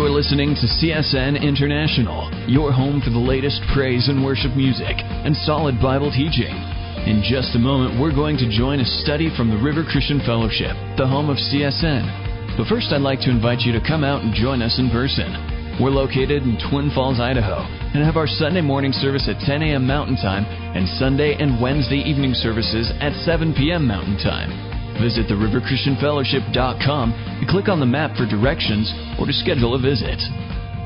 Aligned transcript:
You're 0.00 0.08
listening 0.08 0.56
to 0.56 0.66
CSN 0.80 1.36
International, 1.44 2.32
your 2.48 2.72
home 2.72 3.04
for 3.04 3.12
the 3.12 3.20
latest 3.20 3.60
praise 3.76 4.08
and 4.08 4.24
worship 4.24 4.56
music 4.56 4.96
and 4.96 5.36
solid 5.44 5.76
Bible 5.76 6.08
teaching. 6.08 6.56
In 7.04 7.20
just 7.20 7.52
a 7.52 7.60
moment, 7.60 8.00
we're 8.00 8.16
going 8.16 8.40
to 8.40 8.48
join 8.48 8.80
a 8.80 8.92
study 9.04 9.28
from 9.36 9.52
the 9.52 9.60
River 9.60 9.84
Christian 9.84 10.18
Fellowship, 10.24 10.72
the 10.96 11.04
home 11.04 11.28
of 11.28 11.36
CSN. 11.36 12.56
But 12.56 12.72
first, 12.72 12.96
I'd 12.96 13.04
like 13.04 13.20
to 13.28 13.30
invite 13.30 13.60
you 13.60 13.76
to 13.76 13.84
come 13.84 14.00
out 14.00 14.24
and 14.24 14.32
join 14.32 14.64
us 14.64 14.80
in 14.80 14.88
person. 14.88 15.76
We're 15.76 15.92
located 15.92 16.48
in 16.48 16.56
Twin 16.72 16.88
Falls, 16.96 17.20
Idaho, 17.20 17.60
and 17.92 18.00
have 18.00 18.16
our 18.16 18.26
Sunday 18.26 18.64
morning 18.64 18.96
service 18.96 19.28
at 19.28 19.44
10 19.44 19.60
a.m. 19.60 19.86
Mountain 19.86 20.16
Time 20.16 20.48
and 20.48 20.88
Sunday 20.96 21.36
and 21.36 21.60
Wednesday 21.60 22.00
evening 22.00 22.32
services 22.32 22.88
at 23.04 23.12
7 23.28 23.52
p.m. 23.52 23.86
Mountain 23.86 24.16
Time. 24.24 24.69
Visit 25.00 25.26
theriverchristianfellowship.com 25.28 27.12
and 27.12 27.48
click 27.48 27.68
on 27.68 27.80
the 27.80 27.86
map 27.86 28.16
for 28.16 28.26
directions 28.26 28.92
or 29.18 29.26
to 29.26 29.32
schedule 29.32 29.74
a 29.74 29.80
visit. 29.80 30.20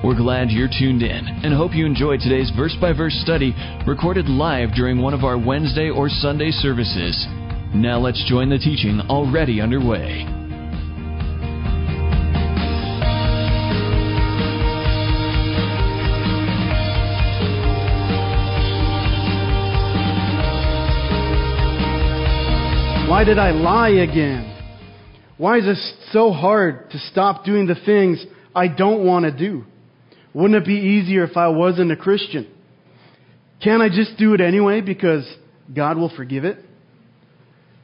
We're 0.05 0.15
glad 0.15 0.51
you're 0.51 0.69
tuned 0.69 1.03
in 1.03 1.27
and 1.43 1.53
hope 1.53 1.75
you 1.75 1.87
enjoy 1.87 2.19
today's 2.19 2.53
verse 2.55 2.77
by 2.81 2.93
verse 2.93 3.19
study 3.25 3.55
recorded 3.87 4.29
live 4.29 4.73
during 4.75 5.01
one 5.01 5.15
of 5.15 5.25
our 5.25 5.39
Wednesday 5.39 5.91
or 5.91 6.09
Sunday 6.09 6.51
services. 6.51 7.27
Now 7.75 7.99
let's 7.99 8.23
join 8.29 8.51
the 8.51 8.59
teaching 8.59 9.01
already 9.09 9.61
underway. 9.61 10.44
Why 23.15 23.23
did 23.23 23.39
I 23.39 23.53
lie 23.53 23.91
again? 23.91 24.43
Why 25.39 25.59
is 25.59 25.67
it 25.67 25.79
so 26.11 26.33
hard 26.33 26.91
to 26.91 26.99
stop 26.99 27.45
doing 27.45 27.69
the 27.69 27.77
things 27.87 28.21
I 28.53 28.67
don't 28.67 29.07
want 29.07 29.25
to 29.25 29.31
do? 29.31 29.65
Wouldn't 30.35 30.61
it 30.61 30.67
be 30.67 30.75
easier 30.75 31.23
if 31.23 31.37
I 31.37 31.47
wasn't 31.47 31.93
a 31.93 31.97
Christian? 31.97 32.53
Can't 33.63 33.81
I 33.81 33.89
just 33.89 34.19
do 34.19 34.35
it 34.35 34.41
anyway 34.41 34.81
because 34.81 35.33
God 35.73 35.97
will 35.97 36.11
forgive 36.17 36.45
it? 36.45 36.59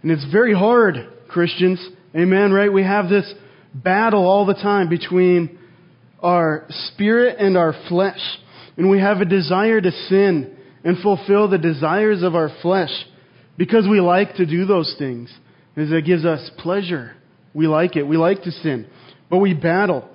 And 0.02 0.10
it's 0.10 0.26
very 0.32 0.52
hard, 0.52 0.96
Christians. 1.28 1.78
Amen, 2.12 2.50
right? 2.50 2.72
We 2.72 2.82
have 2.82 3.08
this 3.08 3.32
battle 3.72 4.26
all 4.26 4.46
the 4.46 4.54
time 4.54 4.88
between 4.88 5.60
our 6.20 6.66
spirit 6.68 7.36
and 7.38 7.56
our 7.56 7.72
flesh. 7.88 8.18
And 8.76 8.90
we 8.90 8.98
have 8.98 9.18
a 9.18 9.26
desire 9.26 9.80
to 9.80 9.92
sin 10.08 10.56
and 10.82 10.98
fulfill 10.98 11.48
the 11.48 11.56
desires 11.56 12.24
of 12.24 12.34
our 12.34 12.50
flesh. 12.62 12.90
Because 13.60 13.86
we 13.86 14.00
like 14.00 14.36
to 14.36 14.46
do 14.46 14.64
those 14.64 14.94
things. 14.96 15.30
Because 15.74 15.92
it 15.92 16.06
gives 16.06 16.24
us 16.24 16.50
pleasure. 16.56 17.12
We 17.52 17.66
like 17.66 17.94
it. 17.94 18.04
We 18.04 18.16
like 18.16 18.42
to 18.44 18.50
sin. 18.50 18.86
But 19.28 19.36
we 19.36 19.52
battle. 19.52 20.08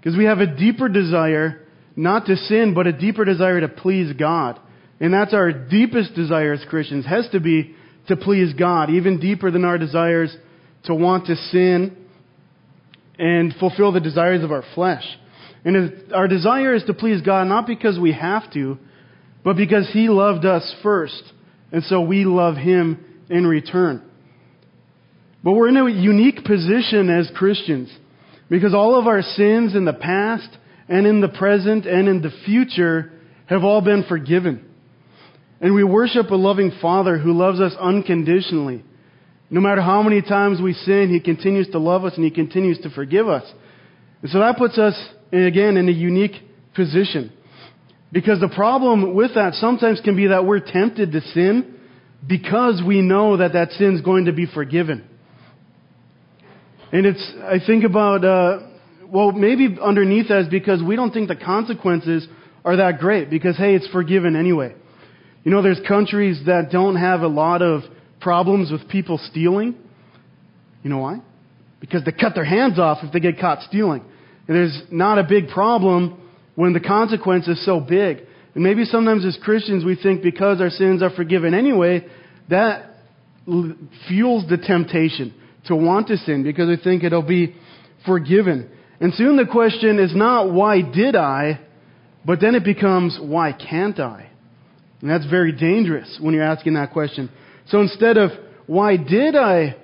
Because 0.00 0.16
we 0.16 0.24
have 0.24 0.38
a 0.38 0.46
deeper 0.46 0.88
desire 0.88 1.66
not 1.96 2.24
to 2.26 2.36
sin, 2.36 2.72
but 2.74 2.86
a 2.86 2.92
deeper 2.92 3.26
desire 3.26 3.60
to 3.60 3.68
please 3.68 4.14
God. 4.18 4.58
And 5.00 5.12
that's 5.12 5.34
our 5.34 5.52
deepest 5.52 6.14
desire 6.14 6.54
as 6.54 6.64
Christians, 6.70 7.04
has 7.04 7.28
to 7.32 7.40
be 7.40 7.74
to 8.06 8.16
please 8.16 8.54
God, 8.54 8.88
even 8.88 9.20
deeper 9.20 9.50
than 9.50 9.66
our 9.66 9.76
desires 9.76 10.34
to 10.84 10.94
want 10.94 11.26
to 11.26 11.36
sin 11.36 11.94
and 13.18 13.54
fulfill 13.60 13.92
the 13.92 14.00
desires 14.00 14.42
of 14.42 14.50
our 14.50 14.64
flesh. 14.74 15.04
And 15.62 16.10
our 16.14 16.26
desire 16.26 16.74
is 16.74 16.84
to 16.84 16.94
please 16.94 17.20
God 17.20 17.48
not 17.48 17.66
because 17.66 17.98
we 17.98 18.14
have 18.14 18.50
to, 18.54 18.78
but 19.44 19.58
because 19.58 19.90
He 19.92 20.08
loved 20.08 20.46
us 20.46 20.74
first. 20.82 21.34
And 21.72 21.82
so 21.84 22.00
we 22.00 22.24
love 22.24 22.56
him 22.56 23.04
in 23.28 23.46
return. 23.46 24.02
But 25.42 25.52
we're 25.52 25.68
in 25.68 25.76
a 25.76 25.88
unique 25.88 26.44
position 26.44 27.10
as 27.10 27.30
Christians 27.36 27.90
because 28.48 28.74
all 28.74 28.98
of 28.98 29.06
our 29.06 29.22
sins 29.22 29.74
in 29.76 29.84
the 29.84 29.92
past 29.92 30.48
and 30.88 31.06
in 31.06 31.20
the 31.20 31.28
present 31.28 31.86
and 31.86 32.08
in 32.08 32.22
the 32.22 32.32
future 32.44 33.12
have 33.46 33.64
all 33.64 33.80
been 33.80 34.04
forgiven. 34.08 34.64
And 35.60 35.74
we 35.74 35.84
worship 35.84 36.30
a 36.30 36.36
loving 36.36 36.72
Father 36.80 37.18
who 37.18 37.32
loves 37.32 37.60
us 37.60 37.74
unconditionally. 37.78 38.84
No 39.50 39.60
matter 39.60 39.80
how 39.80 40.02
many 40.02 40.22
times 40.22 40.60
we 40.60 40.72
sin, 40.72 41.08
He 41.10 41.20
continues 41.20 41.68
to 41.70 41.78
love 41.78 42.04
us 42.04 42.14
and 42.16 42.24
He 42.24 42.30
continues 42.30 42.78
to 42.80 42.90
forgive 42.90 43.28
us. 43.28 43.44
And 44.22 44.30
so 44.30 44.40
that 44.40 44.56
puts 44.56 44.78
us, 44.78 44.94
again, 45.32 45.76
in 45.76 45.88
a 45.88 45.92
unique 45.92 46.36
position. 46.74 47.32
Because 48.12 48.40
the 48.40 48.48
problem 48.48 49.14
with 49.14 49.34
that 49.34 49.54
sometimes 49.54 50.00
can 50.02 50.16
be 50.16 50.28
that 50.28 50.44
we're 50.44 50.60
tempted 50.60 51.12
to 51.12 51.20
sin 51.20 51.74
because 52.26 52.82
we 52.84 53.02
know 53.02 53.36
that 53.36 53.52
that 53.52 53.70
sin 53.72 53.94
is 53.94 54.00
going 54.00 54.24
to 54.24 54.32
be 54.32 54.46
forgiven. 54.46 55.06
And 56.90 57.04
it's, 57.04 57.32
I 57.42 57.58
think 57.64 57.84
about, 57.84 58.24
uh, 58.24 58.60
well, 59.06 59.32
maybe 59.32 59.76
underneath 59.80 60.28
that 60.28 60.40
is 60.40 60.48
because 60.48 60.82
we 60.82 60.96
don't 60.96 61.12
think 61.12 61.28
the 61.28 61.36
consequences 61.36 62.26
are 62.64 62.76
that 62.76 62.98
great 62.98 63.28
because, 63.28 63.56
hey, 63.56 63.74
it's 63.74 63.86
forgiven 63.88 64.36
anyway. 64.36 64.74
You 65.44 65.50
know, 65.50 65.62
there's 65.62 65.80
countries 65.86 66.40
that 66.46 66.70
don't 66.70 66.96
have 66.96 67.20
a 67.20 67.28
lot 67.28 67.62
of 67.62 67.82
problems 68.20 68.72
with 68.72 68.88
people 68.88 69.18
stealing. 69.30 69.76
You 70.82 70.90
know 70.90 70.98
why? 70.98 71.20
Because 71.80 72.04
they 72.04 72.12
cut 72.12 72.34
their 72.34 72.44
hands 72.44 72.78
off 72.78 72.98
if 73.02 73.12
they 73.12 73.20
get 73.20 73.38
caught 73.38 73.62
stealing. 73.62 74.02
And 74.46 74.56
there's 74.56 74.82
not 74.90 75.18
a 75.18 75.24
big 75.24 75.48
problem 75.48 76.20
when 76.58 76.72
the 76.72 76.80
consequence 76.80 77.46
is 77.46 77.64
so 77.64 77.78
big. 77.78 78.18
And 78.56 78.64
maybe 78.64 78.84
sometimes 78.84 79.24
as 79.24 79.38
Christians 79.40 79.84
we 79.84 79.94
think 79.94 80.24
because 80.24 80.60
our 80.60 80.70
sins 80.70 81.04
are 81.04 81.10
forgiven 81.10 81.54
anyway, 81.54 82.04
that 82.50 82.96
fuels 84.08 84.44
the 84.48 84.56
temptation 84.56 85.32
to 85.66 85.76
want 85.76 86.08
to 86.08 86.16
sin 86.16 86.42
because 86.42 86.66
we 86.66 86.76
think 86.76 87.04
it'll 87.04 87.22
be 87.22 87.54
forgiven. 88.04 88.68
And 88.98 89.14
soon 89.14 89.36
the 89.36 89.46
question 89.46 90.00
is 90.00 90.16
not 90.16 90.52
why 90.52 90.82
did 90.82 91.14
I, 91.14 91.60
but 92.26 92.40
then 92.40 92.56
it 92.56 92.64
becomes 92.64 93.16
why 93.22 93.52
can't 93.52 94.00
I? 94.00 94.28
And 95.00 95.08
that's 95.08 95.26
very 95.26 95.52
dangerous 95.52 96.18
when 96.20 96.34
you're 96.34 96.42
asking 96.42 96.74
that 96.74 96.92
question. 96.92 97.30
So 97.68 97.80
instead 97.82 98.16
of 98.16 98.30
why 98.66 98.96
did 98.96 99.36
I 99.36 99.76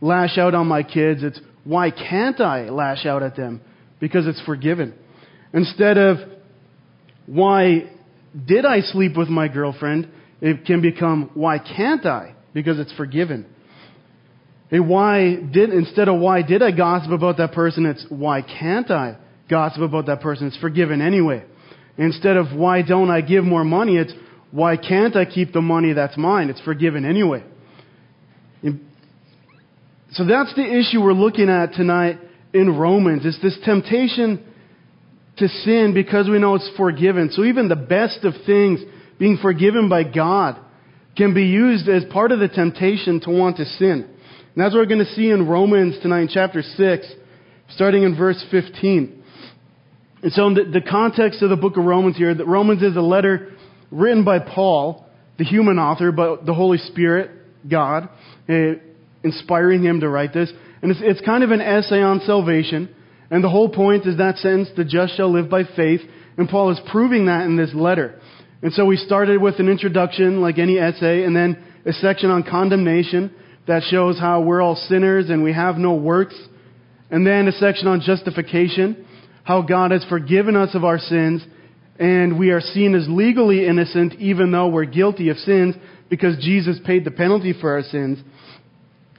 lash 0.00 0.38
out 0.38 0.54
on 0.54 0.66
my 0.66 0.82
kids, 0.82 1.22
it's 1.22 1.38
why 1.64 1.90
can't 1.90 2.40
I 2.40 2.70
lash 2.70 3.04
out 3.04 3.22
at 3.22 3.36
them? 3.36 3.60
Because 4.00 4.26
it's 4.26 4.40
forgiven. 4.46 4.94
Instead 5.52 5.98
of, 5.98 6.16
why 7.26 7.90
did 8.46 8.64
I 8.64 8.80
sleep 8.80 9.16
with 9.16 9.28
my 9.28 9.48
girlfriend? 9.48 10.08
It 10.40 10.64
can 10.64 10.80
become, 10.82 11.30
why 11.34 11.58
can't 11.58 12.04
I? 12.06 12.34
Because 12.52 12.78
it's 12.78 12.92
forgiven. 12.94 13.46
A 14.72 14.80
why 14.80 15.36
did, 15.36 15.70
instead 15.70 16.08
of 16.08 16.18
why 16.18 16.42
did 16.42 16.62
I 16.62 16.70
gossip 16.70 17.12
about 17.12 17.36
that 17.36 17.52
person, 17.52 17.84
it's 17.84 18.06
why 18.08 18.40
can't 18.42 18.90
I 18.90 19.18
gossip 19.48 19.82
about 19.82 20.06
that 20.06 20.20
person? 20.20 20.46
It's 20.46 20.56
forgiven 20.56 21.02
anyway. 21.02 21.44
Instead 21.98 22.38
of 22.38 22.56
why 22.56 22.80
don't 22.80 23.10
I 23.10 23.20
give 23.20 23.44
more 23.44 23.64
money, 23.64 23.98
it's 23.98 24.14
why 24.50 24.76
can't 24.76 25.14
I 25.14 25.26
keep 25.26 25.52
the 25.52 25.60
money 25.60 25.92
that's 25.92 26.16
mine? 26.16 26.48
It's 26.48 26.60
forgiven 26.62 27.04
anyway. 27.04 27.44
So 30.12 30.26
that's 30.26 30.54
the 30.54 30.64
issue 30.64 31.02
we're 31.02 31.12
looking 31.12 31.48
at 31.48 31.72
tonight 31.72 32.18
in 32.52 32.76
Romans. 32.76 33.24
It's 33.24 33.40
this 33.40 33.58
temptation 33.64 34.42
to 35.42 35.48
sin 35.48 35.92
because 35.94 36.28
we 36.28 36.38
know 36.38 36.54
it's 36.54 36.70
forgiven. 36.76 37.30
So 37.30 37.44
even 37.44 37.68
the 37.68 37.76
best 37.76 38.24
of 38.24 38.34
things 38.46 38.80
being 39.18 39.38
forgiven 39.40 39.88
by 39.88 40.04
God 40.04 40.58
can 41.16 41.34
be 41.34 41.44
used 41.44 41.88
as 41.88 42.04
part 42.10 42.32
of 42.32 42.40
the 42.40 42.48
temptation 42.48 43.20
to 43.20 43.30
want 43.30 43.58
to 43.58 43.64
sin. 43.64 44.08
And 44.54 44.56
that's 44.56 44.74
what 44.74 44.80
we're 44.80 44.86
going 44.86 45.04
to 45.04 45.14
see 45.14 45.30
in 45.30 45.46
Romans 45.46 45.96
tonight 46.02 46.22
in 46.22 46.28
chapter 46.28 46.62
6, 46.62 47.06
starting 47.74 48.02
in 48.02 48.16
verse 48.16 48.42
15. 48.50 49.22
And 50.22 50.32
so 50.32 50.46
in 50.46 50.54
the, 50.54 50.64
the 50.64 50.80
context 50.80 51.42
of 51.42 51.50
the 51.50 51.56
book 51.56 51.76
of 51.76 51.84
Romans 51.84 52.16
here, 52.16 52.34
that 52.34 52.46
Romans 52.46 52.82
is 52.82 52.96
a 52.96 53.00
letter 53.00 53.52
written 53.90 54.24
by 54.24 54.38
Paul, 54.38 55.06
the 55.38 55.44
human 55.44 55.78
author, 55.78 56.12
but 56.12 56.46
the 56.46 56.54
Holy 56.54 56.78
Spirit, 56.78 57.30
God, 57.68 58.08
uh, 58.48 58.54
inspiring 59.22 59.82
him 59.82 60.00
to 60.00 60.08
write 60.08 60.32
this. 60.32 60.50
And 60.80 60.90
it's, 60.90 61.00
it's 61.02 61.20
kind 61.26 61.44
of 61.44 61.50
an 61.50 61.60
essay 61.60 62.00
on 62.00 62.20
salvation. 62.20 62.94
And 63.32 63.42
the 63.42 63.48
whole 63.48 63.70
point 63.70 64.06
is 64.06 64.18
that 64.18 64.36
sentence, 64.36 64.68
the 64.76 64.84
just 64.84 65.16
shall 65.16 65.32
live 65.32 65.48
by 65.48 65.62
faith. 65.64 66.02
And 66.36 66.50
Paul 66.50 66.70
is 66.70 66.78
proving 66.90 67.26
that 67.26 67.46
in 67.46 67.56
this 67.56 67.74
letter. 67.74 68.20
And 68.60 68.74
so 68.74 68.84
we 68.84 68.96
started 68.96 69.40
with 69.40 69.58
an 69.58 69.70
introduction, 69.70 70.42
like 70.42 70.58
any 70.58 70.78
essay, 70.78 71.24
and 71.24 71.34
then 71.34 71.64
a 71.86 71.94
section 71.94 72.30
on 72.30 72.42
condemnation 72.42 73.34
that 73.66 73.84
shows 73.84 74.18
how 74.20 74.42
we're 74.42 74.60
all 74.60 74.76
sinners 74.76 75.30
and 75.30 75.42
we 75.42 75.54
have 75.54 75.78
no 75.78 75.94
works. 75.94 76.38
And 77.10 77.26
then 77.26 77.48
a 77.48 77.52
section 77.52 77.88
on 77.88 78.02
justification, 78.02 79.06
how 79.44 79.62
God 79.62 79.92
has 79.92 80.04
forgiven 80.10 80.54
us 80.54 80.74
of 80.74 80.84
our 80.84 80.98
sins 80.98 81.42
and 81.98 82.38
we 82.38 82.50
are 82.50 82.60
seen 82.60 82.94
as 82.94 83.06
legally 83.08 83.66
innocent 83.66 84.14
even 84.14 84.50
though 84.50 84.68
we're 84.68 84.84
guilty 84.84 85.28
of 85.30 85.36
sins 85.38 85.74
because 86.10 86.36
Jesus 86.42 86.78
paid 86.84 87.04
the 87.04 87.10
penalty 87.10 87.54
for 87.58 87.70
our 87.72 87.82
sins. 87.82 88.18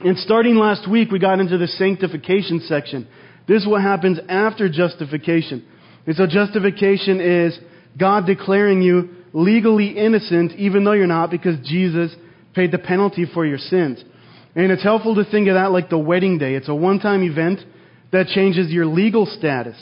And 0.00 0.18
starting 0.18 0.56
last 0.56 0.88
week, 0.88 1.10
we 1.10 1.18
got 1.18 1.40
into 1.40 1.56
the 1.56 1.66
sanctification 1.66 2.60
section. 2.60 3.08
This 3.46 3.62
is 3.62 3.68
what 3.68 3.82
happens 3.82 4.18
after 4.28 4.68
justification. 4.68 5.66
And 6.06 6.16
so 6.16 6.26
justification 6.26 7.20
is 7.20 7.58
God 7.98 8.26
declaring 8.26 8.82
you 8.82 9.10
legally 9.32 9.88
innocent 9.88 10.52
even 10.52 10.84
though 10.84 10.92
you're 10.92 11.06
not 11.06 11.30
because 11.30 11.56
Jesus 11.66 12.14
paid 12.54 12.72
the 12.72 12.78
penalty 12.78 13.26
for 13.32 13.44
your 13.44 13.58
sins. 13.58 14.02
And 14.54 14.70
it's 14.70 14.82
helpful 14.82 15.16
to 15.16 15.24
think 15.24 15.48
of 15.48 15.54
that 15.54 15.72
like 15.72 15.90
the 15.90 15.98
wedding 15.98 16.38
day. 16.38 16.54
It's 16.54 16.68
a 16.68 16.74
one-time 16.74 17.22
event 17.22 17.60
that 18.12 18.28
changes 18.28 18.70
your 18.70 18.86
legal 18.86 19.26
status. 19.26 19.76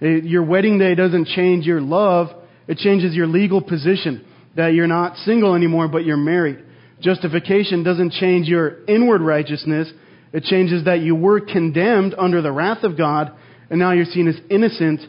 It, 0.00 0.24
your 0.24 0.44
wedding 0.44 0.78
day 0.78 0.94
doesn't 0.94 1.26
change 1.26 1.66
your 1.66 1.80
love, 1.80 2.28
it 2.68 2.78
changes 2.78 3.14
your 3.14 3.26
legal 3.26 3.60
position 3.60 4.24
that 4.56 4.74
you're 4.74 4.86
not 4.86 5.16
single 5.18 5.54
anymore, 5.54 5.88
but 5.88 6.04
you're 6.04 6.16
married. 6.16 6.62
Justification 7.00 7.82
doesn't 7.82 8.12
change 8.12 8.46
your 8.46 8.84
inward 8.86 9.20
righteousness, 9.20 9.90
it 10.32 10.44
changes 10.44 10.84
that 10.84 11.00
you 11.00 11.14
were 11.14 11.40
condemned 11.40 12.14
under 12.16 12.40
the 12.42 12.52
wrath 12.52 12.84
of 12.84 12.96
God, 12.96 13.32
and 13.70 13.78
now 13.78 13.92
you're 13.92 14.04
seen 14.04 14.28
as 14.28 14.36
innocent 14.50 15.00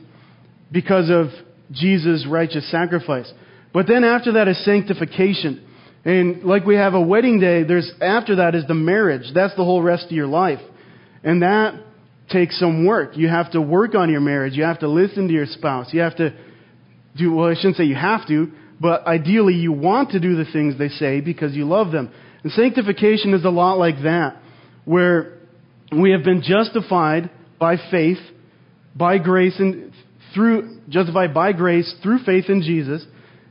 because 0.72 1.10
of 1.10 1.28
Jesus' 1.72 2.26
righteous 2.30 2.70
sacrifice. 2.70 3.32
But 3.74 3.88
then 3.88 4.04
after 4.04 4.34
that 4.34 4.48
is 4.48 4.64
sanctification. 4.64 5.66
And 6.06 6.44
like 6.44 6.66
we 6.66 6.76
have 6.76 6.94
a 6.94 7.02
wedding 7.02 7.40
day, 7.40 7.64
there's 7.64 7.92
after 8.02 8.38
that 8.38 8.56
is 8.56 8.68
the 8.68 8.74
marriage. 8.74 9.32
That's 9.34 9.56
the 9.56 9.64
whole 9.64 9.82
rest 9.82 10.06
of 10.06 10.12
your 10.12 10.28
life. 10.28 10.60
And 11.24 11.42
that 11.42 11.76
takes 12.30 12.60
some 12.60 12.86
work. 12.86 13.16
You 13.16 13.30
have 13.30 13.52
to 13.52 13.62
work 13.62 13.96
on 13.96 14.10
your 14.10 14.22
marriage. 14.22 14.54
You 14.54 14.64
have 14.64 14.80
to 14.80 14.90
listen 14.90 15.28
to 15.28 15.34
your 15.34 15.46
spouse. 15.46 15.94
You 15.94 16.02
have 16.02 16.18
to 16.18 16.36
do, 17.18 17.34
well, 17.34 17.50
I 17.50 17.56
shouldn't 17.56 17.78
say 17.78 17.86
you 17.86 17.96
have 17.96 18.28
to, 18.28 18.52
but 18.80 19.06
ideally 19.08 19.54
you 19.54 19.72
want 19.72 20.12
to 20.12 20.20
do 20.20 20.36
the 20.36 20.52
things 20.52 20.78
they 20.78 20.90
say 20.90 21.22
because 21.22 21.54
you 21.54 21.66
love 21.66 21.92
them. 21.92 22.12
And 22.44 22.52
sanctification 22.52 23.34
is 23.34 23.46
a 23.46 23.50
lot 23.50 23.78
like 23.78 24.04
that, 24.04 24.38
where 24.86 25.40
we 25.92 26.12
have 26.12 26.24
been 26.24 26.42
justified 26.42 27.30
by 27.60 27.78
faith, 27.92 28.18
by 28.96 29.18
grace 29.18 29.56
and 29.60 29.94
through, 30.34 30.80
justified 30.90 31.34
by 31.34 31.54
grace 31.54 31.94
through 32.02 32.20
faith 32.24 32.46
in 32.50 32.62
Jesus, 32.62 33.06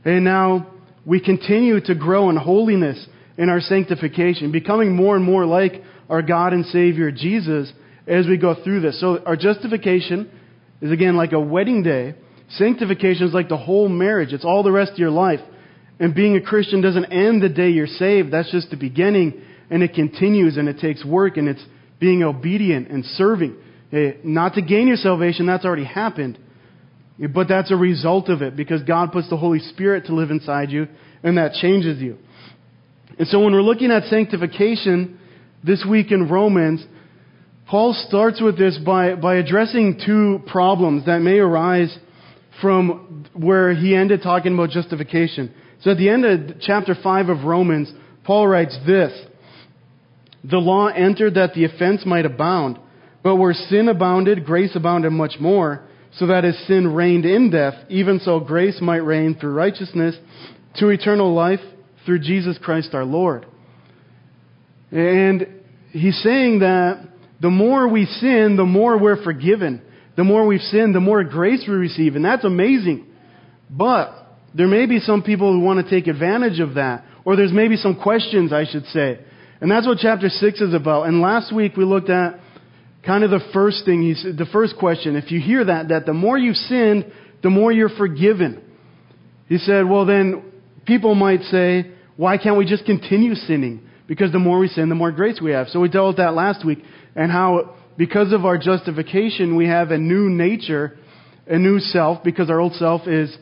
and 0.05 0.23
now 0.23 0.73
we 1.05 1.19
continue 1.19 1.79
to 1.81 1.95
grow 1.95 2.29
in 2.29 2.35
holiness 2.35 3.05
in 3.37 3.49
our 3.49 3.61
sanctification, 3.61 4.51
becoming 4.51 4.95
more 4.95 5.15
and 5.15 5.25
more 5.25 5.45
like 5.45 5.81
our 6.09 6.21
God 6.21 6.53
and 6.53 6.65
Savior 6.67 7.11
Jesus 7.11 7.71
as 8.07 8.27
we 8.27 8.37
go 8.37 8.55
through 8.63 8.81
this. 8.81 8.99
So 8.99 9.19
our 9.25 9.35
justification 9.35 10.29
is 10.81 10.91
again 10.91 11.15
like 11.15 11.31
a 11.31 11.39
wedding 11.39 11.83
day. 11.83 12.15
Sanctification 12.49 13.27
is 13.27 13.33
like 13.33 13.49
the 13.49 13.57
whole 13.57 13.89
marriage. 13.89 14.33
It's 14.33 14.45
all 14.45 14.63
the 14.63 14.71
rest 14.71 14.91
of 14.93 14.99
your 14.99 15.09
life. 15.09 15.39
And 15.99 16.13
being 16.13 16.35
a 16.35 16.41
Christian 16.41 16.81
doesn't 16.81 17.05
end 17.05 17.41
the 17.41 17.49
day 17.49 17.69
you're 17.69 17.87
saved. 17.87 18.31
That's 18.31 18.51
just 18.51 18.69
the 18.69 18.77
beginning. 18.77 19.41
And 19.73 19.81
it 19.81 19.95
continues 19.95 20.57
and 20.57 20.69
it 20.69 20.77
takes 20.77 21.03
work 21.03 21.37
and 21.37 21.49
it's 21.49 21.65
being 21.99 22.21
obedient 22.21 22.89
and 22.89 23.03
serving. 23.03 23.55
Eh, 23.91 24.11
not 24.23 24.53
to 24.53 24.61
gain 24.61 24.87
your 24.87 24.97
salvation, 24.97 25.47
that's 25.47 25.65
already 25.65 25.83
happened. 25.83 26.37
But 27.33 27.47
that's 27.47 27.71
a 27.71 27.75
result 27.75 28.29
of 28.29 28.43
it 28.43 28.55
because 28.55 28.83
God 28.83 29.11
puts 29.11 29.29
the 29.29 29.37
Holy 29.37 29.59
Spirit 29.59 30.05
to 30.05 30.13
live 30.13 30.29
inside 30.29 30.69
you 30.69 30.87
and 31.23 31.37
that 31.39 31.53
changes 31.53 31.99
you. 31.99 32.17
And 33.17 33.27
so 33.27 33.39
when 33.39 33.53
we're 33.53 33.61
looking 33.61 33.89
at 33.89 34.03
sanctification 34.03 35.19
this 35.63 35.83
week 35.89 36.11
in 36.11 36.29
Romans, 36.29 36.85
Paul 37.67 37.95
starts 38.07 38.41
with 38.41 38.57
this 38.57 38.77
by, 38.85 39.15
by 39.15 39.37
addressing 39.37 39.99
two 40.05 40.41
problems 40.51 41.07
that 41.07 41.19
may 41.19 41.39
arise 41.39 41.97
from 42.61 43.25
where 43.33 43.73
he 43.73 43.95
ended 43.95 44.21
talking 44.21 44.53
about 44.53 44.69
justification. 44.69 45.53
So 45.81 45.91
at 45.91 45.97
the 45.97 46.09
end 46.09 46.25
of 46.25 46.59
chapter 46.61 46.95
5 47.01 47.29
of 47.29 47.43
Romans, 47.43 47.91
Paul 48.23 48.47
writes 48.47 48.77
this 48.85 49.11
The 50.43 50.57
law 50.57 50.87
entered 50.87 51.35
that 51.35 51.53
the 51.53 51.65
offense 51.65 52.05
might 52.05 52.25
abound, 52.25 52.77
but 53.23 53.37
where 53.37 53.53
sin 53.53 53.87
abounded, 53.87 54.45
grace 54.45 54.75
abounded 54.75 55.11
much 55.11 55.35
more 55.39 55.87
so 56.17 56.27
that 56.27 56.45
as 56.45 56.57
sin 56.67 56.93
reigned 56.93 57.25
in 57.25 57.49
death, 57.49 57.73
even 57.89 58.19
so 58.19 58.39
grace 58.39 58.79
might 58.81 58.97
reign 58.97 59.35
through 59.39 59.53
righteousness 59.53 60.15
to 60.75 60.89
eternal 60.89 61.33
life 61.33 61.59
through 62.05 62.19
Jesus 62.19 62.57
Christ 62.61 62.93
our 62.93 63.05
Lord. 63.05 63.45
And 64.91 65.47
he's 65.91 66.21
saying 66.21 66.59
that 66.59 67.07
the 67.41 67.49
more 67.49 67.87
we 67.87 68.05
sin, 68.05 68.55
the 68.57 68.65
more 68.65 68.97
we're 68.97 69.23
forgiven. 69.23 69.81
The 70.15 70.23
more 70.23 70.45
we've 70.45 70.61
sinned, 70.61 70.93
the 70.93 70.99
more 70.99 71.23
grace 71.23 71.65
we 71.67 71.73
receive. 71.73 72.15
And 72.15 72.23
that's 72.23 72.43
amazing. 72.45 73.07
But 73.69 74.13
there 74.53 74.67
may 74.67 74.85
be 74.85 74.99
some 74.99 75.23
people 75.23 75.51
who 75.51 75.61
want 75.61 75.83
to 75.83 75.89
take 75.89 76.07
advantage 76.07 76.59
of 76.59 76.75
that. 76.75 77.05
Or 77.25 77.35
there's 77.35 77.51
maybe 77.51 77.75
some 77.75 77.99
questions, 77.99 78.53
I 78.53 78.65
should 78.69 78.85
say. 78.87 79.19
And 79.63 79.71
that's 79.71 79.87
what 79.87 79.99
chapter 79.99 80.27
6 80.27 80.59
is 80.59 80.73
about. 80.73 81.07
And 81.07 81.21
last 81.21 81.55
week 81.55 81.77
we 81.77 81.85
looked 81.85 82.09
at 82.09 82.37
kind 83.05 83.23
of 83.23 83.31
the 83.31 83.39
first 83.53 83.85
thing, 83.85 84.01
he 84.01 84.13
said, 84.13 84.37
the 84.37 84.45
first 84.51 84.75
question, 84.77 85.15
if 85.15 85.31
you 85.31 85.39
hear 85.39 85.63
that, 85.63 85.87
that 85.87 86.05
the 86.05 86.11
more 86.11 86.37
you've 86.37 86.57
sinned, 86.57 87.09
the 87.43 87.49
more 87.49 87.71
you're 87.71 87.87
forgiven. 87.87 88.61
He 89.47 89.57
said, 89.59 89.87
well 89.89 90.05
then, 90.05 90.51
people 90.85 91.15
might 91.15 91.43
say, 91.43 91.91
why 92.17 92.37
can't 92.37 92.57
we 92.57 92.65
just 92.65 92.83
continue 92.83 93.35
sinning? 93.35 93.87
Because 94.05 94.33
the 94.33 94.39
more 94.39 94.59
we 94.59 94.67
sin, 94.67 94.89
the 94.89 94.95
more 94.95 95.13
grace 95.13 95.39
we 95.41 95.51
have. 95.51 95.69
So 95.69 95.79
we 95.79 95.87
dealt 95.87 96.07
with 96.07 96.17
that 96.17 96.33
last 96.33 96.65
week, 96.65 96.79
and 97.15 97.31
how 97.31 97.77
because 97.97 98.33
of 98.33 98.43
our 98.43 98.57
justification, 98.57 99.55
we 99.55 99.67
have 99.67 99.91
a 99.91 99.97
new 99.97 100.29
nature, 100.29 100.97
a 101.47 101.57
new 101.57 101.79
self, 101.79 102.21
because 102.21 102.49
our 102.49 102.59
old 102.59 102.73
self 102.73 103.07
is, 103.07 103.33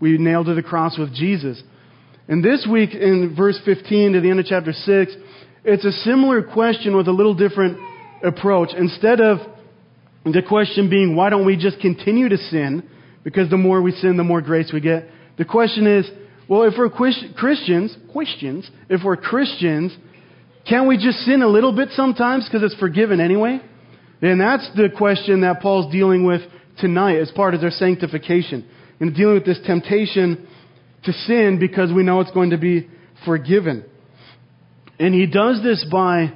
we 0.00 0.16
nailed 0.16 0.46
to 0.46 0.54
the 0.54 0.62
cross 0.62 0.96
with 0.96 1.14
Jesus. 1.14 1.62
And 2.26 2.42
this 2.42 2.66
week, 2.70 2.94
in 2.94 3.34
verse 3.36 3.60
15 3.66 4.14
to 4.14 4.20
the 4.22 4.30
end 4.30 4.40
of 4.40 4.46
chapter 4.46 4.72
6, 4.72 5.12
it's 5.64 5.84
a 5.84 5.92
similar 5.92 6.42
question 6.42 6.96
with 6.96 7.08
a 7.08 7.12
little 7.12 7.34
different 7.34 7.78
approach. 8.22 8.70
Instead 8.76 9.20
of 9.20 9.38
the 10.24 10.42
question 10.46 10.90
being, 10.90 11.16
why 11.16 11.30
don't 11.30 11.46
we 11.46 11.56
just 11.56 11.80
continue 11.80 12.28
to 12.28 12.36
sin? 12.36 12.88
Because 13.24 13.50
the 13.50 13.56
more 13.56 13.82
we 13.82 13.92
sin, 13.92 14.16
the 14.16 14.24
more 14.24 14.40
grace 14.40 14.70
we 14.72 14.80
get. 14.80 15.04
The 15.36 15.44
question 15.44 15.86
is, 15.86 16.08
well, 16.48 16.62
if 16.62 16.74
we're 16.78 16.88
Christians, 16.90 17.96
Christians, 18.10 18.70
if 18.88 19.02
we're 19.04 19.16
Christians, 19.16 19.96
can't 20.68 20.88
we 20.88 20.96
just 20.96 21.18
sin 21.20 21.42
a 21.42 21.48
little 21.48 21.74
bit 21.74 21.90
sometimes 21.90 22.46
because 22.46 22.62
it's 22.62 22.78
forgiven 22.80 23.20
anyway? 23.20 23.60
And 24.22 24.40
that's 24.40 24.68
the 24.74 24.88
question 24.96 25.42
that 25.42 25.60
Paul's 25.60 25.92
dealing 25.92 26.26
with 26.26 26.40
tonight 26.78 27.18
as 27.18 27.30
part 27.30 27.54
of 27.54 27.60
their 27.60 27.70
sanctification. 27.70 28.66
And 29.00 29.14
dealing 29.14 29.34
with 29.34 29.44
this 29.44 29.60
temptation 29.64 30.48
to 31.04 31.12
sin 31.12 31.58
because 31.60 31.92
we 31.92 32.02
know 32.02 32.20
it's 32.20 32.32
going 32.32 32.50
to 32.50 32.58
be 32.58 32.88
forgiven. 33.24 33.84
And 34.98 35.14
he 35.14 35.26
does 35.26 35.62
this 35.62 35.84
by 35.90 36.32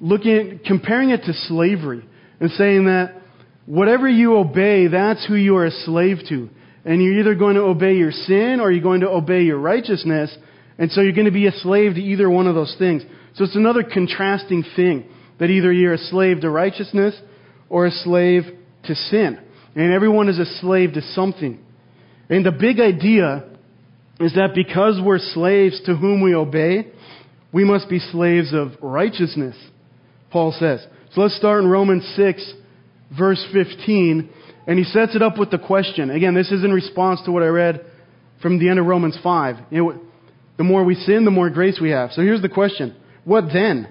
looking 0.00 0.36
at, 0.36 0.64
comparing 0.64 1.10
it 1.10 1.22
to 1.24 1.32
slavery 1.32 2.06
and 2.40 2.50
saying 2.52 2.86
that 2.86 3.20
whatever 3.66 4.08
you 4.08 4.36
obey, 4.36 4.88
that's 4.88 5.26
who 5.26 5.34
you 5.34 5.56
are 5.56 5.66
a 5.66 5.70
slave 5.70 6.18
to. 6.28 6.48
And 6.84 7.02
you're 7.02 7.18
either 7.20 7.34
going 7.34 7.54
to 7.54 7.62
obey 7.62 7.94
your 7.94 8.12
sin 8.12 8.58
or 8.60 8.70
you're 8.70 8.82
going 8.82 9.00
to 9.00 9.08
obey 9.08 9.42
your 9.42 9.58
righteousness. 9.58 10.36
And 10.78 10.90
so 10.90 11.00
you're 11.00 11.12
going 11.12 11.26
to 11.26 11.32
be 11.32 11.46
a 11.46 11.52
slave 11.52 11.94
to 11.94 12.00
either 12.00 12.28
one 12.28 12.46
of 12.46 12.54
those 12.54 12.74
things. 12.78 13.02
So 13.34 13.44
it's 13.44 13.56
another 13.56 13.82
contrasting 13.82 14.64
thing 14.76 15.08
that 15.38 15.46
either 15.46 15.72
you're 15.72 15.94
a 15.94 15.98
slave 15.98 16.40
to 16.42 16.50
righteousness 16.50 17.14
or 17.68 17.86
a 17.86 17.90
slave 17.90 18.42
to 18.84 18.94
sin. 18.94 19.40
And 19.74 19.92
everyone 19.92 20.28
is 20.28 20.38
a 20.38 20.46
slave 20.60 20.92
to 20.92 21.02
something. 21.14 21.58
And 22.28 22.46
the 22.46 22.52
big 22.52 22.80
idea 22.80 23.44
is 24.20 24.34
that 24.34 24.54
because 24.54 25.00
we're 25.02 25.18
slaves 25.18 25.80
to 25.86 25.96
whom 25.96 26.22
we 26.22 26.34
obey, 26.34 26.92
we 27.54 27.64
must 27.64 27.88
be 27.88 28.00
slaves 28.00 28.52
of 28.52 28.72
righteousness. 28.82 29.54
Paul 30.32 30.52
says. 30.58 30.84
So 31.12 31.20
let's 31.20 31.36
start 31.36 31.62
in 31.62 31.70
Romans 31.70 32.04
6, 32.16 32.52
verse 33.16 33.42
15. 33.52 34.28
And 34.66 34.76
he 34.76 34.84
sets 34.84 35.14
it 35.14 35.22
up 35.22 35.38
with 35.38 35.52
the 35.52 35.58
question. 35.58 36.10
Again, 36.10 36.34
this 36.34 36.50
is 36.50 36.64
in 36.64 36.72
response 36.72 37.20
to 37.26 37.30
what 37.30 37.44
I 37.44 37.46
read 37.46 37.86
from 38.42 38.58
the 38.58 38.68
end 38.68 38.80
of 38.80 38.86
Romans 38.86 39.16
5. 39.22 39.56
You 39.70 39.78
know, 39.78 40.00
the 40.56 40.64
more 40.64 40.82
we 40.82 40.96
sin, 40.96 41.24
the 41.24 41.30
more 41.30 41.48
grace 41.48 41.78
we 41.80 41.90
have. 41.90 42.10
So 42.10 42.22
here's 42.22 42.42
the 42.42 42.48
question 42.48 42.96
What 43.24 43.44
then? 43.52 43.88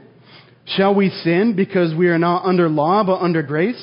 Shall 0.65 0.93
we 0.93 1.09
sin 1.09 1.55
because 1.55 1.95
we 1.95 2.07
are 2.07 2.19
not 2.19 2.45
under 2.45 2.67
law 2.67 3.05
but 3.05 3.19
under 3.19 3.43
grace? 3.43 3.81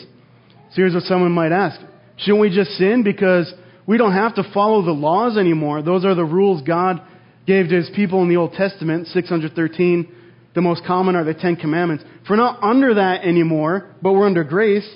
So 0.71 0.77
here's 0.77 0.95
what 0.95 1.05
someone 1.05 1.33
might 1.33 1.53
ask 1.53 1.81
Shouldn't 2.19 2.41
we 2.43 2.55
just 2.55 2.73
sin 2.73 3.03
because 3.03 3.51
we 3.87 3.97
don't 3.97 4.13
have 4.13 4.35
to 4.35 4.45
follow 4.53 4.83
the 4.83 4.93
laws 4.93 5.39
anymore? 5.39 5.81
Those 5.81 6.05
are 6.05 6.15
the 6.15 6.25
rules 6.25 6.61
God 6.67 7.01
gave 7.47 7.69
to 7.69 7.77
his 7.77 7.91
people 7.95 8.23
in 8.23 8.29
the 8.29 8.37
Old 8.37 8.53
Testament, 8.53 9.07
613 9.09 10.17
the 10.55 10.61
most 10.61 10.85
common 10.85 11.15
are 11.17 11.25
the 11.25 11.35
Ten 11.35 11.57
Commandments. 11.57 12.05
If 12.23 12.31
we're 12.31 12.37
not 12.37 12.63
under 12.63 12.95
that 12.95 13.23
anymore, 13.25 13.91
but 14.03 14.13
we're 14.13 14.27
under 14.27 14.45
grace, 14.45 14.89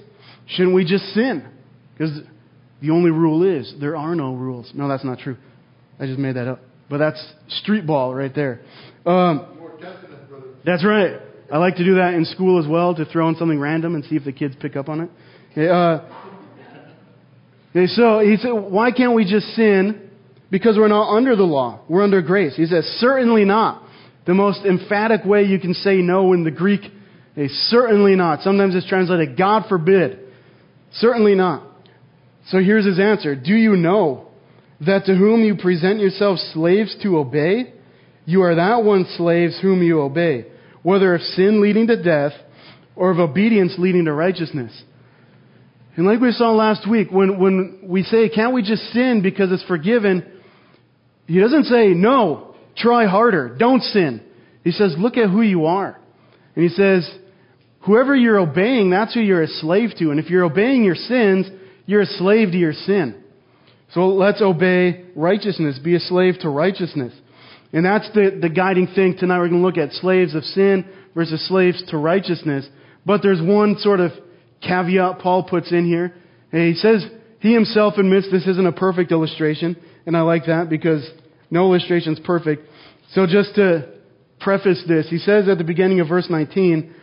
shouldn't 0.48 0.74
we 0.74 0.84
just 0.84 1.04
sin? 1.14 1.48
Because 1.92 2.20
the 2.82 2.90
only 2.90 3.10
rule 3.10 3.42
is 3.44 3.72
there 3.80 3.96
are 3.96 4.14
no 4.14 4.34
rules. 4.34 4.70
No, 4.74 4.88
that's 4.88 5.04
not 5.04 5.18
true. 5.18 5.36
I 6.00 6.06
just 6.06 6.18
made 6.18 6.36
that 6.36 6.48
up. 6.48 6.60
But 6.90 6.98
that's 6.98 7.24
street 7.48 7.86
ball 7.86 8.14
right 8.14 8.34
there. 8.34 8.60
Um, 9.06 9.46
that's 10.64 10.84
right. 10.84 11.20
I 11.52 11.58
like 11.58 11.76
to 11.76 11.84
do 11.84 11.96
that 11.96 12.14
in 12.14 12.24
school 12.24 12.62
as 12.62 12.68
well, 12.68 12.94
to 12.96 13.04
throw 13.04 13.28
in 13.28 13.36
something 13.36 13.60
random 13.60 13.94
and 13.94 14.04
see 14.04 14.16
if 14.16 14.24
the 14.24 14.32
kids 14.32 14.56
pick 14.60 14.76
up 14.76 14.88
on 14.88 15.08
it. 15.56 15.70
Uh, 15.70 16.00
so 17.94 18.20
he 18.20 18.36
said, 18.36 18.50
why 18.50 18.90
can't 18.90 19.14
we 19.14 19.24
just 19.24 19.46
sin? 19.54 20.10
Because 20.50 20.76
we're 20.76 20.88
not 20.88 21.14
under 21.16 21.36
the 21.36 21.44
law. 21.44 21.80
We're 21.88 22.02
under 22.02 22.22
grace. 22.22 22.54
He 22.56 22.66
says, 22.66 22.84
certainly 22.98 23.44
not. 23.44 23.82
The 24.26 24.34
most 24.34 24.64
emphatic 24.64 25.24
way 25.24 25.42
you 25.44 25.58
can 25.58 25.74
say 25.74 25.96
no 25.96 26.32
in 26.32 26.44
the 26.44 26.50
Greek 26.50 26.82
is 27.36 27.50
certainly 27.68 28.14
not. 28.14 28.40
Sometimes 28.42 28.74
it's 28.74 28.88
translated, 28.88 29.36
God 29.36 29.64
forbid. 29.68 30.20
Certainly 30.94 31.34
not. 31.34 31.66
So 32.48 32.58
here's 32.58 32.86
his 32.86 33.00
answer. 33.00 33.34
Do 33.34 33.54
you 33.54 33.76
know 33.76 34.28
that 34.80 35.06
to 35.06 35.14
whom 35.14 35.42
you 35.42 35.56
present 35.56 36.00
yourselves 36.00 36.42
slaves 36.54 36.94
to 37.02 37.18
obey, 37.18 37.74
you 38.24 38.42
are 38.42 38.54
that 38.54 38.84
one 38.84 39.06
slaves 39.16 39.58
whom 39.60 39.82
you 39.82 40.00
obey, 40.00 40.46
whether 40.82 41.14
of 41.14 41.20
sin 41.20 41.60
leading 41.60 41.86
to 41.88 42.02
death 42.02 42.32
or 42.96 43.10
of 43.10 43.18
obedience 43.18 43.74
leading 43.78 44.04
to 44.04 44.12
righteousness? 44.12 44.82
And 45.96 46.06
like 46.06 46.20
we 46.20 46.32
saw 46.32 46.52
last 46.52 46.88
week, 46.88 47.10
when, 47.10 47.38
when 47.38 47.80
we 47.84 48.02
say, 48.02 48.28
can't 48.28 48.52
we 48.52 48.62
just 48.62 48.82
sin 48.92 49.20
because 49.22 49.52
it's 49.52 49.64
forgiven? 49.64 50.33
He 51.26 51.40
doesn't 51.40 51.64
say, 51.64 51.88
no, 51.88 52.54
try 52.76 53.06
harder, 53.06 53.56
don't 53.58 53.82
sin. 53.82 54.22
He 54.62 54.72
says, 54.72 54.94
look 54.98 55.16
at 55.16 55.30
who 55.30 55.42
you 55.42 55.66
are. 55.66 55.98
And 56.54 56.62
he 56.62 56.70
says, 56.70 57.10
whoever 57.80 58.14
you're 58.14 58.38
obeying, 58.38 58.90
that's 58.90 59.14
who 59.14 59.20
you're 59.20 59.42
a 59.42 59.48
slave 59.48 59.90
to. 59.98 60.10
And 60.10 60.20
if 60.20 60.30
you're 60.30 60.44
obeying 60.44 60.84
your 60.84 60.94
sins, 60.94 61.46
you're 61.86 62.02
a 62.02 62.06
slave 62.06 62.52
to 62.52 62.58
your 62.58 62.72
sin. 62.72 63.22
So 63.92 64.08
let's 64.08 64.40
obey 64.40 65.04
righteousness, 65.14 65.78
be 65.82 65.94
a 65.94 66.00
slave 66.00 66.34
to 66.40 66.48
righteousness. 66.48 67.12
And 67.72 67.84
that's 67.84 68.08
the, 68.14 68.38
the 68.40 68.48
guiding 68.48 68.88
thing 68.94 69.16
tonight. 69.18 69.38
We're 69.38 69.48
going 69.48 69.60
to 69.60 69.66
look 69.66 69.78
at 69.78 69.92
slaves 69.92 70.34
of 70.34 70.44
sin 70.44 70.84
versus 71.14 71.46
slaves 71.48 71.82
to 71.88 71.98
righteousness. 71.98 72.66
But 73.04 73.22
there's 73.22 73.42
one 73.42 73.76
sort 73.78 74.00
of 74.00 74.12
caveat 74.62 75.18
Paul 75.18 75.44
puts 75.44 75.70
in 75.72 75.84
here. 75.84 76.14
And 76.52 76.62
he 76.62 76.74
says 76.74 77.04
he 77.40 77.52
himself 77.52 77.94
admits 77.98 78.30
this 78.30 78.46
isn't 78.46 78.66
a 78.66 78.72
perfect 78.72 79.12
illustration. 79.12 79.76
And 80.06 80.16
I 80.16 80.22
like 80.22 80.46
that 80.46 80.68
because 80.68 81.08
no 81.50 81.66
illustration 81.66 82.14
is 82.14 82.20
perfect. 82.20 82.68
So 83.12 83.26
just 83.26 83.54
to 83.54 83.88
preface 84.40 84.82
this, 84.86 85.08
he 85.08 85.18
says 85.18 85.48
at 85.48 85.58
the 85.58 85.64
beginning 85.64 86.00
of 86.00 86.08
verse 86.08 86.26
19 86.28 86.94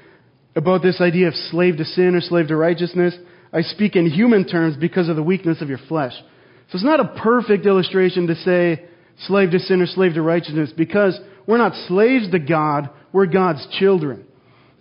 about 0.55 0.81
this 0.81 0.99
idea 0.99 1.27
of 1.27 1.33
slave 1.33 1.77
to 1.77 1.85
sin 1.85 2.15
or 2.15 2.21
slave 2.21 2.47
to 2.49 2.55
righteousness. 2.55 3.15
I 3.53 3.61
speak 3.61 3.95
in 3.95 4.09
human 4.09 4.45
terms 4.45 4.77
because 4.77 5.09
of 5.09 5.15
the 5.15 5.23
weakness 5.23 5.61
of 5.61 5.69
your 5.69 5.79
flesh. 5.87 6.13
So 6.69 6.75
it's 6.75 6.83
not 6.83 6.99
a 6.99 7.19
perfect 7.21 7.65
illustration 7.65 8.27
to 8.27 8.35
say 8.35 8.85
slave 9.27 9.51
to 9.51 9.59
sin 9.59 9.81
or 9.81 9.87
slave 9.87 10.13
to 10.13 10.21
righteousness 10.21 10.71
because 10.75 11.19
we're 11.47 11.57
not 11.57 11.73
slaves 11.87 12.29
to 12.31 12.39
God, 12.39 12.89
we're 13.11 13.25
God's 13.25 13.65
children. 13.79 14.25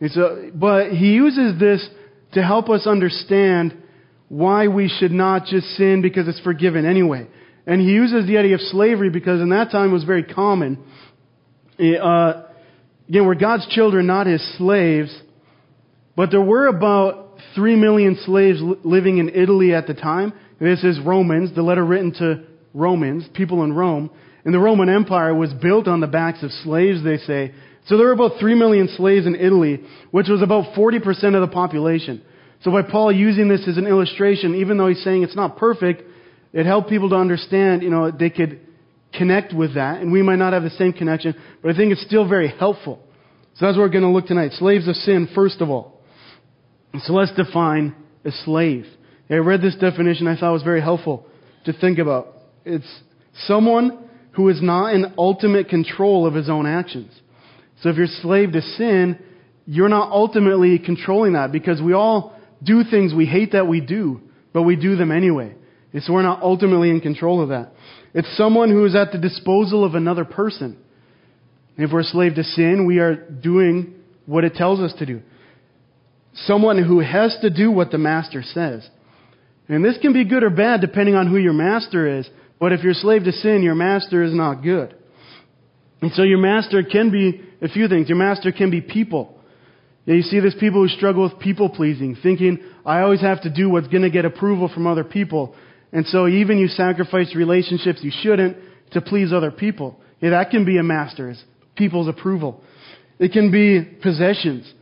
So, 0.09 0.51
but 0.55 0.91
he 0.91 1.13
uses 1.13 1.59
this 1.59 1.87
to 2.33 2.43
help 2.43 2.71
us 2.71 2.87
understand 2.87 3.77
why 4.29 4.69
we 4.69 4.89
should 4.89 5.11
not 5.11 5.47
just 5.47 5.67
sin 5.77 6.01
because 6.01 6.29
it's 6.29 6.41
forgiven 6.41 6.87
anyway. 6.87 7.27
And 7.67 7.81
he 7.81 7.89
uses 7.89 8.27
the 8.27 8.39
idea 8.39 8.55
of 8.55 8.61
slavery 8.61 9.11
because 9.11 9.41
in 9.41 9.51
that 9.51 9.71
time 9.71 9.91
it 9.91 9.93
was 9.93 10.05
very 10.05 10.25
common. 10.25 10.79
Uh, 11.79 12.43
again, 13.09 13.27
we're 13.27 13.35
God's 13.35 13.67
children, 13.69 14.07
not 14.07 14.27
his 14.27 14.43
slaves. 14.57 15.17
But 16.17 16.31
there 16.31 16.41
were 16.41 16.67
about 16.67 17.37
three 17.55 17.77
million 17.77 18.19
slaves 18.25 18.59
living 18.85 19.19
in 19.19 19.31
Italy 19.31 19.75
at 19.75 19.87
the 19.87 19.95
time. 19.95 20.33
This 20.61 20.85
is 20.85 20.99
Romans, 21.01 21.55
the 21.55 21.63
letter 21.63 21.85
written 21.85 22.13
to 22.15 22.45
Romans, 22.75 23.27
people 23.35 23.65
in 23.65 23.73
Rome. 23.73 24.11
And 24.45 24.55
the 24.55 24.59
Roman 24.59 24.89
Empire 24.89 25.35
was 25.35 25.53
built 25.55 25.87
on 25.87 26.01
the 26.01 26.07
backs 26.07 26.43
of 26.43 26.51
slaves, 26.65 27.03
they 27.05 27.19
say. 27.19 27.55
So 27.87 27.97
there 27.97 28.07
were 28.07 28.13
about 28.13 28.39
3 28.39 28.55
million 28.55 28.89
slaves 28.97 29.27
in 29.27 29.35
Italy, 29.35 29.81
which 30.11 30.29
was 30.29 30.43
about 30.43 30.75
40% 30.75 31.35
of 31.35 31.41
the 31.41 31.53
population. 31.53 32.23
So 32.63 32.71
by 32.71 32.83
Paul 32.83 33.13
using 33.13 33.49
this 33.49 33.67
as 33.67 33.79
an 33.79 33.87
illustration, 33.87 34.55
even 34.57 34.77
though 34.77 34.89
he's 34.89 35.03
saying 35.03 35.23
it's 35.23 35.37
not 35.37 35.57
perfect, 35.57 36.03
it 36.53 36.67
helped 36.67 36.89
people 36.89 37.11
to 37.11 37.17
understand, 37.17 37.83
you 37.83 37.91
know, 37.91 38.11
they 38.11 38.31
could 38.31 38.61
connect 39.13 39.53
with 39.53 39.75
that. 39.75 40.01
And 40.01 40.13
we 40.13 40.23
might 40.23 40.37
not 40.37 40.53
have 40.53 40.63
the 40.63 40.71
same 40.71 40.93
connection, 40.93 41.35
but 41.63 41.73
I 41.73 41.77
think 41.77 41.93
it's 41.93 42.03
still 42.03 42.29
very 42.29 42.49
helpful. 42.49 43.01
So 43.55 43.67
that's 43.67 43.77
what 43.77 43.85
we're 43.85 43.89
going 43.91 44.05
to 44.05 44.11
look 44.11 44.27
tonight. 44.27 44.53
Slaves 44.53 44.89
of 44.89 44.95
sin, 44.97 45.29
first 45.35 45.61
of 45.61 45.71
all. 45.71 46.01
So 47.05 47.13
let's 47.13 47.33
define 47.35 47.95
a 48.25 48.31
slave. 48.45 48.87
I 49.29 49.35
read 49.35 49.63
this 49.63 49.77
definition 49.77 50.27
I 50.27 50.37
thought 50.37 50.53
was 50.53 50.65
very 50.65 50.81
helpful 50.81 51.27
to 51.65 51.73
think 51.73 51.99
about. 51.99 52.35
It's 52.65 53.01
someone 53.47 54.09
who 54.33 54.49
is 54.49 54.61
not 54.61 54.95
in 54.95 55.15
ultimate 55.17 55.69
control 55.69 56.27
of 56.27 56.35
his 56.35 56.49
own 56.49 56.67
actions. 56.67 57.13
So 57.83 57.91
if 57.91 57.97
you're 57.97 58.07
slave 58.07 58.53
to 58.53 58.61
sin, 58.61 59.19
you're 59.67 59.89
not 59.89 60.11
ultimately 60.11 60.79
controlling 60.79 61.35
that 61.35 61.53
because 61.53 61.81
we 61.81 61.93
all 61.93 62.37
do 62.63 62.83
things 62.83 63.15
we 63.15 63.27
hate 63.27 63.53
that 63.53 63.69
we 63.69 63.81
do, 63.81 64.21
but 64.53 64.63
we 64.63 64.77
do 64.77 64.97
them 64.97 65.13
anyway. 65.13 65.55
So 65.99 66.13
we're 66.13 66.23
not 66.23 66.43
ultimately 66.43 66.91
in 66.91 67.01
control 67.01 67.43
of 67.43 67.49
that. 67.49 67.73
It's 68.15 68.37
someone 68.37 68.71
who 68.71 68.85
is 68.85 68.95
at 68.95 69.13
the 69.13 69.19
disposal 69.19 69.85
of 69.85 69.95
another 69.95 70.25
person. 70.25 70.79
And 71.77 71.87
if 71.87 71.93
we're 71.93 72.01
a 72.01 72.05
slave 72.05 72.35
to 72.37 72.45
sin, 72.45 72.87
we 72.87 72.99
are 72.99 73.17
doing 73.17 73.95
what 74.27 74.45
it 74.45 74.55
tells 74.55 74.81
us 74.81 74.93
to 74.99 75.07
do. 75.07 75.23
Someone 76.35 76.83
who 76.83 77.01
has 77.01 77.37
to 77.43 77.51
do 77.51 77.73
what 77.73 77.91
the 77.91 77.99
master 77.99 78.43
says. 78.43 78.89
And 79.69 79.85
this 79.85 79.99
can 80.01 80.13
be 80.13 80.25
good 80.25 80.43
or 80.43 80.51
bad 80.51 80.81
depending 80.81 81.15
on 81.15 81.29
who 81.29 81.37
your 81.37 81.53
master 81.53 82.19
is. 82.19 82.29
But 82.61 82.73
if 82.73 82.83
you're 82.83 82.93
a 82.93 82.97
slave 82.97 83.25
to 83.25 83.33
sin, 83.33 83.63
your 83.63 83.75
master 83.75 84.23
is 84.23 84.35
not 84.35 84.63
good. 84.63 84.95
And 86.03 86.13
so 86.13 86.23
your 86.23 86.39
master 86.39 86.83
can 86.83 87.11
be 87.11 87.41
a 87.61 87.69
few 87.69 87.89
things. 87.89 88.09
Your 88.09 88.19
master 88.19 88.53
can 88.53 88.71
be 88.71 88.81
people. 88.81 89.39
You 90.07 90.23
see 90.23 90.41
there's 90.41 90.57
people 90.59 90.83
who 90.83 90.89
struggle 90.89 91.23
with 91.23 91.39
people 91.39 91.69
pleasing, 91.69 92.17
thinking, 92.21 92.59
I 92.85 93.01
always 93.01 93.21
have 93.21 93.43
to 93.43 93.51
do 93.51 93.69
what's 93.69 93.87
going 93.89 94.03
to 94.03 94.11
get 94.11 94.25
approval 94.25 94.69
from 94.73 94.87
other 94.87 95.05
people. 95.05 95.55
And 95.93 96.07
so 96.07 96.29
even 96.29 96.59
you 96.59 96.69
sacrifice 96.69 97.35
relationships 97.35 98.01
you 98.03 98.13
shouldn't 98.23 98.57
to 98.93 99.01
please 99.01 99.33
other 99.33 99.51
people. 99.51 100.01
Yeah, 100.21 100.31
that 100.31 100.51
can 100.51 100.65
be 100.65 100.79
a 100.79 100.83
master's, 100.83 101.43
people's 101.77 102.09
approval. 102.09 102.63
It 103.19 103.33
can 103.33 103.51
be 103.51 103.83
possessions. 104.03 104.73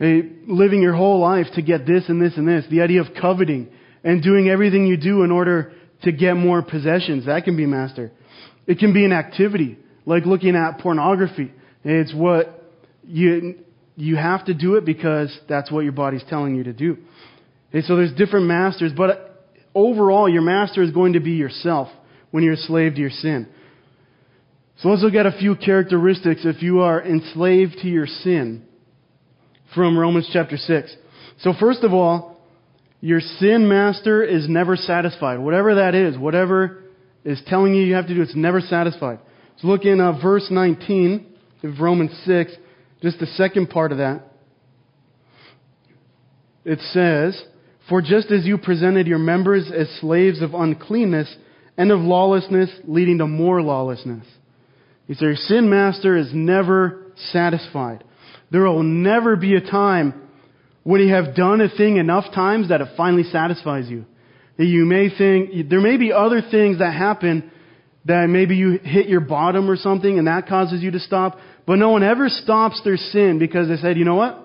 Eh, 0.00 0.22
living 0.46 0.82
your 0.82 0.94
whole 0.94 1.20
life 1.20 1.46
to 1.54 1.62
get 1.62 1.86
this 1.86 2.04
and 2.08 2.20
this 2.20 2.36
and 2.36 2.46
this. 2.46 2.64
The 2.70 2.80
idea 2.82 3.00
of 3.00 3.08
coveting 3.20 3.68
and 4.04 4.22
doing 4.22 4.48
everything 4.48 4.86
you 4.86 4.96
do 4.96 5.22
in 5.22 5.30
order 5.30 5.72
to 6.02 6.12
get 6.12 6.34
more 6.34 6.62
possessions. 6.62 7.26
That 7.26 7.44
can 7.44 7.56
be 7.56 7.66
master. 7.66 8.10
It 8.66 8.78
can 8.78 8.92
be 8.92 9.04
an 9.04 9.12
activity, 9.12 9.78
like 10.06 10.26
looking 10.26 10.56
at 10.56 10.78
pornography. 10.78 11.52
It's 11.84 12.14
what 12.14 12.64
you, 13.04 13.58
you 13.96 14.16
have 14.16 14.44
to 14.46 14.54
do 14.54 14.76
it 14.76 14.84
because 14.84 15.36
that's 15.48 15.70
what 15.70 15.80
your 15.80 15.92
body's 15.92 16.24
telling 16.28 16.56
you 16.56 16.64
to 16.64 16.72
do. 16.72 16.98
And 17.72 17.84
so 17.84 17.96
there's 17.96 18.12
different 18.12 18.46
masters, 18.46 18.92
but 18.96 19.31
overall, 19.74 20.28
your 20.28 20.42
master 20.42 20.82
is 20.82 20.90
going 20.90 21.14
to 21.14 21.20
be 21.20 21.32
yourself 21.32 21.88
when 22.30 22.42
you're 22.42 22.54
a 22.54 22.58
slave 22.58 22.94
to 22.94 23.00
your 23.00 23.10
sin. 23.10 23.48
So 24.78 24.88
let's 24.88 25.02
look 25.02 25.14
at 25.14 25.26
a 25.26 25.38
few 25.38 25.54
characteristics 25.54 26.42
if 26.44 26.62
you 26.62 26.80
are 26.80 27.02
enslaved 27.02 27.74
to 27.82 27.88
your 27.88 28.06
sin 28.06 28.64
from 29.74 29.96
Romans 29.96 30.28
chapter 30.32 30.56
6. 30.56 30.96
So 31.40 31.52
first 31.58 31.84
of 31.84 31.92
all, 31.92 32.40
your 33.00 33.20
sin 33.20 33.68
master 33.68 34.22
is 34.22 34.48
never 34.48 34.76
satisfied. 34.76 35.38
Whatever 35.38 35.76
that 35.76 35.94
is, 35.94 36.16
whatever 36.16 36.82
is 37.24 37.40
telling 37.46 37.74
you 37.74 37.82
you 37.82 37.94
have 37.94 38.06
to 38.06 38.14
do, 38.14 38.22
it's 38.22 38.36
never 38.36 38.60
satisfied. 38.60 39.18
So 39.58 39.68
look 39.68 39.84
in 39.84 40.00
uh, 40.00 40.20
verse 40.20 40.46
19 40.50 41.26
of 41.64 41.80
Romans 41.80 42.12
6, 42.24 42.52
just 43.02 43.18
the 43.18 43.26
second 43.26 43.70
part 43.70 43.92
of 43.92 43.98
that. 43.98 44.22
It 46.64 46.78
says, 46.92 47.40
For 47.88 48.00
just 48.00 48.30
as 48.30 48.44
you 48.44 48.58
presented 48.58 49.06
your 49.06 49.18
members 49.18 49.70
as 49.70 49.88
slaves 50.00 50.40
of 50.40 50.54
uncleanness 50.54 51.34
and 51.76 51.90
of 51.90 52.00
lawlessness, 52.00 52.70
leading 52.84 53.18
to 53.18 53.26
more 53.26 53.62
lawlessness. 53.62 54.26
He 55.06 55.14
says, 55.14 55.22
Your 55.22 55.36
sin 55.36 55.70
master 55.70 56.16
is 56.16 56.30
never 56.32 57.12
satisfied. 57.32 58.04
There 58.50 58.62
will 58.62 58.82
never 58.82 59.36
be 59.36 59.54
a 59.54 59.60
time 59.60 60.28
when 60.84 61.00
you 61.00 61.14
have 61.14 61.34
done 61.34 61.60
a 61.60 61.68
thing 61.68 61.96
enough 61.96 62.32
times 62.34 62.68
that 62.68 62.80
it 62.80 62.88
finally 62.96 63.24
satisfies 63.24 63.88
you. 63.88 64.04
You 64.58 64.84
may 64.84 65.08
think, 65.16 65.70
there 65.70 65.80
may 65.80 65.96
be 65.96 66.12
other 66.12 66.42
things 66.42 66.78
that 66.78 66.92
happen 66.92 67.50
that 68.04 68.26
maybe 68.28 68.56
you 68.56 68.78
hit 68.82 69.08
your 69.08 69.20
bottom 69.20 69.70
or 69.70 69.76
something 69.76 70.18
and 70.18 70.26
that 70.26 70.46
causes 70.46 70.82
you 70.82 70.90
to 70.90 71.00
stop, 71.00 71.38
but 71.66 71.76
no 71.76 71.90
one 71.90 72.02
ever 72.02 72.28
stops 72.28 72.80
their 72.84 72.96
sin 72.96 73.38
because 73.38 73.68
they 73.68 73.76
said, 73.76 73.96
you 73.96 74.04
know 74.04 74.16
what? 74.16 74.38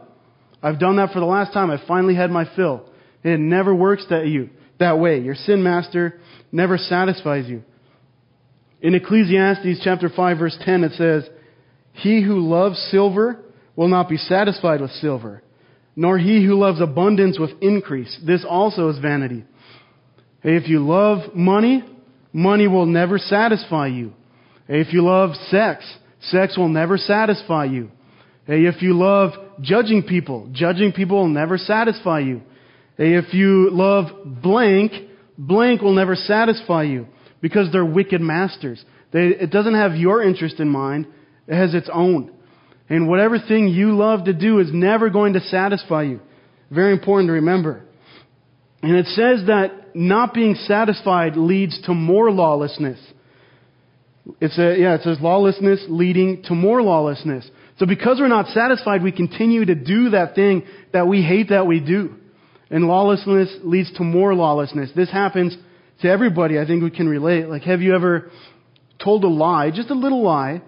I've 0.62 0.79
done 0.79 0.98
that 0.98 1.12
for 1.12 1.20
the 1.20 1.25
last 1.25 1.53
time. 1.53 1.70
I 1.70 1.77
finally 1.88 2.15
had 2.15 2.32
my 2.32 2.46
fill. 2.56 2.86
It 3.27 3.39
never 3.39 3.74
works 3.74 4.05
that 4.10 4.27
you, 4.27 4.50
that 4.79 5.00
way. 5.00 5.19
Your 5.19 5.36
sin 5.36 5.63
master 5.63 6.19
never 6.51 6.77
satisfies 6.77 7.48
you. 7.48 7.63
In 8.81 8.96
Ecclesiastes 8.96 9.81
chapter 9.84 10.10
5 10.10 10.38
verse 10.38 10.57
10 10.62 10.84
it 10.84 10.93
says, 10.93 11.29
He 11.93 12.22
who 12.22 12.48
loves 12.48 12.77
silver 12.91 13.43
will 13.75 13.88
not 13.88 14.10
be 14.10 14.17
satisfied 14.17 14.81
with 14.81 14.91
silver 14.91 15.41
nor 16.00 16.19
he 16.19 16.46
who 16.46 16.53
loves 16.53 16.79
abundance 16.79 17.39
with 17.39 17.50
increase. 17.60 18.15
This 18.24 18.46
also 18.48 18.89
is 18.89 19.00
vanity. 19.00 19.43
If 20.43 20.69
you 20.69 20.86
love 20.86 21.34
money, 21.34 21.84
money 22.31 22.67
will 22.67 22.86
never 22.86 23.17
satisfy 23.17 23.88
you. 23.88 24.13
If 24.69 24.93
you 24.93 25.03
love 25.03 25.31
sex, 25.50 25.84
sex 26.22 26.55
will 26.55 26.69
never 26.69 27.00
satisfy 27.00 27.65
you. 27.65 27.89
If 28.46 28.84
you 28.84 28.96
love 28.96 29.31
judging 29.60 30.03
people, 30.03 30.48
judging 30.51 30.91
people 30.91 31.17
will 31.17 31.29
never 31.29 31.57
satisfy 31.57 32.19
you. 32.19 32.43
If 32.98 33.34
you 33.34 33.70
love 33.72 34.08
blank, 34.25 34.92
blank 35.38 35.82
will 35.82 35.94
never 35.94 36.16
satisfy 36.16 36.84
you 36.84 37.08
because 37.42 37.72
they're 37.72 37.86
wicked 37.86 38.22
masters. 38.22 38.84
They, 39.12 39.27
it 39.27 39.51
doesn't 39.51 39.75
have 39.75 39.96
your 39.96 40.24
interest 40.24 40.60
in 40.60 40.70
mind, 40.70 41.08
it 41.48 41.56
has 41.56 41.74
its 41.74 41.89
own. 41.94 42.34
And 42.89 43.08
whatever 43.08 43.38
thing 43.39 43.68
you 43.68 43.96
love 43.96 44.25
to 44.25 44.34
do 44.34 44.60
is 44.60 44.70
never 44.72 45.10
going 45.10 45.34
to 45.34 45.42
satisfy 45.42 46.04
you. 46.04 46.22
Very 46.72 46.94
important 46.94 47.27
to 47.30 47.34
remember. 47.34 47.84
And 48.82 48.96
it 48.96 49.08
says 49.08 49.48
that 49.48 49.96
not 49.96 50.34
being 50.34 50.56
satisfied 50.56 51.36
leads 51.36 51.82
to 51.84 51.94
more 51.94 52.32
lawlessness. 52.32 53.00
It's 54.39 54.58
a, 54.58 54.77
yeah, 54.77 54.96
it 54.96 55.01
says 55.04 55.18
lawlessness 55.22 55.86
leading 55.89 56.44
to 56.44 56.54
more 56.54 56.82
lawlessness. 56.82 57.50
So 57.80 57.86
because 57.86 58.20
we're 58.20 58.27
not 58.27 58.48
satisfied, 58.48 59.04
we 59.04 59.12
continue 59.12 59.66
to 59.66 59.75
do 59.75 60.12
that 60.12 60.36
thing 60.36 60.63
that 60.94 61.08
we 61.08 61.22
hate 61.22 61.50
that 61.50 61.68
we 61.68 61.80
do. 61.80 62.16
And 62.69 62.86
lawlessness 62.86 63.55
leads 63.63 63.91
to 63.93 64.03
more 64.03 64.33
lawlessness. 64.33 64.91
This 64.95 65.12
happens 65.12 65.55
to 66.01 66.09
everybody. 66.09 66.59
I 66.59 66.65
think 66.65 66.83
we 66.83 66.91
can 66.91 67.07
relate. 67.07 67.47
Like, 67.47 67.63
have 67.63 67.81
you 67.81 67.95
ever 67.95 68.31
told 69.03 69.24
a 69.24 69.27
lie, 69.27 69.71
just 69.71 69.89
a 69.89 69.93
little 69.95 70.24
lie, 70.24 70.62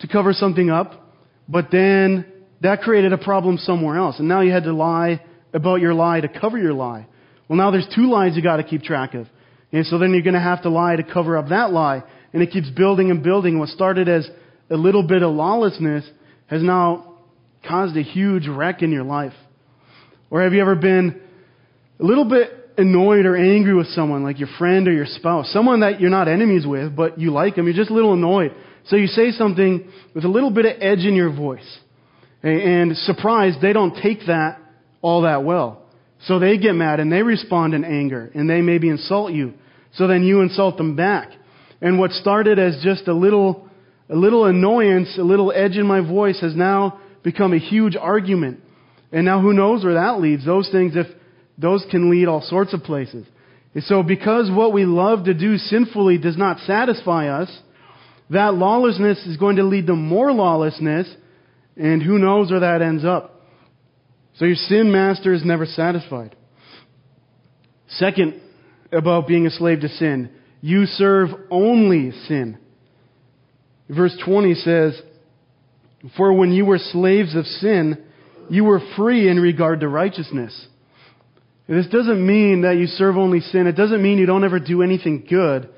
to 0.00 0.08
cover 0.08 0.32
something 0.32 0.70
up, 0.70 1.12
but 1.48 1.66
then 1.70 2.24
that 2.62 2.80
created 2.80 3.12
a 3.12 3.18
problem 3.18 3.58
somewhere 3.58 3.96
else, 3.96 4.18
and 4.18 4.28
now 4.28 4.40
you 4.40 4.52
had 4.52 4.64
to 4.64 4.72
lie 4.72 5.20
about 5.52 5.80
your 5.80 5.94
lie 5.94 6.20
to 6.20 6.28
cover 6.28 6.58
your 6.58 6.72
lie. 6.72 7.06
Well, 7.48 7.56
now 7.56 7.70
there's 7.70 7.88
two 7.94 8.10
lies 8.10 8.36
you 8.36 8.42
got 8.42 8.58
to 8.58 8.64
keep 8.64 8.82
track 8.82 9.14
of. 9.14 9.26
And 9.72 9.86
so 9.86 9.98
then 9.98 10.12
you're 10.12 10.22
going 10.22 10.34
to 10.34 10.40
have 10.40 10.62
to 10.62 10.70
lie 10.70 10.96
to 10.96 11.02
cover 11.02 11.36
up 11.36 11.48
that 11.48 11.72
lie. 11.72 12.02
And 12.32 12.42
it 12.42 12.50
keeps 12.50 12.70
building 12.70 13.10
and 13.10 13.22
building. 13.22 13.58
What 13.58 13.70
started 13.70 14.08
as 14.08 14.28
a 14.70 14.76
little 14.76 15.02
bit 15.02 15.22
of 15.22 15.32
lawlessness 15.32 16.08
has 16.46 16.62
now 16.62 17.18
caused 17.66 17.96
a 17.96 18.02
huge 18.02 18.46
wreck 18.46 18.82
in 18.82 18.92
your 18.92 19.04
life. 19.04 19.32
Or 20.30 20.42
have 20.42 20.52
you 20.52 20.60
ever 20.60 20.74
been 20.74 21.20
a 22.00 22.04
little 22.04 22.28
bit 22.28 22.50
annoyed 22.76 23.26
or 23.26 23.36
angry 23.36 23.74
with 23.74 23.88
someone, 23.88 24.22
like 24.22 24.38
your 24.38 24.48
friend 24.58 24.86
or 24.86 24.92
your 24.92 25.06
spouse, 25.06 25.52
someone 25.52 25.80
that 25.80 26.00
you're 26.00 26.10
not 26.10 26.28
enemies 26.28 26.66
with, 26.66 26.94
but 26.94 27.18
you 27.18 27.32
like 27.32 27.56
them, 27.56 27.66
you're 27.66 27.74
just 27.74 27.90
a 27.90 27.94
little 27.94 28.12
annoyed. 28.12 28.54
So 28.86 28.96
you 28.96 29.08
say 29.08 29.32
something 29.32 29.90
with 30.14 30.24
a 30.24 30.28
little 30.28 30.50
bit 30.50 30.64
of 30.64 30.72
edge 30.80 31.00
in 31.00 31.14
your 31.14 31.34
voice. 31.34 31.78
And 32.42 32.96
surprised, 32.96 33.60
they 33.60 33.72
don't 33.72 34.00
take 34.00 34.20
that 34.28 34.60
all 35.02 35.22
that 35.22 35.44
well. 35.44 35.82
So 36.26 36.38
they 36.38 36.56
get 36.58 36.74
mad 36.74 37.00
and 37.00 37.12
they 37.12 37.22
respond 37.22 37.74
in 37.74 37.84
anger 37.84 38.30
and 38.34 38.48
they 38.48 38.60
maybe 38.60 38.88
insult 38.88 39.32
you. 39.32 39.54
So 39.94 40.06
then 40.06 40.24
you 40.24 40.40
insult 40.40 40.76
them 40.76 40.96
back. 40.96 41.30
And 41.80 41.98
what 41.98 42.12
started 42.12 42.58
as 42.58 42.80
just 42.82 43.08
a 43.08 43.12
little, 43.12 43.68
a 44.08 44.16
little 44.16 44.44
annoyance, 44.46 45.16
a 45.18 45.22
little 45.22 45.52
edge 45.52 45.76
in 45.76 45.86
my 45.86 46.00
voice 46.00 46.40
has 46.40 46.54
now 46.54 47.00
become 47.22 47.52
a 47.52 47.58
huge 47.58 47.96
argument. 47.96 48.60
And 49.12 49.24
now 49.24 49.40
who 49.40 49.52
knows 49.52 49.84
where 49.84 49.94
that 49.94 50.20
leads? 50.20 50.44
Those 50.44 50.68
things, 50.70 50.94
if 50.96 51.06
those 51.56 51.84
can 51.90 52.10
lead 52.10 52.28
all 52.28 52.42
sorts 52.42 52.74
of 52.74 52.82
places. 52.82 53.26
And 53.74 53.84
so 53.84 54.02
because 54.02 54.50
what 54.50 54.72
we 54.72 54.84
love 54.84 55.24
to 55.24 55.34
do 55.34 55.56
sinfully 55.56 56.18
does 56.18 56.36
not 56.36 56.58
satisfy 56.66 57.28
us, 57.28 57.50
that 58.30 58.54
lawlessness 58.54 59.18
is 59.26 59.36
going 59.36 59.56
to 59.56 59.62
lead 59.62 59.86
to 59.86 59.94
more 59.94 60.32
lawlessness, 60.32 61.08
and 61.76 62.02
who 62.02 62.18
knows 62.18 62.50
where 62.50 62.60
that 62.60 62.82
ends 62.82 63.04
up. 63.04 63.42
So 64.36 64.44
your 64.44 64.56
sin 64.56 64.92
master 64.92 65.32
is 65.32 65.44
never 65.44 65.66
satisfied. 65.66 66.36
Second, 67.88 68.40
about 68.92 69.26
being 69.26 69.46
a 69.46 69.50
slave 69.50 69.80
to 69.80 69.88
sin, 69.88 70.30
you 70.60 70.86
serve 70.86 71.30
only 71.50 72.12
sin. 72.26 72.58
Verse 73.88 74.16
20 74.24 74.54
says, 74.54 75.00
For 76.16 76.32
when 76.32 76.52
you 76.52 76.64
were 76.64 76.78
slaves 76.78 77.34
of 77.34 77.46
sin, 77.46 78.04
you 78.50 78.64
were 78.64 78.80
free 78.96 79.28
in 79.28 79.38
regard 79.38 79.80
to 79.80 79.88
righteousness. 79.88 80.66
This 81.68 81.86
doesn't 81.88 82.26
mean 82.26 82.62
that 82.62 82.76
you 82.76 82.86
serve 82.86 83.16
only 83.16 83.40
sin. 83.40 83.66
It 83.66 83.72
doesn't 83.76 84.02
mean 84.02 84.18
you 84.18 84.26
don't 84.26 84.44
ever 84.44 84.58
do 84.58 84.82
anything 84.82 85.26
good. 85.28 85.68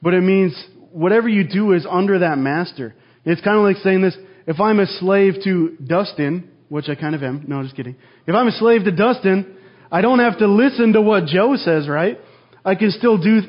But 0.00 0.14
it 0.14 0.20
means 0.20 0.54
whatever 0.92 1.28
you 1.28 1.48
do 1.48 1.72
is 1.72 1.86
under 1.90 2.20
that 2.20 2.38
master. 2.38 2.94
It's 3.24 3.40
kind 3.40 3.56
of 3.56 3.64
like 3.64 3.78
saying 3.78 4.02
this, 4.02 4.16
if 4.46 4.60
I'm 4.60 4.78
a 4.78 4.86
slave 4.86 5.34
to 5.42 5.76
Dustin, 5.84 6.50
which 6.68 6.88
I 6.88 6.94
kind 6.94 7.14
of 7.14 7.22
am. 7.22 7.44
No, 7.48 7.62
just 7.62 7.74
kidding. 7.74 7.96
If 8.26 8.34
I'm 8.34 8.46
a 8.46 8.52
slave 8.52 8.84
to 8.84 8.92
Dustin, 8.92 9.56
I 9.90 10.02
don't 10.02 10.18
have 10.20 10.38
to 10.38 10.46
listen 10.46 10.92
to 10.92 11.00
what 11.00 11.26
Joe 11.26 11.56
says, 11.56 11.88
right? 11.88 12.18
I 12.64 12.74
can 12.74 12.90
still 12.90 13.18
do, 13.18 13.40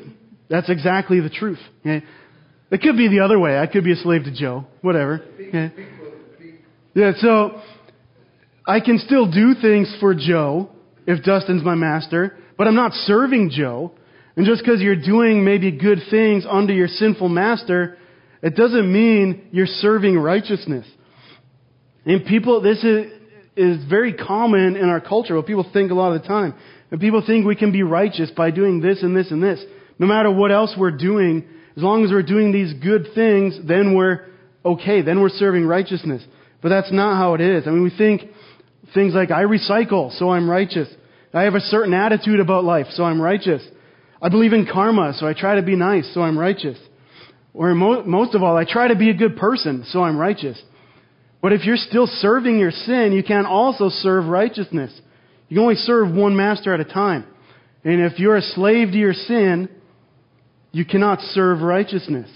that's 0.48 0.68
exactly 0.68 1.20
the 1.20 1.30
truth. 1.30 1.60
It 1.84 2.02
could 2.82 2.96
be 2.96 3.08
the 3.08 3.20
other 3.20 3.38
way. 3.38 3.58
I 3.58 3.66
could 3.66 3.84
be 3.84 3.92
a 3.92 3.96
slave 3.96 4.24
to 4.24 4.32
Joe. 4.34 4.66
Whatever. 4.80 5.22
Yeah, 6.94 7.12
so 7.18 7.60
I 8.66 8.80
can 8.80 8.98
still 8.98 9.30
do 9.30 9.54
things 9.60 9.94
for 10.00 10.14
Joe 10.14 10.70
if 11.06 11.22
Dustin's 11.22 11.62
my 11.62 11.74
master, 11.74 12.36
but 12.58 12.66
I'm 12.66 12.74
not 12.74 12.92
serving 12.92 13.50
Joe. 13.50 13.92
And 14.36 14.44
just 14.44 14.62
because 14.62 14.80
you're 14.80 14.96
doing 15.00 15.44
maybe 15.44 15.70
good 15.70 16.00
things 16.10 16.44
under 16.48 16.72
your 16.72 16.88
sinful 16.88 17.28
master, 17.28 17.96
it 18.42 18.56
doesn't 18.56 18.92
mean 18.92 19.48
you're 19.52 19.66
serving 19.66 20.18
righteousness. 20.18 20.86
And 22.04 22.24
people, 22.24 22.60
this 22.60 22.82
is, 22.84 23.12
is 23.56 23.84
very 23.88 24.12
common 24.12 24.76
in 24.76 24.88
our 24.88 25.00
culture, 25.00 25.36
what 25.36 25.46
people 25.46 25.68
think 25.72 25.90
a 25.90 25.94
lot 25.94 26.14
of 26.14 26.22
the 26.22 26.28
time. 26.28 26.54
And 26.90 27.00
people 27.00 27.22
think 27.26 27.46
we 27.46 27.56
can 27.56 27.72
be 27.72 27.82
righteous 27.82 28.30
by 28.36 28.50
doing 28.50 28.80
this 28.80 29.02
and 29.02 29.16
this 29.16 29.30
and 29.30 29.42
this. 29.42 29.62
No 29.98 30.06
matter 30.06 30.30
what 30.30 30.52
else 30.52 30.74
we're 30.76 30.96
doing, 30.96 31.44
as 31.76 31.82
long 31.82 32.04
as 32.04 32.10
we're 32.10 32.22
doing 32.22 32.52
these 32.52 32.74
good 32.74 33.08
things, 33.14 33.58
then 33.66 33.94
we're 33.94 34.26
okay. 34.64 35.02
Then 35.02 35.20
we're 35.20 35.30
serving 35.30 35.66
righteousness. 35.66 36.22
But 36.62 36.68
that's 36.70 36.92
not 36.92 37.16
how 37.16 37.34
it 37.34 37.40
is. 37.40 37.66
I 37.66 37.70
mean, 37.70 37.82
we 37.82 37.96
think 37.96 38.22
things 38.94 39.14
like, 39.14 39.30
I 39.30 39.42
recycle, 39.42 40.16
so 40.18 40.30
I'm 40.30 40.48
righteous. 40.48 40.88
I 41.34 41.42
have 41.42 41.54
a 41.54 41.60
certain 41.60 41.92
attitude 41.92 42.40
about 42.40 42.64
life, 42.64 42.86
so 42.90 43.04
I'm 43.04 43.20
righteous. 43.20 43.62
I 44.22 44.30
believe 44.30 44.52
in 44.54 44.66
karma, 44.66 45.12
so 45.18 45.26
I 45.26 45.34
try 45.34 45.56
to 45.56 45.62
be 45.62 45.76
nice, 45.76 46.10
so 46.14 46.22
I'm 46.22 46.38
righteous. 46.38 46.78
Or 47.52 47.74
most 47.74 48.34
of 48.34 48.42
all, 48.42 48.56
I 48.56 48.64
try 48.64 48.88
to 48.88 48.96
be 48.96 49.10
a 49.10 49.14
good 49.14 49.36
person, 49.36 49.84
so 49.88 50.02
I'm 50.02 50.16
righteous. 50.16 50.60
But 51.42 51.52
if 51.52 51.64
you're 51.64 51.76
still 51.76 52.06
serving 52.06 52.58
your 52.58 52.70
sin, 52.70 53.12
you 53.12 53.22
can't 53.22 53.46
also 53.46 53.88
serve 53.88 54.26
righteousness. 54.26 54.98
You 55.48 55.56
can 55.56 55.62
only 55.62 55.74
serve 55.76 56.12
one 56.14 56.36
master 56.36 56.72
at 56.74 56.80
a 56.80 56.84
time. 56.84 57.26
And 57.84 58.00
if 58.00 58.18
you're 58.18 58.36
a 58.36 58.42
slave 58.42 58.92
to 58.92 58.96
your 58.96 59.12
sin, 59.12 59.68
you 60.72 60.84
cannot 60.84 61.20
serve 61.20 61.60
righteousness. 61.60 62.30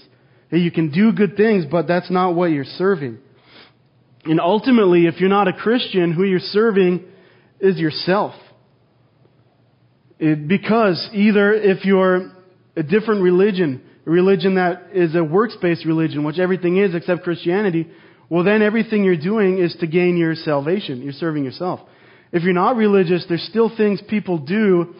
You 0.51 0.71
can 0.71 0.91
do 0.91 1.11
good 1.11 1.35
things, 1.35 1.65
but 1.69 1.87
that's 1.87 2.09
not 2.11 2.35
what 2.35 2.51
you're 2.51 2.63
serving. 2.63 3.19
And 4.25 4.39
ultimately, 4.39 5.07
if 5.07 5.19
you're 5.19 5.29
not 5.29 5.47
a 5.47 5.53
Christian, 5.53 6.13
who 6.13 6.23
you're 6.23 6.39
serving 6.39 7.03
is 7.59 7.77
yourself. 7.77 8.33
It, 10.19 10.47
because 10.47 11.09
either 11.13 11.53
if 11.53 11.83
you're 11.85 12.31
a 12.75 12.83
different 12.83 13.23
religion, 13.23 13.81
a 14.05 14.09
religion 14.09 14.55
that 14.55 14.89
is 14.93 15.15
a 15.15 15.23
works-based 15.23 15.85
religion, 15.85 16.23
which 16.23 16.37
everything 16.37 16.77
is 16.77 16.93
except 16.93 17.23
Christianity, 17.23 17.87
well, 18.29 18.43
then 18.43 18.61
everything 18.61 19.03
you're 19.03 19.17
doing 19.17 19.57
is 19.57 19.75
to 19.79 19.87
gain 19.87 20.17
your 20.17 20.35
salvation. 20.35 21.01
You're 21.01 21.13
serving 21.13 21.43
yourself. 21.43 21.81
If 22.31 22.43
you're 22.43 22.53
not 22.53 22.75
religious, 22.77 23.25
there's 23.27 23.43
still 23.49 23.75
things 23.75 24.01
people 24.07 24.37
do 24.37 24.95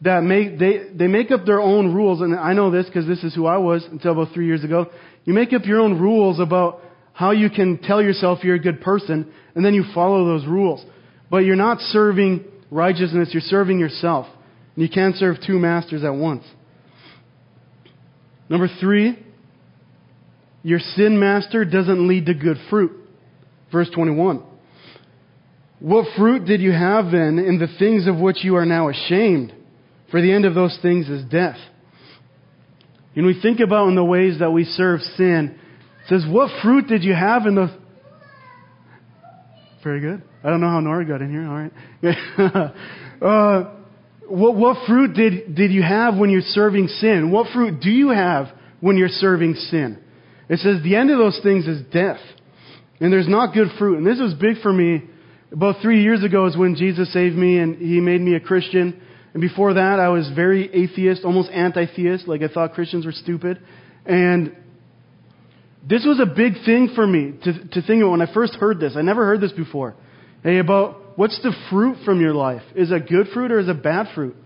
that 0.00 0.22
make, 0.22 0.58
they, 0.58 0.88
they 0.92 1.06
make 1.06 1.30
up 1.30 1.46
their 1.46 1.60
own 1.60 1.94
rules. 1.94 2.20
And 2.20 2.34
I 2.34 2.52
know 2.52 2.70
this 2.70 2.86
because 2.86 3.06
this 3.06 3.22
is 3.22 3.34
who 3.34 3.46
I 3.46 3.58
was 3.58 3.84
until 3.90 4.12
about 4.12 4.34
three 4.34 4.46
years 4.46 4.64
ago. 4.64 4.90
You 5.24 5.34
make 5.34 5.52
up 5.52 5.64
your 5.64 5.80
own 5.80 6.00
rules 6.00 6.40
about 6.40 6.80
how 7.14 7.30
you 7.30 7.48
can 7.48 7.78
tell 7.78 8.02
yourself 8.02 8.40
you're 8.42 8.56
a 8.56 8.60
good 8.60 8.82
person, 8.82 9.32
and 9.54 9.64
then 9.64 9.72
you 9.72 9.84
follow 9.94 10.26
those 10.26 10.46
rules. 10.46 10.84
But 11.30 11.38
you're 11.38 11.56
not 11.56 11.78
serving 11.80 12.44
righteousness, 12.70 13.30
you're 13.32 13.40
serving 13.40 13.78
yourself. 13.78 14.26
And 14.74 14.82
you 14.82 14.90
can't 14.90 15.14
serve 15.14 15.36
two 15.46 15.58
masters 15.58 16.04
at 16.04 16.14
once. 16.14 16.44
Number 18.50 18.68
three, 18.80 19.18
your 20.62 20.80
sin 20.80 21.18
master 21.18 21.64
doesn't 21.64 22.06
lead 22.06 22.26
to 22.26 22.34
good 22.34 22.56
fruit. 22.68 22.92
Verse 23.70 23.88
21. 23.94 24.42
What 25.78 26.06
fruit 26.16 26.46
did 26.46 26.60
you 26.60 26.72
have 26.72 27.06
then 27.06 27.38
in 27.38 27.58
the 27.58 27.68
things 27.78 28.06
of 28.06 28.18
which 28.18 28.42
you 28.42 28.56
are 28.56 28.66
now 28.66 28.88
ashamed? 28.88 29.52
For 30.10 30.20
the 30.20 30.32
end 30.32 30.44
of 30.44 30.54
those 30.54 30.76
things 30.82 31.08
is 31.08 31.24
death. 31.24 31.58
And 33.14 33.26
we 33.26 33.40
think 33.40 33.60
about 33.60 33.88
in 33.88 33.94
the 33.94 34.04
ways 34.04 34.40
that 34.40 34.50
we 34.50 34.64
serve 34.64 35.00
sin. 35.16 35.58
Says, 36.08 36.24
what 36.28 36.50
fruit 36.62 36.86
did 36.86 37.02
you 37.02 37.14
have 37.14 37.46
in 37.46 37.54
the... 37.54 37.78
Very 39.82 40.00
good. 40.00 40.22
I 40.42 40.50
don't 40.50 40.60
know 40.60 40.68
how 40.68 40.80
Nora 40.80 41.06
got 41.06 41.22
in 41.22 41.30
here. 41.30 41.46
All 41.46 41.56
right. 41.56 42.72
uh, 43.22 43.74
what, 44.28 44.56
what 44.56 44.86
fruit 44.86 45.14
did, 45.14 45.54
did 45.54 45.72
you 45.72 45.82
have 45.82 46.16
when 46.16 46.30
you're 46.30 46.42
serving 46.42 46.88
sin? 46.88 47.30
What 47.30 47.52
fruit 47.52 47.80
do 47.80 47.90
you 47.90 48.10
have 48.10 48.48
when 48.80 48.96
you're 48.96 49.08
serving 49.08 49.54
sin? 49.54 49.98
It 50.48 50.58
says 50.58 50.82
the 50.82 50.96
end 50.96 51.10
of 51.10 51.18
those 51.18 51.40
things 51.42 51.66
is 51.66 51.82
death. 51.92 52.20
And 53.00 53.12
there's 53.12 53.28
not 53.28 53.54
good 53.54 53.68
fruit. 53.78 53.98
And 53.98 54.06
this 54.06 54.20
was 54.20 54.34
big 54.34 54.58
for 54.62 54.72
me. 54.72 55.02
About 55.52 55.76
three 55.82 56.02
years 56.02 56.22
ago 56.24 56.46
is 56.46 56.56
when 56.56 56.74
Jesus 56.76 57.12
saved 57.12 57.36
me 57.36 57.58
and 57.58 57.76
he 57.76 58.00
made 58.00 58.20
me 58.20 58.34
a 58.34 58.40
Christian. 58.40 59.00
And 59.32 59.40
before 59.40 59.74
that, 59.74 60.00
I 60.00 60.08
was 60.08 60.30
very 60.34 60.72
atheist, 60.72 61.24
almost 61.24 61.50
anti-theist. 61.50 62.28
Like 62.28 62.42
I 62.42 62.48
thought 62.48 62.74
Christians 62.74 63.06
were 63.06 63.12
stupid. 63.12 63.60
And 64.06 64.54
this 65.86 66.04
was 66.04 66.18
a 66.20 66.26
big 66.26 66.54
thing 66.64 66.90
for 66.94 67.06
me 67.06 67.34
to, 67.44 67.52
to 67.68 67.82
think 67.82 68.02
about 68.02 68.10
when 68.10 68.22
I 68.22 68.32
first 68.32 68.54
heard 68.54 68.80
this. 68.80 68.94
I 68.96 69.02
never 69.02 69.26
heard 69.26 69.40
this 69.40 69.52
before. 69.52 69.94
Hey, 70.42 70.58
about 70.58 71.18
what's 71.18 71.40
the 71.42 71.52
fruit 71.70 71.98
from 72.04 72.20
your 72.20 72.34
life? 72.34 72.62
Is 72.74 72.90
it 72.90 73.08
good 73.08 73.28
fruit 73.34 73.52
or 73.52 73.58
is 73.58 73.68
it 73.68 73.82
bad 73.82 74.08
fruit? 74.14 74.36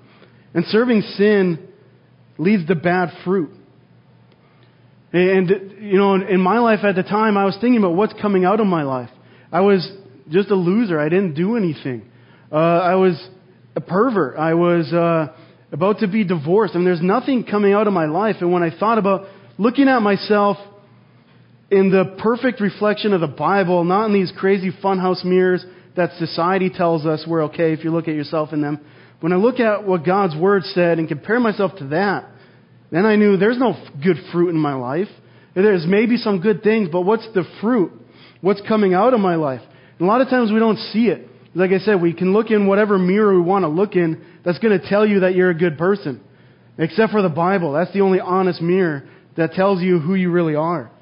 And 0.54 0.64
serving 0.66 1.02
sin 1.16 1.68
leads 2.38 2.66
to 2.66 2.74
bad 2.74 3.10
fruit. 3.24 3.50
And, 5.12 5.48
you 5.80 5.96
know, 5.96 6.14
in 6.14 6.40
my 6.40 6.58
life 6.58 6.80
at 6.82 6.94
the 6.94 7.02
time, 7.02 7.36
I 7.36 7.44
was 7.44 7.56
thinking 7.60 7.78
about 7.78 7.94
what's 7.94 8.14
coming 8.20 8.44
out 8.44 8.60
of 8.60 8.66
my 8.66 8.82
life. 8.82 9.10
I 9.50 9.60
was 9.60 9.90
just 10.28 10.50
a 10.50 10.54
loser. 10.54 10.98
I 11.00 11.08
didn't 11.08 11.34
do 11.34 11.56
anything. 11.56 12.10
Uh, 12.52 12.56
I 12.56 12.96
was 12.96 13.28
a 13.74 13.80
pervert. 13.80 14.36
I 14.38 14.54
was 14.54 14.92
uh, 14.92 15.34
about 15.72 16.00
to 16.00 16.08
be 16.08 16.24
divorced. 16.24 16.74
I 16.74 16.78
mean, 16.78 16.84
there's 16.84 17.02
nothing 17.02 17.44
coming 17.44 17.72
out 17.72 17.86
of 17.86 17.92
my 17.92 18.06
life. 18.06 18.36
And 18.40 18.52
when 18.52 18.62
I 18.62 18.76
thought 18.76 18.98
about 18.98 19.28
looking 19.56 19.88
at 19.88 20.00
myself 20.00 20.58
in 21.70 21.90
the 21.90 22.16
perfect 22.22 22.60
reflection 22.60 23.12
of 23.12 23.20
the 23.20 23.26
Bible, 23.26 23.84
not 23.84 24.06
in 24.06 24.12
these 24.12 24.32
crazy 24.38 24.70
funhouse 24.82 25.24
mirrors 25.24 25.64
that 25.96 26.12
society 26.18 26.70
tells 26.70 27.04
us 27.04 27.24
we're 27.28 27.44
okay 27.44 27.72
if 27.72 27.84
you 27.84 27.90
look 27.90 28.08
at 28.08 28.14
yourself 28.14 28.52
in 28.52 28.60
them, 28.60 28.80
When 29.20 29.32
I 29.32 29.36
look 29.36 29.58
at 29.58 29.84
what 29.84 30.04
God's 30.04 30.36
Word 30.36 30.62
said 30.62 30.98
and 30.98 31.08
compare 31.08 31.40
myself 31.40 31.72
to 31.78 31.88
that, 31.88 32.30
then 32.90 33.04
I 33.04 33.16
knew 33.16 33.36
there's 33.36 33.58
no 33.58 33.74
good 34.02 34.16
fruit 34.32 34.50
in 34.50 34.56
my 34.56 34.74
life. 34.74 35.08
There's 35.54 35.86
maybe 35.86 36.16
some 36.16 36.40
good 36.40 36.62
things, 36.62 36.88
but 36.90 37.02
what's 37.02 37.26
the 37.34 37.44
fruit? 37.60 37.92
What's 38.40 38.60
coming 38.66 38.94
out 38.94 39.12
of 39.12 39.20
my 39.20 39.34
life? 39.34 39.60
And 39.98 40.08
a 40.08 40.10
lot 40.10 40.20
of 40.20 40.28
times 40.28 40.52
we 40.52 40.60
don't 40.60 40.78
see 40.92 41.08
it. 41.08 41.28
Like 41.54 41.72
I 41.72 41.78
said, 41.78 42.00
we 42.00 42.12
can 42.12 42.32
look 42.32 42.50
in 42.50 42.68
whatever 42.68 42.96
mirror 42.96 43.34
we 43.34 43.40
want 43.40 43.64
to 43.64 43.68
look 43.68 43.96
in 43.96 44.24
that's 44.44 44.58
going 44.60 44.78
to 44.78 44.88
tell 44.88 45.04
you 45.04 45.20
that 45.20 45.34
you're 45.34 45.50
a 45.50 45.58
good 45.58 45.76
person. 45.76 46.20
Except 46.78 47.10
for 47.10 47.22
the 47.22 47.28
Bible. 47.28 47.72
That's 47.72 47.92
the 47.92 48.02
only 48.02 48.20
honest 48.20 48.62
mirror 48.62 49.08
that 49.36 49.52
tells 49.52 49.82
you 49.82 49.98
who 49.98 50.14
you 50.14 50.30
really 50.30 50.54
are. 50.54 50.92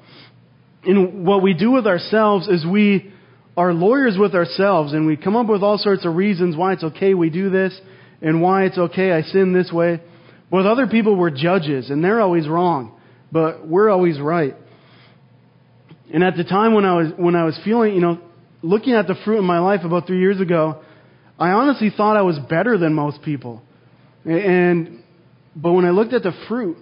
And 0.87 1.25
what 1.27 1.43
we 1.43 1.53
do 1.53 1.71
with 1.71 1.85
ourselves 1.85 2.47
is 2.47 2.65
we 2.65 3.13
are 3.57 3.73
lawyers 3.73 4.15
with 4.17 4.33
ourselves 4.33 4.93
and 4.93 5.05
we 5.05 5.17
come 5.17 5.35
up 5.35 5.47
with 5.47 5.61
all 5.61 5.77
sorts 5.77 6.05
of 6.05 6.15
reasons 6.15 6.55
why 6.55 6.73
it's 6.73 6.83
okay 6.83 7.13
we 7.13 7.29
do 7.29 7.49
this 7.49 7.77
and 8.21 8.41
why 8.41 8.63
it's 8.63 8.77
okay 8.77 9.11
I 9.11 9.21
sin 9.21 9.51
this 9.51 9.69
way. 9.71 10.01
With 10.49 10.65
other 10.65 10.87
people, 10.87 11.17
we're 11.17 11.29
judges 11.29 11.89
and 11.89 12.01
they're 12.01 12.21
always 12.21 12.47
wrong, 12.47 12.97
but 13.33 13.67
we're 13.67 13.89
always 13.89 14.17
right. 14.17 14.55
And 16.13 16.23
at 16.23 16.37
the 16.37 16.45
time 16.45 16.73
when 16.73 16.85
I 16.85 16.95
was, 16.95 17.11
when 17.17 17.35
I 17.35 17.43
was 17.43 17.59
feeling, 17.65 17.93
you 17.93 17.99
know, 17.99 18.21
looking 18.61 18.93
at 18.93 19.07
the 19.07 19.15
fruit 19.25 19.39
in 19.39 19.45
my 19.45 19.59
life 19.59 19.81
about 19.83 20.07
three 20.07 20.21
years 20.21 20.39
ago, 20.39 20.81
I 21.37 21.49
honestly 21.49 21.91
thought 21.95 22.15
I 22.15 22.21
was 22.21 22.39
better 22.49 22.77
than 22.77 22.93
most 22.93 23.21
people. 23.23 23.61
And, 24.23 25.03
but 25.53 25.73
when 25.73 25.83
I 25.83 25.89
looked 25.89 26.13
at 26.13 26.23
the 26.23 26.31
fruit, 26.47 26.77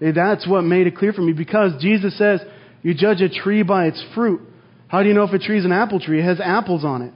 that's 0.00 0.48
what 0.48 0.62
made 0.62 0.88
it 0.88 0.96
clear 0.96 1.12
for 1.12 1.22
me 1.22 1.32
because 1.32 1.80
Jesus 1.80 2.18
says, 2.18 2.40
you 2.86 2.94
judge 2.94 3.20
a 3.20 3.28
tree 3.28 3.64
by 3.64 3.86
its 3.86 4.00
fruit. 4.14 4.42
How 4.86 5.02
do 5.02 5.08
you 5.08 5.14
know 5.16 5.24
if 5.24 5.32
a 5.32 5.40
tree 5.40 5.58
is 5.58 5.64
an 5.64 5.72
apple 5.72 5.98
tree? 5.98 6.20
It 6.20 6.24
has 6.24 6.38
apples 6.40 6.84
on 6.84 7.02
it. 7.02 7.12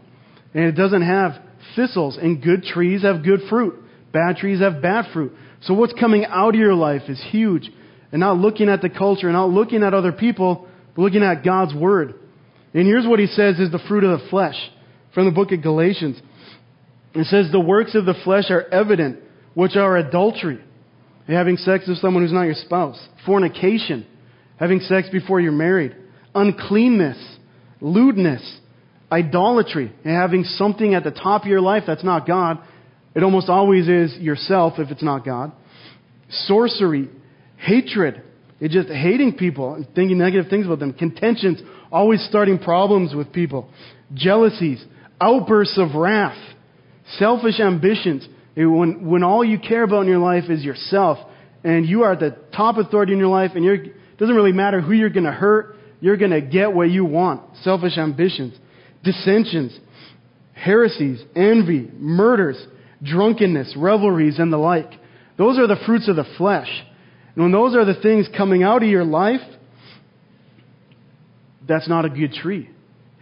And 0.52 0.64
it 0.64 0.72
doesn't 0.72 1.02
have 1.02 1.40
thistles. 1.76 2.18
And 2.20 2.42
good 2.42 2.64
trees 2.64 3.02
have 3.02 3.22
good 3.22 3.38
fruit. 3.48 3.80
Bad 4.12 4.38
trees 4.38 4.58
have 4.58 4.82
bad 4.82 5.12
fruit. 5.12 5.32
So 5.60 5.74
what's 5.74 5.92
coming 5.92 6.24
out 6.24 6.56
of 6.56 6.60
your 6.60 6.74
life 6.74 7.02
is 7.06 7.24
huge. 7.30 7.70
And 8.10 8.18
not 8.18 8.38
looking 8.38 8.68
at 8.68 8.82
the 8.82 8.90
culture 8.90 9.28
and 9.28 9.34
not 9.34 9.50
looking 9.50 9.84
at 9.84 9.94
other 9.94 10.10
people, 10.10 10.66
but 10.96 11.02
looking 11.02 11.22
at 11.22 11.44
God's 11.44 11.72
Word. 11.72 12.14
And 12.74 12.84
here's 12.84 13.06
what 13.06 13.20
he 13.20 13.28
says 13.28 13.60
is 13.60 13.70
the 13.70 13.78
fruit 13.86 14.02
of 14.02 14.18
the 14.18 14.26
flesh 14.28 14.56
from 15.14 15.26
the 15.26 15.30
book 15.30 15.52
of 15.52 15.62
Galatians. 15.62 16.20
It 17.14 17.26
says, 17.26 17.52
The 17.52 17.60
works 17.60 17.94
of 17.94 18.06
the 18.06 18.14
flesh 18.24 18.50
are 18.50 18.62
evident, 18.72 19.20
which 19.54 19.76
are 19.76 19.96
adultery, 19.96 20.58
having 21.28 21.58
sex 21.58 21.86
with 21.86 21.98
someone 21.98 22.24
who's 22.24 22.32
not 22.32 22.42
your 22.42 22.54
spouse, 22.54 23.00
fornication, 23.24 24.04
having 24.60 24.80
sex 24.80 25.08
before 25.10 25.40
you're 25.40 25.50
married, 25.50 25.96
uncleanness, 26.34 27.16
lewdness, 27.80 28.58
idolatry, 29.10 29.92
having 30.04 30.44
something 30.44 30.94
at 30.94 31.02
the 31.02 31.10
top 31.10 31.42
of 31.42 31.48
your 31.48 31.62
life 31.62 31.84
that's 31.86 32.04
not 32.04 32.26
God. 32.26 32.58
It 33.16 33.24
almost 33.24 33.48
always 33.48 33.88
is 33.88 34.16
yourself 34.18 34.74
if 34.78 34.90
it's 34.90 35.02
not 35.02 35.24
God. 35.24 35.50
Sorcery, 36.28 37.08
hatred, 37.56 38.22
it's 38.60 38.74
just 38.74 38.88
hating 38.88 39.36
people 39.36 39.74
and 39.74 39.88
thinking 39.94 40.18
negative 40.18 40.50
things 40.50 40.66
about 40.66 40.78
them. 40.78 40.92
Contentions, 40.92 41.60
always 41.90 42.24
starting 42.28 42.58
problems 42.58 43.14
with 43.14 43.32
people. 43.32 43.68
Jealousies, 44.12 44.84
outbursts 45.20 45.78
of 45.78 45.94
wrath, 45.94 46.38
selfish 47.18 47.58
ambitions. 47.58 48.28
When, 48.54 49.08
when 49.08 49.22
all 49.24 49.42
you 49.42 49.58
care 49.58 49.84
about 49.84 50.02
in 50.02 50.08
your 50.08 50.18
life 50.18 50.44
is 50.50 50.62
yourself, 50.62 51.18
and 51.64 51.86
you 51.86 52.02
are 52.02 52.14
the 52.14 52.36
top 52.54 52.76
authority 52.76 53.14
in 53.14 53.18
your 53.18 53.28
life, 53.28 53.52
and 53.54 53.64
it 53.64 53.94
doesn't 54.20 54.36
really 54.36 54.52
matter 54.52 54.80
who 54.80 54.92
you're 54.92 55.10
going 55.10 55.24
to 55.24 55.32
hurt, 55.32 55.76
you're 56.00 56.18
going 56.18 56.30
to 56.30 56.42
get 56.42 56.72
what 56.72 56.90
you 56.90 57.04
want. 57.04 57.56
Selfish 57.62 57.96
ambitions, 57.98 58.54
dissensions, 59.02 59.76
heresies, 60.52 61.22
envy, 61.34 61.90
murders, 61.94 62.62
drunkenness, 63.02 63.74
revelries, 63.76 64.38
and 64.38 64.52
the 64.52 64.58
like. 64.58 64.92
Those 65.38 65.58
are 65.58 65.66
the 65.66 65.78
fruits 65.86 66.06
of 66.08 66.16
the 66.16 66.26
flesh. 66.36 66.68
And 67.34 67.44
when 67.44 67.52
those 67.52 67.74
are 67.74 67.86
the 67.86 67.98
things 68.00 68.28
coming 68.36 68.62
out 68.62 68.82
of 68.82 68.88
your 68.90 69.04
life, 69.04 69.40
that's 71.66 71.88
not 71.88 72.04
a 72.04 72.10
good 72.10 72.32
tree. 72.32 72.68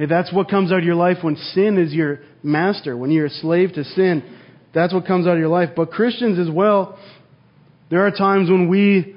That's 0.01 0.33
what 0.33 0.49
comes 0.49 0.73
out 0.73 0.79
of 0.79 0.85
your 0.85 0.95
life 0.95 1.19
when 1.23 1.37
sin 1.37 1.79
is 1.79 1.93
your 1.93 2.21
master, 2.43 2.97
when 2.97 3.11
you're 3.11 3.27
a 3.27 3.31
slave 3.31 3.73
to 3.75 3.85
sin. 3.85 4.23
That's 4.75 4.93
what 4.93 5.07
comes 5.07 5.27
out 5.27 5.35
of 5.35 5.39
your 5.39 5.49
life. 5.49 5.71
But 5.77 5.91
Christians 5.91 6.39
as 6.39 6.53
well, 6.53 6.99
there 7.91 8.05
are 8.07 8.11
times 8.11 8.51
when 8.51 8.69
we 8.69 9.17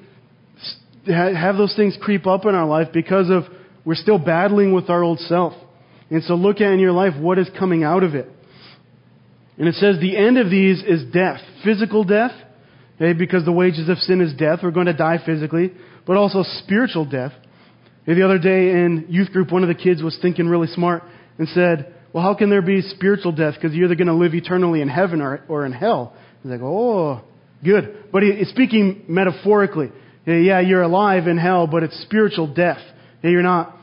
have 1.07 1.57
those 1.57 1.75
things 1.75 1.97
creep 2.01 2.27
up 2.27 2.45
in 2.45 2.55
our 2.55 2.67
life 2.67 2.89
because 2.93 3.29
of 3.29 3.43
we're 3.85 3.95
still 3.95 4.19
battling 4.19 4.73
with 4.73 4.89
our 4.89 5.03
old 5.03 5.19
self. 5.19 5.53
And 6.09 6.23
so 6.23 6.35
look 6.35 6.57
at 6.57 6.71
in 6.73 6.79
your 6.79 6.91
life 6.91 7.13
what 7.19 7.39
is 7.39 7.49
coming 7.57 7.83
out 7.83 8.03
of 8.03 8.15
it. 8.15 8.27
And 9.57 9.67
it 9.67 9.75
says 9.75 9.97
the 9.99 10.17
end 10.17 10.37
of 10.37 10.49
these 10.49 10.83
is 10.83 11.11
death. 11.11 11.39
Physical 11.63 12.03
death, 12.03 12.31
okay, 12.95 13.13
because 13.13 13.45
the 13.45 13.51
wages 13.51 13.89
of 13.89 13.97
sin 13.99 14.21
is 14.21 14.33
death. 14.33 14.59
We're 14.63 14.71
going 14.71 14.87
to 14.87 14.93
die 14.93 15.19
physically, 15.25 15.71
but 16.05 16.17
also 16.17 16.43
spiritual 16.63 17.05
death. 17.05 17.31
Eh, 18.07 18.13
the 18.13 18.23
other 18.23 18.39
day 18.39 18.71
in 18.71 19.05
youth 19.09 19.31
group, 19.31 19.51
one 19.51 19.63
of 19.63 19.69
the 19.69 19.75
kids 19.75 20.01
was 20.01 20.17
thinking 20.21 20.47
really 20.47 20.67
smart 20.67 21.03
and 21.37 21.47
said, 21.49 21.93
Well, 22.13 22.23
how 22.23 22.33
can 22.33 22.49
there 22.49 22.61
be 22.61 22.81
spiritual 22.81 23.31
death? 23.31 23.55
Because 23.55 23.75
you're 23.75 23.85
either 23.85 23.95
going 23.95 24.07
to 24.07 24.13
live 24.13 24.33
eternally 24.33 24.81
in 24.81 24.89
heaven 24.89 25.21
or, 25.21 25.43
or 25.47 25.65
in 25.65 25.71
hell. 25.71 26.15
He's 26.41 26.51
like, 26.51 26.61
Oh, 26.61 27.21
good. 27.63 28.05
But 28.11 28.23
he's 28.23 28.49
speaking 28.49 29.05
metaphorically. 29.07 29.91
Yeah, 30.25 30.59
you're 30.59 30.83
alive 30.83 31.27
in 31.27 31.37
hell, 31.37 31.67
but 31.67 31.83
it's 31.83 31.99
spiritual 32.03 32.53
death. 32.53 32.81
You're 33.23 33.41
not 33.41 33.75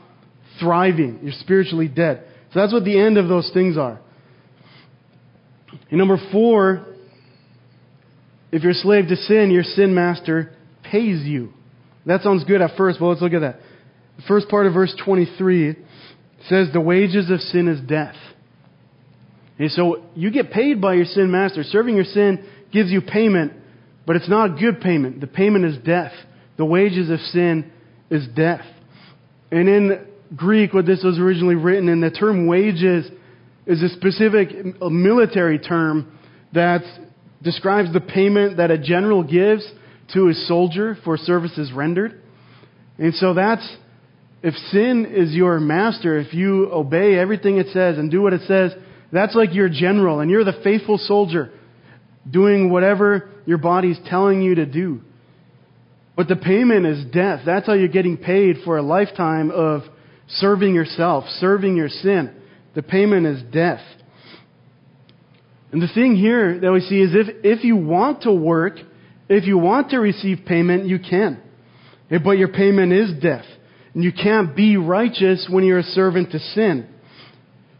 thriving. 0.59 1.19
You're 1.23 1.33
spiritually 1.33 1.87
dead. 1.87 2.23
So 2.53 2.59
that's 2.59 2.73
what 2.73 2.85
the 2.85 2.99
end 2.99 3.17
of 3.17 3.27
those 3.27 3.49
things 3.53 3.77
are. 3.77 3.99
And 5.89 5.97
number 5.97 6.17
four, 6.31 6.85
if 8.51 8.63
you're 8.63 8.71
a 8.71 8.75
slave 8.75 9.07
to 9.07 9.15
sin, 9.15 9.51
your 9.51 9.63
sin 9.63 9.93
master 9.93 10.55
pays 10.83 11.25
you. 11.25 11.53
That 12.05 12.21
sounds 12.21 12.43
good 12.43 12.61
at 12.61 12.75
first, 12.75 12.99
but 12.99 13.07
let's 13.07 13.21
look 13.21 13.33
at 13.33 13.41
that. 13.41 13.59
The 14.17 14.23
first 14.27 14.49
part 14.49 14.65
of 14.65 14.73
verse 14.73 14.93
23 15.03 15.75
says, 16.47 16.67
The 16.73 16.81
wages 16.81 17.29
of 17.29 17.39
sin 17.41 17.67
is 17.67 17.79
death. 17.87 18.15
And 19.59 19.69
so 19.71 20.03
you 20.15 20.31
get 20.31 20.51
paid 20.51 20.81
by 20.81 20.95
your 20.95 21.05
sin 21.05 21.29
master. 21.29 21.63
Serving 21.63 21.95
your 21.95 22.05
sin 22.05 22.45
gives 22.71 22.89
you 22.89 23.01
payment, 23.01 23.53
but 24.07 24.15
it's 24.15 24.29
not 24.29 24.57
good 24.57 24.81
payment. 24.81 25.21
The 25.21 25.27
payment 25.27 25.65
is 25.65 25.77
death. 25.85 26.13
The 26.59 26.65
wages 26.65 27.09
of 27.09 27.21
sin 27.21 27.71
is 28.09 28.27
death. 28.35 28.65
And 29.49 29.69
in 29.69 30.05
Greek, 30.35 30.73
what 30.73 30.85
this 30.85 31.01
was 31.05 31.17
originally 31.17 31.55
written 31.55 31.87
in, 31.87 32.01
the 32.01 32.11
term 32.11 32.47
wages 32.47 33.09
is 33.65 33.81
a 33.81 33.87
specific 33.95 34.49
military 34.81 35.57
term 35.57 36.19
that 36.53 36.81
describes 37.41 37.93
the 37.93 38.01
payment 38.01 38.57
that 38.57 38.71
a 38.71 38.77
general 38.77 39.23
gives 39.23 39.65
to 40.13 40.25
his 40.25 40.47
soldier 40.49 40.97
for 41.05 41.15
services 41.15 41.71
rendered. 41.71 42.21
And 42.97 43.13
so 43.13 43.33
that's 43.33 43.65
if 44.43 44.53
sin 44.73 45.13
is 45.15 45.33
your 45.33 45.61
master, 45.61 46.19
if 46.19 46.33
you 46.33 46.69
obey 46.73 47.17
everything 47.17 47.57
it 47.57 47.67
says 47.67 47.97
and 47.97 48.11
do 48.11 48.21
what 48.21 48.33
it 48.33 48.41
says, 48.49 48.73
that's 49.13 49.33
like 49.33 49.53
your 49.53 49.69
general, 49.69 50.19
and 50.19 50.29
you're 50.29 50.43
the 50.43 50.59
faithful 50.61 50.97
soldier 50.97 51.53
doing 52.29 52.69
whatever 52.69 53.29
your 53.45 53.59
body's 53.59 53.97
telling 54.09 54.41
you 54.41 54.55
to 54.55 54.65
do. 54.65 54.99
But 56.19 56.27
the 56.27 56.35
payment 56.35 56.85
is 56.85 57.05
death. 57.13 57.43
That's 57.45 57.65
how 57.65 57.75
you're 57.75 57.87
getting 57.87 58.17
paid 58.17 58.57
for 58.65 58.77
a 58.77 58.81
lifetime 58.81 59.51
of 59.51 59.83
serving 60.27 60.75
yourself, 60.75 61.23
serving 61.39 61.77
your 61.77 61.87
sin. 61.87 62.35
The 62.75 62.83
payment 62.83 63.25
is 63.25 63.41
death. 63.53 63.79
And 65.71 65.81
the 65.81 65.87
thing 65.87 66.17
here 66.17 66.59
that 66.59 66.73
we 66.73 66.81
see 66.81 66.99
is 66.99 67.11
if, 67.13 67.27
if 67.45 67.63
you 67.63 67.77
want 67.77 68.23
to 68.23 68.33
work, 68.33 68.79
if 69.29 69.45
you 69.45 69.57
want 69.57 69.91
to 69.91 69.99
receive 69.99 70.39
payment, 70.45 70.87
you 70.87 70.99
can. 70.99 71.41
Eh, 72.11 72.17
but 72.21 72.31
your 72.31 72.49
payment 72.49 72.91
is 72.91 73.13
death. 73.21 73.45
And 73.93 74.03
you 74.03 74.11
can't 74.11 74.53
be 74.53 74.75
righteous 74.75 75.47
when 75.49 75.63
you're 75.63 75.79
a 75.79 75.83
servant 75.83 76.33
to 76.33 76.39
sin. 76.39 76.85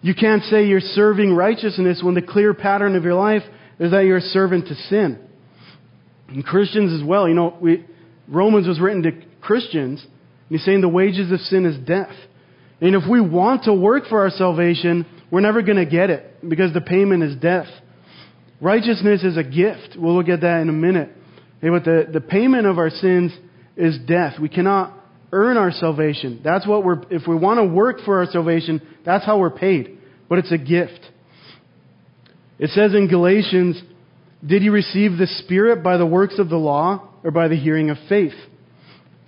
You 0.02 0.16
can't 0.16 0.44
say 0.44 0.66
you're 0.66 0.80
serving 0.80 1.34
righteousness 1.34 2.00
when 2.02 2.16
the 2.16 2.22
clear 2.22 2.54
pattern 2.54 2.96
of 2.96 3.04
your 3.04 3.16
life 3.16 3.44
is 3.82 3.92
that 3.92 4.06
you're 4.06 4.20
a 4.20 4.22
servant 4.22 4.70
to 4.70 4.76
sin. 4.76 5.20
And 6.30 6.46
Christians 6.46 7.02
as 7.02 7.06
well, 7.06 7.28
you 7.28 7.34
know, 7.34 7.58
we, 7.60 7.84
Romans 8.30 8.68
was 8.68 8.80
written 8.80 9.04
to 9.04 9.12
Christians, 9.42 10.06
he's 10.48 10.64
saying 10.64 10.82
the 10.82 10.90
wages 10.90 11.32
of 11.32 11.40
sin 11.42 11.66
is 11.66 11.78
death. 11.86 12.16
And 12.82 12.96
if 12.96 13.04
we 13.10 13.20
want 13.20 13.64
to 13.64 13.74
work 13.74 14.06
for 14.08 14.22
our 14.22 14.30
salvation, 14.30 15.06
we're 15.32 15.42
never 15.42 15.62
going 15.62 15.78
to 15.78 15.86
get 15.86 16.10
it 16.10 16.48
because 16.48 16.74
the 16.74 16.82
payment 16.82 17.24
is 17.24 17.36
death. 17.36 17.68
Righteousness 18.62 19.24
is 19.24 19.38
a 19.38 19.44
gift. 19.44 19.96
We'll 19.98 20.16
look 20.16 20.30
at 20.30 20.42
that 20.42 20.62
in 20.62 20.70
a 20.70 20.74
minute. 20.74 21.10
But 21.62 21.84
the, 21.84 22.08
the 22.12 22.22
payment 22.22 22.68
of 22.68 22.78
our 22.78 22.90
sins 22.90 23.34
is 23.76 23.98
death. 24.08 24.40
We 24.40 24.50
cannot 24.50 24.94
earn 25.32 25.58
our 25.58 25.72
salvation. 25.72 26.42
That's 26.44 26.66
what 26.68 26.84
we're, 26.84 27.02
if 27.10 27.28
we 27.28 27.36
want 27.36 27.60
to 27.60 27.66
work 27.66 27.98
for 28.06 28.20
our 28.20 28.26
salvation, 28.26 28.82
that's 29.06 29.26
how 29.26 29.40
we're 29.40 29.50
paid. 29.50 29.98
But 30.28 30.40
it's 30.40 30.52
a 30.52 30.58
gift. 30.58 31.00
It 32.58 32.70
says 32.72 32.94
in 32.94 33.08
Galatians, 33.08 33.82
did 34.46 34.64
you 34.64 34.72
receive 34.72 35.18
the 35.18 35.28
Spirit 35.28 35.84
by 35.84 35.98
the 35.98 36.06
works 36.06 36.40
of 36.40 36.50
the 36.50 36.58
law 36.58 37.09
or 37.24 37.32
by 37.32 37.48
the 37.48 37.56
hearing 37.56 37.90
of 37.90 37.98
faith? 38.08 38.34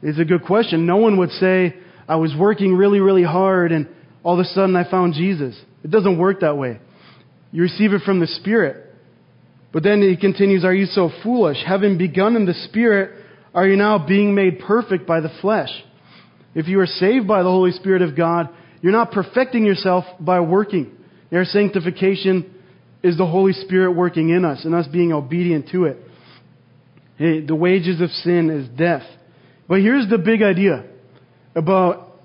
It's 0.01 0.19
a 0.19 0.25
good 0.25 0.43
question. 0.43 0.85
No 0.85 0.97
one 0.97 1.17
would 1.17 1.31
say, 1.31 1.75
I 2.07 2.15
was 2.15 2.33
working 2.37 2.75
really, 2.75 2.99
really 2.99 3.23
hard 3.23 3.71
and 3.71 3.87
all 4.23 4.33
of 4.33 4.39
a 4.39 4.45
sudden 4.45 4.75
I 4.75 4.89
found 4.89 5.13
Jesus. 5.13 5.59
It 5.83 5.91
doesn't 5.91 6.17
work 6.17 6.41
that 6.41 6.57
way. 6.57 6.79
You 7.51 7.63
receive 7.63 7.93
it 7.93 8.01
from 8.03 8.19
the 8.19 8.27
Spirit. 8.27 8.87
But 9.71 9.83
then 9.83 10.01
he 10.01 10.17
continues, 10.17 10.65
Are 10.65 10.73
you 10.73 10.85
so 10.85 11.09
foolish? 11.23 11.57
Having 11.65 11.97
begun 11.97 12.35
in 12.35 12.45
the 12.45 12.53
Spirit, 12.53 13.23
are 13.53 13.67
you 13.67 13.75
now 13.75 14.05
being 14.05 14.35
made 14.35 14.59
perfect 14.59 15.07
by 15.07 15.19
the 15.21 15.31
flesh? 15.41 15.69
If 16.53 16.67
you 16.67 16.79
are 16.79 16.85
saved 16.85 17.27
by 17.27 17.43
the 17.43 17.49
Holy 17.49 17.71
Spirit 17.71 18.01
of 18.01 18.15
God, 18.15 18.49
you're 18.81 18.91
not 18.91 19.11
perfecting 19.11 19.65
yourself 19.65 20.05
by 20.19 20.39
working. 20.39 20.91
Your 21.29 21.45
sanctification 21.45 22.53
is 23.03 23.17
the 23.17 23.25
Holy 23.25 23.53
Spirit 23.53 23.93
working 23.93 24.29
in 24.29 24.43
us 24.43 24.65
and 24.65 24.75
us 24.75 24.87
being 24.87 25.13
obedient 25.13 25.69
to 25.69 25.85
it. 25.85 25.97
The 27.21 27.55
wages 27.55 28.01
of 28.01 28.09
sin 28.09 28.49
is 28.49 28.67
death. 28.75 29.03
But 29.67 29.81
here's 29.81 30.09
the 30.09 30.17
big 30.17 30.41
idea 30.41 30.85
about 31.55 32.17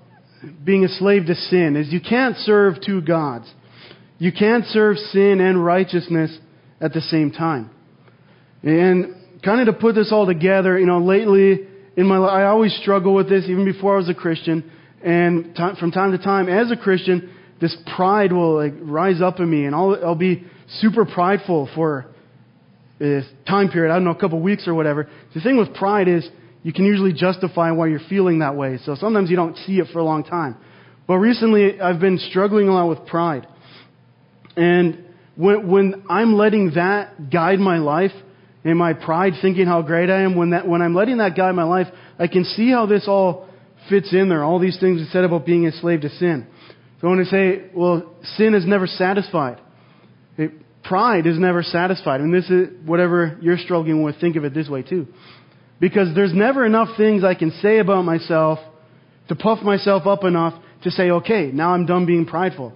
being 0.63 0.85
a 0.85 0.87
slave 0.87 1.27
to 1.27 1.35
sin 1.35 1.75
is 1.75 1.93
you 1.93 2.01
can't 2.01 2.35
serve 2.37 2.77
two 2.83 3.01
gods. 3.01 3.47
You 4.17 4.31
can't 4.31 4.65
serve 4.65 4.97
sin 4.97 5.39
and 5.39 5.63
righteousness 5.63 6.35
at 6.81 6.93
the 6.93 7.01
same 7.01 7.31
time. 7.31 7.69
And 8.63 9.13
kind 9.43 9.61
of 9.61 9.75
to 9.75 9.79
put 9.79 9.93
this 9.93 10.11
all 10.11 10.25
together, 10.25 10.79
you 10.79 10.87
know, 10.87 10.97
lately 10.97 11.67
in 11.95 12.07
my 12.07 12.17
life, 12.17 12.31
I 12.31 12.45
always 12.45 12.75
struggle 12.81 13.13
with 13.13 13.29
this 13.29 13.43
even 13.43 13.65
before 13.65 13.93
I 13.93 13.97
was 13.97 14.09
a 14.09 14.15
Christian. 14.15 14.71
And 15.03 15.55
t- 15.55 15.79
from 15.79 15.91
time 15.91 16.11
to 16.13 16.17
time, 16.17 16.49
as 16.49 16.71
a 16.71 16.75
Christian, 16.75 17.29
this 17.61 17.77
pride 17.95 18.33
will 18.33 18.55
like 18.55 18.73
rise 18.81 19.21
up 19.21 19.39
in 19.39 19.47
me, 19.47 19.65
and 19.65 19.75
I'll, 19.75 19.95
I'll 20.03 20.15
be 20.15 20.43
super 20.79 21.05
prideful 21.05 21.69
for 21.75 22.07
a 22.99 23.21
time 23.47 23.69
period. 23.69 23.91
I 23.91 23.95
don't 23.95 24.05
know, 24.05 24.11
a 24.11 24.19
couple 24.19 24.39
weeks 24.39 24.67
or 24.67 24.73
whatever. 24.73 25.09
The 25.33 25.41
thing 25.41 25.57
with 25.57 25.73
pride 25.73 26.07
is 26.07 26.27
you 26.63 26.73
can 26.73 26.85
usually 26.85 27.13
justify 27.13 27.71
why 27.71 27.87
you're 27.87 27.99
feeling 28.09 28.39
that 28.39 28.55
way. 28.55 28.79
So 28.83 28.95
sometimes 28.95 29.29
you 29.29 29.35
don't 29.35 29.55
see 29.57 29.79
it 29.79 29.87
for 29.93 29.99
a 29.99 30.03
long 30.03 30.23
time. 30.23 30.57
But 31.07 31.17
recently, 31.17 31.79
I've 31.79 31.99
been 31.99 32.17
struggling 32.17 32.67
a 32.67 32.73
lot 32.73 32.89
with 32.89 33.07
pride, 33.07 33.47
and 34.57 35.05
when, 35.37 35.69
when 35.69 36.03
I'm 36.09 36.33
letting 36.33 36.71
that 36.75 37.29
guide 37.31 37.59
my 37.59 37.77
life, 37.77 38.11
and 38.63 38.77
my 38.77 38.91
pride 38.91 39.33
thinking 39.41 39.65
how 39.65 39.81
great 39.81 40.09
I 40.09 40.23
am, 40.23 40.35
when, 40.35 40.49
that, 40.49 40.67
when 40.67 40.81
I'm 40.81 40.93
letting 40.93 41.19
that 41.19 41.37
guide 41.37 41.55
my 41.55 41.63
life, 41.63 41.87
I 42.19 42.27
can 42.27 42.43
see 42.43 42.71
how 42.71 42.85
this 42.85 43.05
all 43.07 43.47
fits 43.89 44.11
in 44.11 44.27
there. 44.27 44.43
All 44.43 44.59
these 44.59 44.77
things 44.79 44.99
we 44.99 45.05
said 45.05 45.23
about 45.23 45.45
being 45.45 45.65
a 45.67 45.71
slave 45.71 46.01
to 46.01 46.09
sin. 46.09 46.45
So 46.99 47.07
I 47.07 47.23
say, 47.23 47.69
well, 47.73 48.13
sin 48.35 48.53
is 48.55 48.65
never 48.65 48.87
satisfied. 48.87 49.61
Pride 50.87 51.27
is 51.27 51.37
never 51.37 51.63
satisfied. 51.63 52.21
And 52.21 52.33
this 52.33 52.49
is 52.49 52.69
whatever 52.85 53.37
you're 53.41 53.57
struggling 53.57 54.03
with, 54.03 54.19
think 54.19 54.35
of 54.35 54.45
it 54.45 54.53
this 54.53 54.69
way 54.69 54.83
too. 54.83 55.07
Because 55.79 56.15
there's 56.15 56.33
never 56.33 56.65
enough 56.65 56.97
things 56.97 57.23
I 57.23 57.35
can 57.35 57.51
say 57.61 57.79
about 57.79 58.03
myself 58.03 58.59
to 59.29 59.35
puff 59.35 59.61
myself 59.61 60.07
up 60.07 60.23
enough 60.23 60.53
to 60.83 60.91
say, 60.91 61.09
okay, 61.09 61.51
now 61.53 61.73
I'm 61.73 61.85
done 61.85 62.05
being 62.05 62.25
prideful. 62.25 62.73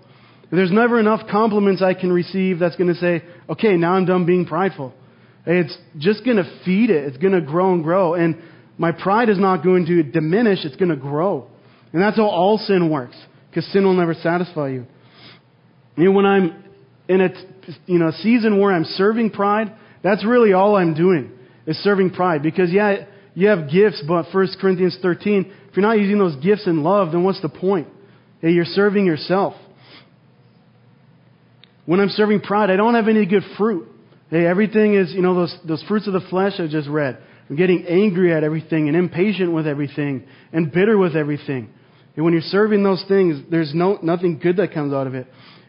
There's 0.52 0.71
never 0.71 1.00
enough 1.00 1.21
compliments 1.30 1.82
I 1.82 1.93
can 1.93 2.12
receive 2.12 2.60
that's 2.60 2.76
going 2.76 2.93
to 2.93 3.00
say, 3.00 3.24
okay, 3.50 3.78
now 3.78 3.93
I'm 3.93 4.06
done 4.06 4.26
being 4.26 4.45
prideful. 4.45 4.93
It's 5.45 5.76
just 5.97 6.26
going 6.26 6.38
to 6.38 6.62
feed 6.65 6.89
it. 6.89 7.06
It's 7.06 7.17
going 7.17 7.34
to 7.34 7.41
grow 7.41 7.74
and 7.74 7.84
grow. 7.84 8.15
And 8.15 8.41
my 8.78 8.91
pride 8.91 9.30
is 9.30 9.39
not 9.39 9.63
going 9.63 9.86
to 9.86 10.04
diminish, 10.04 10.65
it's 10.65 10.76
going 10.76 10.89
to 10.89 10.97
grow. 10.97 11.47
And 11.93 12.02
that's 12.02 12.17
how 12.17 12.28
all 12.28 12.58
sin 12.58 12.89
works, 12.89 13.15
because 13.50 13.65
sin 13.71 13.86
will 13.86 13.93
never 13.93 14.13
satisfy 14.13 14.69
you. 14.69 14.86
You 15.97 16.06
know, 16.06 16.12
when 16.12 16.26
I'm 16.26 16.63
in 17.08 17.21
a 17.21 17.30
you 17.86 18.00
know, 18.00 18.12
season 18.12 18.60
where 18.60 18.71
I'm 18.71 18.86
serving 18.86 19.32
pride, 19.32 19.74
that's 20.04 20.26
really 20.26 20.54
all 20.54 20.76
I'm 20.76 20.93
doing, 20.93 21.32
is 21.65 21.78
serving 21.78 22.12
pride. 22.12 22.43
Because, 22.43 22.71
yeah, 22.71 23.06
you 23.34 23.47
have 23.47 23.69
gifts, 23.71 24.04
but 24.08 24.26
1 24.34 24.47
Corinthians 24.60 24.97
13, 25.02 25.54
if 25.69 25.78
you're 25.78 25.86
not 25.86 26.00
using 26.00 26.17
those 26.17 26.36
gifts 26.38 26.67
in 26.67 26.84
love, 26.84 27.12
then 27.12 27.24
what's 27.24 27.41
the 27.41 27.50
point? 27.50 27.88
Hey, 28.41 28.52
you're 28.52 28.65
serving 28.65 29.06
yourself. 29.06 29.54
When 31.86 32.00
I'm 32.00 32.10
serving 32.10 32.41
pride, 32.41 32.69
I 32.69 32.76
don't 32.76 32.95
have 32.95 33.08
any 33.08 33.26
good 33.26 33.43
fruit. 33.58 33.88
Hey, 34.30 34.45
everything 34.45 34.95
is, 34.95 35.13
you 35.13 35.21
know, 35.21 35.36
those, 35.36 35.56
those 35.67 35.84
fruits 35.88 36.08
of 36.08 36.13
the 36.13 36.21
flesh 36.30 36.54
I 36.60 36.67
just 36.67 36.88
read. 36.88 37.17
I'm 37.50 37.56
getting 37.58 37.86
angry 37.86 38.34
at 38.34 38.43
everything 38.43 38.88
and 38.88 38.95
impatient 38.95 39.52
with 39.52 39.67
everything 39.67 40.26
and 40.54 40.71
bitter 40.71 40.97
with 40.97 41.15
everything. 41.15 41.69
And 42.15 42.24
when 42.26 42.34
you're 42.34 42.41
serving 42.43 42.84
those 42.84 43.04
things, 43.08 43.41
there's 43.50 43.74
no, 43.74 44.00
nothing 44.02 44.39
good 44.39 44.58
that 44.58 44.74
comes 44.74 44.93
out 44.93 45.08
of 45.08 45.15
it. 45.15 45.28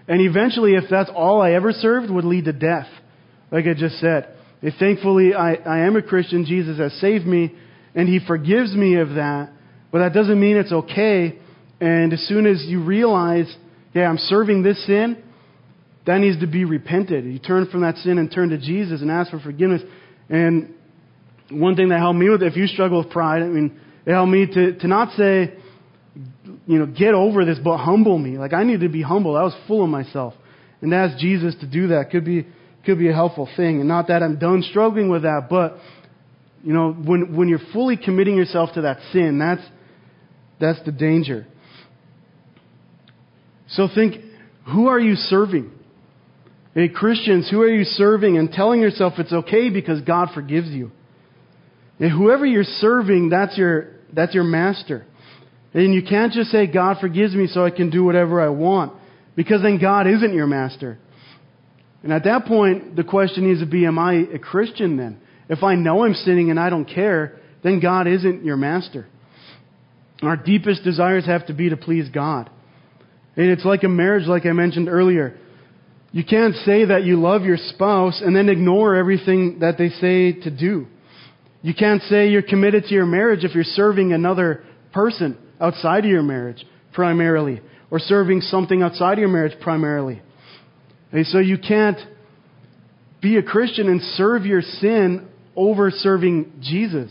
And 0.08 0.20
eventually, 0.20 0.72
if 0.74 0.84
that's 0.90 1.10
all 1.14 1.40
I 1.40 1.52
ever 1.52 1.72
served, 1.72 2.10
would 2.10 2.24
lead 2.24 2.46
to 2.46 2.52
death. 2.52 2.88
Like 3.50 3.66
I 3.66 3.74
just 3.74 3.98
said. 4.00 4.28
If 4.62 4.74
thankfully 4.78 5.34
I, 5.34 5.54
I 5.54 5.78
am 5.80 5.96
a 5.96 6.02
Christian, 6.02 6.44
Jesus 6.44 6.78
has 6.78 6.92
saved 7.00 7.26
me, 7.26 7.54
and 7.94 8.08
He 8.08 8.20
forgives 8.26 8.74
me 8.74 8.96
of 8.96 9.10
that. 9.10 9.50
But 9.90 9.98
that 9.98 10.14
doesn't 10.14 10.40
mean 10.40 10.56
it's 10.56 10.72
okay. 10.72 11.38
And 11.80 12.12
as 12.12 12.20
soon 12.28 12.46
as 12.46 12.64
you 12.66 12.82
realize, 12.82 13.52
yeah, 13.92 14.08
I'm 14.08 14.18
serving 14.18 14.62
this 14.62 14.84
sin, 14.86 15.22
that 16.06 16.18
needs 16.18 16.40
to 16.40 16.46
be 16.46 16.64
repented. 16.64 17.24
You 17.24 17.38
turn 17.38 17.66
from 17.70 17.82
that 17.82 17.96
sin 17.98 18.18
and 18.18 18.30
turn 18.30 18.50
to 18.50 18.58
Jesus 18.58 19.02
and 19.02 19.10
ask 19.10 19.30
for 19.30 19.40
forgiveness. 19.40 19.82
And 20.28 20.74
one 21.50 21.76
thing 21.76 21.90
that 21.90 21.98
helped 21.98 22.18
me 22.18 22.28
with 22.28 22.42
it, 22.42 22.46
if 22.46 22.56
you 22.56 22.66
struggle 22.66 23.02
with 23.02 23.10
pride, 23.10 23.42
I 23.42 23.46
mean, 23.46 23.78
it 24.06 24.12
helped 24.12 24.32
me 24.32 24.46
to, 24.46 24.78
to 24.78 24.88
not 24.88 25.16
say, 25.16 25.54
you 26.66 26.78
know, 26.78 26.86
get 26.86 27.14
over 27.14 27.44
this, 27.44 27.58
but 27.62 27.78
humble 27.78 28.18
me. 28.18 28.38
Like 28.38 28.52
I 28.52 28.64
need 28.64 28.80
to 28.80 28.88
be 28.88 29.02
humble. 29.02 29.36
I 29.36 29.42
was 29.42 29.56
full 29.66 29.82
of 29.82 29.90
myself. 29.90 30.34
And 30.80 30.92
ask 30.92 31.18
Jesus 31.18 31.54
to 31.60 31.66
do 31.66 31.88
that 31.88 32.10
could 32.10 32.24
be 32.24 32.46
could 32.84 32.98
be 32.98 33.08
a 33.08 33.12
helpful 33.12 33.48
thing. 33.56 33.78
And 33.78 33.88
not 33.88 34.08
that 34.08 34.22
I'm 34.22 34.38
done 34.38 34.62
struggling 34.68 35.08
with 35.08 35.22
that, 35.22 35.46
but 35.48 35.76
you 36.64 36.72
know, 36.72 36.92
when 36.92 37.36
when 37.36 37.48
you're 37.48 37.60
fully 37.72 37.96
committing 37.96 38.36
yourself 38.36 38.70
to 38.74 38.82
that 38.82 38.98
sin, 39.12 39.38
that's 39.38 39.62
that's 40.60 40.84
the 40.84 40.92
danger. 40.92 41.46
So 43.68 43.88
think, 43.92 44.22
who 44.66 44.88
are 44.88 45.00
you 45.00 45.14
serving? 45.14 45.70
Hey, 46.74 46.88
Christians, 46.88 47.48
who 47.50 47.60
are 47.62 47.68
you 47.68 47.84
serving 47.84 48.38
and 48.38 48.50
telling 48.50 48.80
yourself 48.80 49.14
it's 49.18 49.32
okay 49.32 49.70
because 49.70 50.00
God 50.02 50.28
forgives 50.34 50.68
you? 50.68 50.90
And 51.98 52.10
whoever 52.10 52.46
you're 52.46 52.64
serving, 52.64 53.28
that's 53.28 53.56
your, 53.58 53.90
that's 54.12 54.34
your 54.34 54.44
master. 54.44 55.04
And 55.74 55.94
you 55.94 56.02
can't 56.02 56.32
just 56.32 56.50
say, 56.50 56.66
God 56.66 56.98
forgives 57.00 57.34
me 57.34 57.46
so 57.46 57.64
I 57.64 57.70
can 57.70 57.90
do 57.90 58.04
whatever 58.04 58.40
I 58.40 58.48
want, 58.48 58.92
because 59.34 59.62
then 59.62 59.80
God 59.80 60.06
isn't 60.06 60.34
your 60.34 60.46
master. 60.46 60.98
And 62.02 62.12
at 62.12 62.24
that 62.24 62.46
point, 62.46 62.96
the 62.96 63.04
question 63.04 63.48
needs 63.48 63.60
to 63.60 63.66
be, 63.66 63.86
am 63.86 63.98
I 63.98 64.26
a 64.34 64.38
Christian 64.38 64.96
then? 64.96 65.20
If 65.48 65.62
I 65.62 65.74
know 65.74 66.04
I'm 66.04 66.14
sinning 66.14 66.50
and 66.50 66.58
I 66.58 66.68
don't 66.68 66.84
care, 66.84 67.38
then 67.62 67.80
God 67.80 68.06
isn't 68.06 68.44
your 68.44 68.56
master. 68.56 69.06
Our 70.20 70.36
deepest 70.36 70.84
desires 70.84 71.26
have 71.26 71.46
to 71.46 71.54
be 71.54 71.70
to 71.70 71.76
please 71.76 72.08
God. 72.10 72.50
And 73.36 73.46
it's 73.50 73.64
like 73.64 73.82
a 73.82 73.88
marriage, 73.88 74.26
like 74.26 74.46
I 74.46 74.52
mentioned 74.52 74.88
earlier. 74.88 75.38
You 76.12 76.24
can't 76.24 76.54
say 76.56 76.84
that 76.84 77.04
you 77.04 77.18
love 77.18 77.42
your 77.42 77.56
spouse 77.56 78.20
and 78.22 78.36
then 78.36 78.48
ignore 78.48 78.94
everything 78.94 79.60
that 79.60 79.78
they 79.78 79.88
say 79.88 80.32
to 80.42 80.50
do. 80.50 80.86
You 81.62 81.74
can't 81.74 82.02
say 82.02 82.28
you're 82.28 82.42
committed 82.42 82.84
to 82.84 82.94
your 82.94 83.06
marriage 83.06 83.44
if 83.44 83.54
you're 83.54 83.64
serving 83.64 84.12
another 84.12 84.64
person 84.92 85.38
outside 85.62 86.04
of 86.04 86.10
your 86.10 86.22
marriage 86.22 86.66
primarily, 86.92 87.62
or 87.90 87.98
serving 87.98 88.42
something 88.42 88.82
outside 88.82 89.14
of 89.14 89.18
your 89.20 89.28
marriage 89.28 89.58
primarily. 89.60 90.20
And 91.10 91.26
so 91.26 91.38
you 91.38 91.56
can't 91.56 91.98
be 93.22 93.36
a 93.38 93.42
Christian 93.42 93.88
and 93.88 94.02
serve 94.02 94.44
your 94.44 94.60
sin 94.60 95.28
over 95.56 95.90
serving 95.90 96.52
Jesus. 96.60 97.10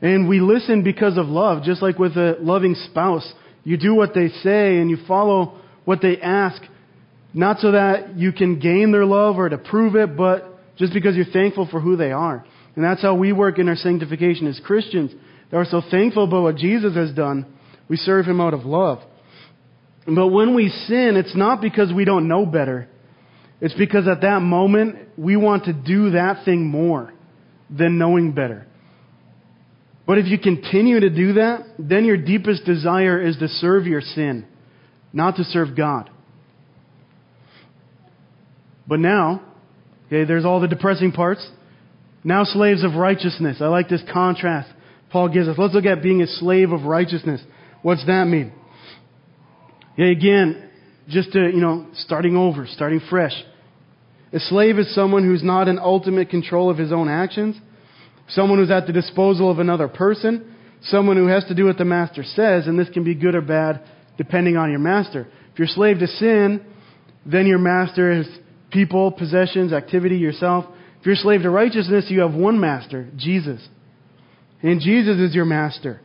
And 0.00 0.28
we 0.28 0.40
listen 0.40 0.84
because 0.84 1.16
of 1.16 1.26
love, 1.26 1.64
just 1.64 1.80
like 1.80 1.98
with 1.98 2.16
a 2.16 2.36
loving 2.40 2.74
spouse. 2.90 3.32
You 3.64 3.76
do 3.78 3.94
what 3.94 4.14
they 4.14 4.28
say 4.28 4.76
and 4.76 4.90
you 4.90 4.98
follow 5.08 5.60
what 5.84 6.02
they 6.02 6.20
ask 6.20 6.62
not 7.34 7.58
so 7.58 7.72
that 7.72 8.16
you 8.16 8.32
can 8.32 8.60
gain 8.60 8.92
their 8.92 9.04
love 9.04 9.38
or 9.38 9.48
to 9.48 9.58
prove 9.58 9.96
it, 9.96 10.16
but 10.16 10.76
just 10.76 10.94
because 10.94 11.16
you're 11.16 11.24
thankful 11.24 11.66
for 11.68 11.80
who 11.80 11.96
they 11.96 12.12
are. 12.12 12.46
And 12.76 12.84
that's 12.84 13.02
how 13.02 13.16
we 13.16 13.32
work 13.32 13.58
in 13.58 13.68
our 13.68 13.76
sanctification 13.76 14.46
as 14.46 14.60
Christians. 14.64 15.12
That 15.50 15.56
we're 15.56 15.64
so 15.66 15.82
thankful 15.90 16.24
about 16.24 16.42
what 16.42 16.56
Jesus 16.56 16.94
has 16.94 17.12
done, 17.12 17.46
we 17.88 17.96
serve 17.96 18.26
Him 18.26 18.40
out 18.40 18.54
of 18.54 18.64
love. 18.64 19.00
But 20.06 20.28
when 20.28 20.54
we 20.54 20.68
sin, 20.68 21.16
it's 21.16 21.36
not 21.36 21.60
because 21.60 21.92
we 21.92 22.04
don't 22.04 22.28
know 22.28 22.44
better. 22.44 22.88
It's 23.60 23.74
because 23.74 24.06
at 24.08 24.22
that 24.22 24.40
moment, 24.40 24.96
we 25.16 25.36
want 25.36 25.64
to 25.64 25.72
do 25.72 26.10
that 26.10 26.44
thing 26.44 26.66
more 26.66 27.12
than 27.70 27.98
knowing 27.98 28.32
better. 28.32 28.66
But 30.06 30.18
if 30.18 30.26
you 30.26 30.38
continue 30.38 31.00
to 31.00 31.08
do 31.08 31.34
that, 31.34 31.60
then 31.78 32.04
your 32.04 32.18
deepest 32.18 32.64
desire 32.64 33.20
is 33.20 33.38
to 33.38 33.48
serve 33.48 33.86
your 33.86 34.02
sin, 34.02 34.46
not 35.12 35.36
to 35.36 35.44
serve 35.44 35.74
God. 35.76 36.10
But 38.86 39.00
now, 39.00 39.42
okay, 40.06 40.24
there's 40.24 40.44
all 40.44 40.60
the 40.60 40.68
depressing 40.68 41.12
parts. 41.12 41.48
Now 42.22 42.44
slaves 42.44 42.84
of 42.84 42.94
righteousness. 42.94 43.58
I 43.60 43.68
like 43.68 43.88
this 43.88 44.02
contrast 44.12 44.68
Paul 45.14 45.28
gives 45.28 45.46
us. 45.46 45.54
Let's 45.56 45.72
look 45.72 45.84
at 45.84 46.02
being 46.02 46.22
a 46.22 46.26
slave 46.26 46.72
of 46.72 46.82
righteousness. 46.82 47.40
What's 47.82 48.04
that 48.06 48.24
mean? 48.24 48.52
Yeah, 49.96 50.06
again, 50.06 50.68
just 51.08 51.30
to, 51.34 51.38
you 51.38 51.60
know, 51.60 51.86
starting 51.98 52.36
over, 52.36 52.66
starting 52.66 53.00
fresh. 53.08 53.32
A 54.32 54.40
slave 54.40 54.76
is 54.76 54.92
someone 54.92 55.24
who's 55.24 55.44
not 55.44 55.68
in 55.68 55.78
ultimate 55.78 56.30
control 56.30 56.68
of 56.68 56.78
his 56.78 56.90
own 56.90 57.08
actions, 57.08 57.54
someone 58.30 58.58
who's 58.58 58.72
at 58.72 58.88
the 58.88 58.92
disposal 58.92 59.52
of 59.52 59.60
another 59.60 59.86
person, 59.86 60.52
someone 60.82 61.16
who 61.16 61.28
has 61.28 61.44
to 61.44 61.54
do 61.54 61.66
what 61.66 61.78
the 61.78 61.84
master 61.84 62.24
says, 62.24 62.66
and 62.66 62.76
this 62.76 62.88
can 62.88 63.04
be 63.04 63.14
good 63.14 63.36
or 63.36 63.40
bad 63.40 63.82
depending 64.18 64.56
on 64.56 64.70
your 64.70 64.80
master. 64.80 65.28
If 65.52 65.60
you're 65.60 65.68
slave 65.68 66.00
to 66.00 66.08
sin, 66.08 66.60
then 67.24 67.46
your 67.46 67.60
master 67.60 68.10
is 68.10 68.26
people, 68.72 69.12
possessions, 69.12 69.72
activity, 69.72 70.16
yourself. 70.16 70.64
If 70.98 71.06
you're 71.06 71.14
slave 71.14 71.42
to 71.42 71.50
righteousness, 71.50 72.06
you 72.08 72.22
have 72.22 72.34
one 72.34 72.58
master, 72.58 73.08
Jesus. 73.14 73.64
And 74.64 74.80
Jesus 74.80 75.18
is 75.20 75.34
your 75.34 75.44
master. 75.44 76.00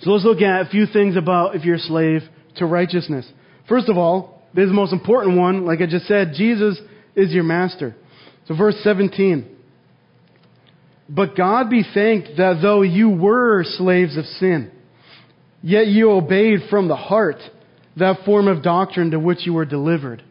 So 0.00 0.10
let's 0.10 0.24
look 0.24 0.40
at 0.40 0.62
a 0.62 0.70
few 0.70 0.86
things 0.86 1.16
about 1.16 1.54
if 1.54 1.64
you're 1.64 1.76
a 1.76 1.78
slave 1.78 2.22
to 2.56 2.64
righteousness. 2.64 3.30
First 3.68 3.90
of 3.90 3.98
all, 3.98 4.42
this 4.54 4.64
is 4.64 4.70
the 4.70 4.74
most 4.74 4.94
important 4.94 5.36
one. 5.36 5.66
Like 5.66 5.80
I 5.82 5.86
just 5.86 6.06
said, 6.06 6.32
Jesus 6.34 6.80
is 7.14 7.32
your 7.32 7.44
master. 7.44 7.94
So 8.48 8.56
verse 8.56 8.76
17. 8.82 9.54
But 11.10 11.36
God 11.36 11.68
be 11.68 11.84
thanked 11.94 12.38
that 12.38 12.60
though 12.62 12.80
you 12.80 13.10
were 13.10 13.64
slaves 13.64 14.16
of 14.16 14.24
sin, 14.24 14.72
yet 15.62 15.88
you 15.88 16.12
obeyed 16.12 16.60
from 16.70 16.88
the 16.88 16.96
heart 16.96 17.36
that 17.98 18.24
form 18.24 18.48
of 18.48 18.62
doctrine 18.62 19.10
to 19.10 19.20
which 19.20 19.44
you 19.44 19.52
were 19.52 19.66
delivered. 19.66 20.22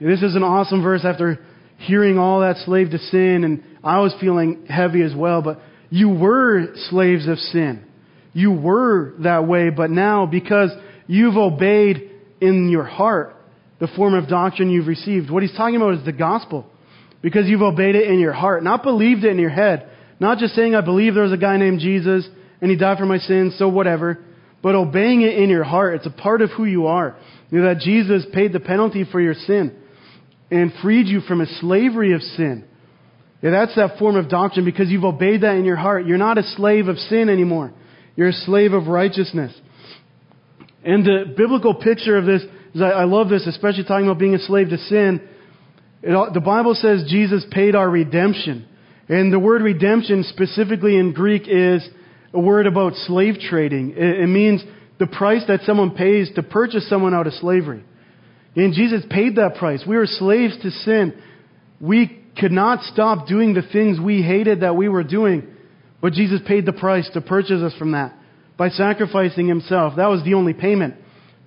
This 0.00 0.22
is 0.22 0.36
an 0.36 0.44
awesome 0.44 0.82
verse 0.82 1.04
after 1.04 1.38
hearing 1.78 2.16
all 2.16 2.40
that 2.40 2.58
slave 2.64 2.90
to 2.90 2.98
sin, 2.98 3.42
and 3.42 3.64
I 3.82 4.00
was 4.00 4.14
feeling 4.20 4.66
heavy 4.66 5.02
as 5.02 5.14
well, 5.16 5.42
but 5.42 5.60
you 5.92 6.08
were 6.08 6.68
slaves 6.88 7.28
of 7.28 7.36
sin. 7.36 7.84
You 8.32 8.50
were 8.50 9.12
that 9.18 9.46
way, 9.46 9.68
but 9.68 9.90
now 9.90 10.24
because 10.24 10.70
you've 11.06 11.36
obeyed 11.36 12.10
in 12.40 12.70
your 12.70 12.84
heart 12.84 13.36
the 13.78 13.88
form 13.88 14.14
of 14.14 14.26
doctrine 14.26 14.70
you've 14.70 14.86
received, 14.86 15.30
what 15.30 15.42
he's 15.42 15.54
talking 15.54 15.76
about 15.76 15.92
is 15.92 16.04
the 16.06 16.12
gospel. 16.12 16.64
Because 17.20 17.46
you've 17.46 17.60
obeyed 17.60 17.94
it 17.94 18.08
in 18.08 18.20
your 18.20 18.32
heart, 18.32 18.64
not 18.64 18.82
believed 18.82 19.24
it 19.24 19.32
in 19.32 19.38
your 19.38 19.50
head. 19.50 19.90
Not 20.18 20.38
just 20.38 20.54
saying, 20.54 20.74
I 20.74 20.80
believe 20.80 21.12
there 21.12 21.24
was 21.24 21.32
a 21.32 21.36
guy 21.36 21.58
named 21.58 21.80
Jesus 21.80 22.26
and 22.62 22.70
he 22.70 22.76
died 22.78 22.96
for 22.96 23.04
my 23.04 23.18
sins, 23.18 23.56
so 23.58 23.68
whatever. 23.68 24.18
But 24.62 24.74
obeying 24.74 25.20
it 25.20 25.36
in 25.36 25.50
your 25.50 25.64
heart. 25.64 25.96
It's 25.96 26.06
a 26.06 26.10
part 26.10 26.40
of 26.40 26.50
who 26.52 26.64
you 26.64 26.86
are. 26.86 27.18
You 27.50 27.58
know, 27.60 27.68
that 27.68 27.82
Jesus 27.82 28.24
paid 28.32 28.54
the 28.54 28.60
penalty 28.60 29.04
for 29.04 29.20
your 29.20 29.34
sin 29.34 29.76
and 30.50 30.72
freed 30.82 31.06
you 31.06 31.20
from 31.20 31.42
a 31.42 31.46
slavery 31.60 32.14
of 32.14 32.22
sin. 32.22 32.64
Yeah, 33.42 33.50
that's 33.50 33.74
that 33.74 33.98
form 33.98 34.16
of 34.16 34.28
doctrine 34.28 34.64
because 34.64 34.88
you've 34.88 35.04
obeyed 35.04 35.40
that 35.42 35.56
in 35.56 35.64
your 35.64 35.76
heart. 35.76 36.06
You're 36.06 36.18
not 36.18 36.38
a 36.38 36.44
slave 36.44 36.86
of 36.86 36.96
sin 36.96 37.28
anymore. 37.28 37.72
You're 38.14 38.28
a 38.28 38.32
slave 38.32 38.72
of 38.72 38.86
righteousness. 38.86 39.52
And 40.84 41.04
the 41.04 41.34
biblical 41.36 41.74
picture 41.74 42.16
of 42.16 42.24
this 42.24 42.42
is 42.74 42.82
I, 42.82 43.04
love 43.04 43.28
this, 43.28 43.46
especially 43.46 43.84
talking 43.84 44.06
about 44.06 44.18
being 44.18 44.34
a 44.34 44.38
slave 44.38 44.68
to 44.70 44.78
sin. 44.78 45.20
It, 46.02 46.34
the 46.34 46.40
Bible 46.40 46.74
says 46.74 47.04
Jesus 47.08 47.44
paid 47.50 47.74
our 47.74 47.88
redemption. 47.90 48.68
And 49.08 49.32
the 49.32 49.38
word 49.38 49.62
redemption 49.62 50.24
specifically 50.24 50.96
in 50.96 51.12
Greek 51.12 51.42
is 51.46 51.86
a 52.32 52.40
word 52.40 52.66
about 52.66 52.94
slave 53.06 53.34
trading. 53.40 53.94
It 53.96 54.28
means 54.28 54.62
the 54.98 55.06
price 55.06 55.42
that 55.48 55.62
someone 55.62 55.90
pays 55.90 56.30
to 56.36 56.42
purchase 56.42 56.88
someone 56.88 57.12
out 57.12 57.26
of 57.26 57.32
slavery. 57.34 57.84
And 58.54 58.72
Jesus 58.72 59.04
paid 59.10 59.36
that 59.36 59.56
price. 59.56 59.82
We 59.86 59.96
were 59.96 60.06
slaves 60.06 60.56
to 60.62 60.70
sin. 60.70 61.20
We 61.80 62.21
could 62.38 62.52
not 62.52 62.82
stop 62.84 63.26
doing 63.26 63.54
the 63.54 63.62
things 63.72 64.00
we 64.00 64.22
hated 64.22 64.60
that 64.60 64.76
we 64.76 64.88
were 64.88 65.04
doing. 65.04 65.46
But 66.00 66.14
Jesus 66.14 66.40
paid 66.46 66.66
the 66.66 66.72
price 66.72 67.08
to 67.14 67.20
purchase 67.20 67.62
us 67.62 67.74
from 67.78 67.92
that 67.92 68.14
by 68.56 68.68
sacrificing 68.70 69.46
himself. 69.46 69.94
That 69.96 70.08
was 70.08 70.24
the 70.24 70.34
only 70.34 70.52
payment 70.52 70.94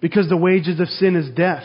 because 0.01 0.29
the 0.29 0.37
wages 0.37 0.79
of 0.79 0.87
sin 0.87 1.15
is 1.15 1.33
death. 1.35 1.63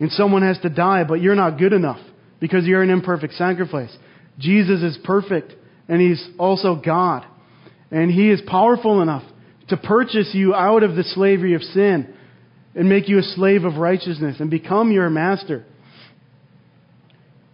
And 0.00 0.10
someone 0.10 0.42
has 0.42 0.58
to 0.60 0.70
die, 0.70 1.04
but 1.04 1.20
you're 1.20 1.34
not 1.34 1.58
good 1.58 1.72
enough 1.72 2.00
because 2.40 2.64
you're 2.64 2.82
an 2.82 2.90
imperfect 2.90 3.34
sacrifice. 3.34 3.96
Jesus 4.38 4.82
is 4.82 4.98
perfect 5.04 5.52
and 5.88 6.00
he's 6.00 6.26
also 6.38 6.80
God. 6.84 7.24
And 7.90 8.10
he 8.10 8.30
is 8.30 8.40
powerful 8.46 9.02
enough 9.02 9.22
to 9.68 9.76
purchase 9.76 10.30
you 10.32 10.54
out 10.54 10.82
of 10.82 10.96
the 10.96 11.04
slavery 11.04 11.54
of 11.54 11.62
sin 11.62 12.12
and 12.74 12.88
make 12.88 13.08
you 13.08 13.18
a 13.18 13.22
slave 13.22 13.64
of 13.64 13.76
righteousness 13.76 14.36
and 14.40 14.50
become 14.50 14.90
your 14.90 15.08
master. 15.10 15.64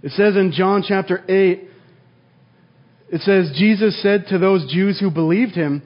It 0.03 0.13
says 0.13 0.37
in 0.37 0.53
John 0.53 0.83
chapter 0.87 1.23
8, 1.29 1.69
it 3.13 3.21
says, 3.23 3.53
Jesus 3.57 4.01
said 4.03 4.27
to 4.29 4.39
those 4.39 4.73
Jews 4.73 4.99
who 5.01 5.11
believed 5.11 5.53
him, 5.53 5.83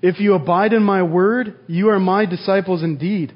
If 0.00 0.20
you 0.20 0.34
abide 0.34 0.72
in 0.72 0.82
my 0.82 1.02
word, 1.02 1.58
you 1.66 1.90
are 1.90 1.98
my 1.98 2.24
disciples 2.24 2.82
indeed. 2.82 3.34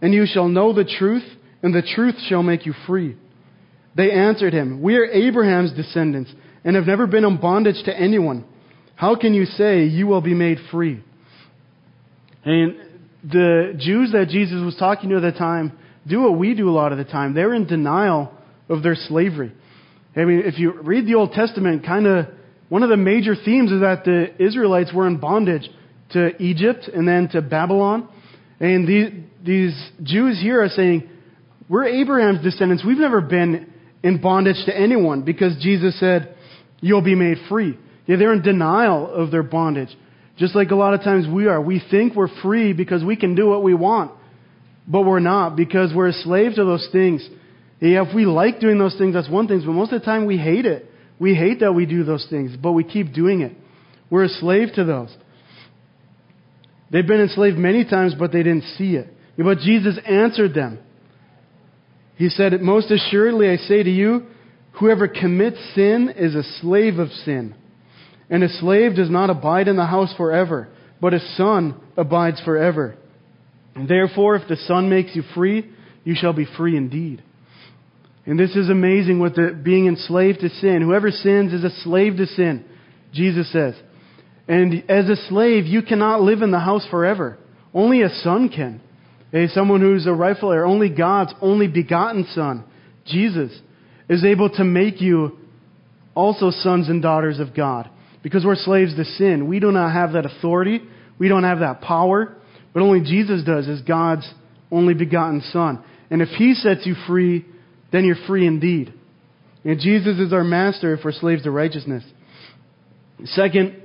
And 0.00 0.14
you 0.14 0.24
shall 0.26 0.48
know 0.48 0.72
the 0.72 0.84
truth, 0.84 1.24
and 1.62 1.74
the 1.74 1.82
truth 1.82 2.14
shall 2.28 2.42
make 2.42 2.64
you 2.64 2.74
free. 2.86 3.16
They 3.96 4.12
answered 4.12 4.52
him, 4.52 4.82
We 4.82 4.96
are 4.96 5.04
Abraham's 5.04 5.72
descendants, 5.72 6.32
and 6.64 6.76
have 6.76 6.86
never 6.86 7.06
been 7.06 7.24
in 7.24 7.40
bondage 7.40 7.82
to 7.84 7.98
anyone. 7.98 8.44
How 8.96 9.16
can 9.16 9.34
you 9.34 9.44
say 9.44 9.84
you 9.84 10.06
will 10.06 10.20
be 10.20 10.34
made 10.34 10.58
free? 10.70 11.02
And 12.44 12.76
the 13.24 13.74
Jews 13.78 14.12
that 14.12 14.28
Jesus 14.28 14.62
was 14.62 14.76
talking 14.76 15.10
to 15.10 15.16
at 15.16 15.22
the 15.22 15.32
time 15.32 15.76
do 16.06 16.22
what 16.22 16.38
we 16.38 16.54
do 16.54 16.68
a 16.68 16.72
lot 16.72 16.92
of 16.92 16.98
the 16.98 17.04
time. 17.04 17.34
They're 17.34 17.54
in 17.54 17.66
denial 17.66 18.33
of 18.68 18.82
their 18.82 18.94
slavery. 18.94 19.52
I 20.16 20.24
mean, 20.24 20.42
if 20.44 20.58
you 20.58 20.72
read 20.72 21.06
the 21.06 21.14
Old 21.14 21.32
Testament, 21.32 21.84
kind 21.84 22.06
of 22.06 22.26
one 22.68 22.82
of 22.82 22.88
the 22.88 22.96
major 22.96 23.34
themes 23.34 23.70
is 23.70 23.80
that 23.80 24.04
the 24.04 24.42
Israelites 24.42 24.92
were 24.92 25.06
in 25.06 25.18
bondage 25.18 25.68
to 26.10 26.40
Egypt 26.42 26.88
and 26.92 27.06
then 27.06 27.28
to 27.30 27.42
Babylon. 27.42 28.08
And 28.60 28.86
these, 28.86 29.12
these 29.44 29.90
Jews 30.02 30.40
here 30.40 30.62
are 30.62 30.68
saying, 30.68 31.08
We're 31.68 31.84
Abraham's 31.84 32.42
descendants. 32.42 32.84
We've 32.86 32.98
never 32.98 33.20
been 33.20 33.72
in 34.02 34.20
bondage 34.20 34.64
to 34.66 34.76
anyone 34.76 35.22
because 35.22 35.56
Jesus 35.60 35.98
said, 35.98 36.36
You'll 36.80 37.02
be 37.02 37.14
made 37.14 37.38
free. 37.48 37.78
Yeah, 38.06 38.16
they're 38.16 38.32
in 38.32 38.42
denial 38.42 39.10
of 39.12 39.30
their 39.30 39.42
bondage. 39.42 39.88
Just 40.36 40.54
like 40.54 40.70
a 40.70 40.74
lot 40.74 40.94
of 40.94 41.00
times 41.00 41.26
we 41.32 41.46
are. 41.46 41.60
We 41.60 41.82
think 41.90 42.14
we're 42.14 42.42
free 42.42 42.72
because 42.72 43.04
we 43.04 43.16
can 43.16 43.34
do 43.34 43.46
what 43.46 43.62
we 43.62 43.72
want. 43.72 44.12
But 44.86 45.02
we're 45.02 45.20
not 45.20 45.56
because 45.56 45.92
we're 45.94 46.08
a 46.08 46.12
slave 46.12 46.54
to 46.56 46.64
those 46.64 46.88
things. 46.92 47.26
Yeah, 47.80 48.08
if 48.08 48.14
we 48.14 48.24
like 48.24 48.60
doing 48.60 48.78
those 48.78 48.96
things, 48.96 49.14
that's 49.14 49.28
one 49.28 49.48
thing, 49.48 49.62
but 49.64 49.72
most 49.72 49.92
of 49.92 50.00
the 50.00 50.06
time 50.06 50.26
we 50.26 50.38
hate 50.38 50.66
it. 50.66 50.90
We 51.18 51.34
hate 51.34 51.60
that 51.60 51.72
we 51.72 51.86
do 51.86 52.04
those 52.04 52.26
things, 52.28 52.56
but 52.56 52.72
we 52.72 52.84
keep 52.84 53.12
doing 53.12 53.40
it. 53.42 53.52
We're 54.10 54.24
a 54.24 54.28
slave 54.28 54.68
to 54.74 54.84
those. 54.84 55.14
They've 56.90 57.06
been 57.06 57.20
enslaved 57.20 57.56
many 57.56 57.84
times, 57.84 58.14
but 58.18 58.32
they 58.32 58.42
didn't 58.42 58.64
see 58.76 58.96
it. 58.96 59.08
But 59.36 59.58
Jesus 59.58 59.98
answered 60.08 60.54
them. 60.54 60.78
He 62.16 62.28
said, 62.28 62.60
Most 62.60 62.90
assuredly 62.90 63.48
I 63.48 63.56
say 63.56 63.82
to 63.82 63.90
you, 63.90 64.26
whoever 64.74 65.08
commits 65.08 65.58
sin 65.74 66.12
is 66.16 66.34
a 66.34 66.42
slave 66.60 66.98
of 66.98 67.10
sin. 67.10 67.54
And 68.30 68.42
a 68.42 68.48
slave 68.48 68.96
does 68.96 69.10
not 69.10 69.30
abide 69.30 69.68
in 69.68 69.76
the 69.76 69.86
house 69.86 70.14
forever, 70.16 70.68
but 71.00 71.14
a 71.14 71.20
son 71.36 71.80
abides 71.96 72.40
forever. 72.44 72.96
And 73.74 73.88
therefore, 73.88 74.36
if 74.36 74.48
the 74.48 74.56
Son 74.56 74.88
makes 74.88 75.14
you 75.16 75.22
free, 75.34 75.70
you 76.04 76.14
shall 76.14 76.32
be 76.32 76.46
free 76.56 76.76
indeed. 76.76 77.22
And 78.26 78.38
this 78.38 78.56
is 78.56 78.70
amazing 78.70 79.20
with 79.20 79.34
the 79.34 79.58
being 79.62 79.86
enslaved 79.86 80.40
to 80.40 80.48
sin. 80.48 80.80
Whoever 80.82 81.10
sins 81.10 81.52
is 81.52 81.62
a 81.62 81.82
slave 81.82 82.16
to 82.16 82.26
sin, 82.26 82.64
Jesus 83.12 83.50
says. 83.52 83.74
And 84.48 84.90
as 84.90 85.08
a 85.08 85.16
slave, 85.28 85.66
you 85.66 85.82
cannot 85.82 86.22
live 86.22 86.42
in 86.42 86.50
the 86.50 86.58
house 86.58 86.86
forever. 86.90 87.38
Only 87.72 88.02
a 88.02 88.08
son 88.08 88.48
can. 88.48 88.80
A, 89.32 89.48
someone 89.48 89.80
who's 89.80 90.06
a 90.06 90.12
rightful 90.12 90.52
heir, 90.52 90.64
only 90.64 90.88
God's 90.88 91.34
only 91.42 91.66
begotten 91.66 92.26
son, 92.34 92.64
Jesus, 93.04 93.50
is 94.08 94.24
able 94.24 94.48
to 94.50 94.64
make 94.64 95.00
you 95.00 95.38
also 96.14 96.50
sons 96.50 96.88
and 96.88 97.02
daughters 97.02 97.40
of 97.40 97.54
God. 97.54 97.90
Because 98.22 98.44
we're 98.44 98.54
slaves 98.54 98.94
to 98.96 99.04
sin. 99.04 99.48
We 99.48 99.60
do 99.60 99.70
not 99.70 99.92
have 99.92 100.12
that 100.12 100.24
authority. 100.24 100.80
We 101.18 101.28
don't 101.28 101.44
have 101.44 101.58
that 101.60 101.82
power. 101.82 102.36
But 102.72 102.82
only 102.82 103.00
Jesus 103.00 103.44
does 103.44 103.68
as 103.68 103.82
God's 103.82 104.30
only 104.70 104.94
begotten 104.94 105.42
son. 105.52 105.82
And 106.10 106.22
if 106.22 106.28
he 106.30 106.54
sets 106.54 106.86
you 106.86 106.94
free, 107.06 107.44
then 107.94 108.04
you're 108.04 108.16
free 108.26 108.46
indeed. 108.46 108.92
And 109.64 109.80
Jesus 109.80 110.18
is 110.18 110.32
our 110.32 110.44
master 110.44 110.94
if 110.94 111.04
we're 111.04 111.12
slaves 111.12 111.42
to 111.44 111.50
righteousness. 111.50 112.04
Second, 113.24 113.82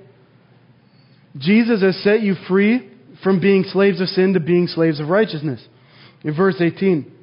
Jesus 1.38 1.82
has 1.82 1.96
set 2.04 2.22
you 2.22 2.36
free 2.48 2.90
from 3.24 3.40
being 3.40 3.64
slaves 3.64 4.02
of 4.02 4.08
sin 4.10 4.34
to 4.34 4.40
being 4.40 4.68
slaves 4.68 5.00
of 5.00 5.08
righteousness. 5.08 5.66
In 6.24 6.36
verse 6.36 6.56
18, 6.60 7.14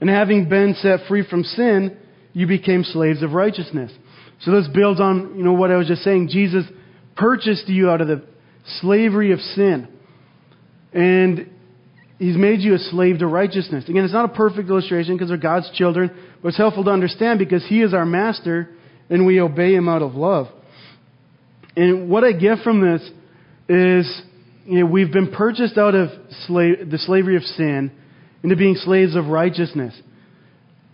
and 0.00 0.10
having 0.10 0.48
been 0.48 0.74
set 0.74 1.06
free 1.08 1.26
from 1.26 1.44
sin, 1.44 1.96
you 2.34 2.46
became 2.46 2.84
slaves 2.84 3.22
of 3.22 3.32
righteousness. 3.32 3.90
So 4.40 4.50
this 4.50 4.68
builds 4.74 5.00
on, 5.00 5.34
you 5.36 5.44
know, 5.44 5.54
what 5.54 5.70
I 5.70 5.76
was 5.76 5.86
just 5.86 6.02
saying. 6.02 6.28
Jesus 6.28 6.64
purchased 7.16 7.68
you 7.68 7.88
out 7.88 8.00
of 8.00 8.08
the 8.08 8.22
slavery 8.80 9.32
of 9.32 9.38
sin. 9.38 9.88
And 10.92 11.50
He's 12.18 12.36
made 12.36 12.60
you 12.60 12.74
a 12.74 12.78
slave 12.78 13.18
to 13.18 13.26
righteousness. 13.26 13.88
Again, 13.88 14.04
it's 14.04 14.12
not 14.12 14.24
a 14.24 14.34
perfect 14.34 14.68
illustration 14.68 15.16
because 15.16 15.28
they're 15.28 15.36
God's 15.36 15.70
children, 15.74 16.10
but 16.40 16.48
it's 16.48 16.56
helpful 16.56 16.84
to 16.84 16.90
understand 16.90 17.38
because 17.38 17.64
He 17.66 17.82
is 17.82 17.92
our 17.92 18.06
master 18.06 18.70
and 19.10 19.26
we 19.26 19.40
obey 19.40 19.74
Him 19.74 19.88
out 19.88 20.02
of 20.02 20.14
love. 20.14 20.46
And 21.76 22.08
what 22.08 22.22
I 22.22 22.32
get 22.32 22.58
from 22.62 22.80
this 22.80 23.02
is 23.68 24.22
you 24.64 24.80
know, 24.80 24.86
we've 24.86 25.12
been 25.12 25.32
purchased 25.32 25.76
out 25.76 25.94
of 25.94 26.10
slave, 26.46 26.88
the 26.90 26.98
slavery 26.98 27.36
of 27.36 27.42
sin 27.42 27.90
into 28.42 28.56
being 28.56 28.76
slaves 28.76 29.16
of 29.16 29.26
righteousness. 29.26 30.00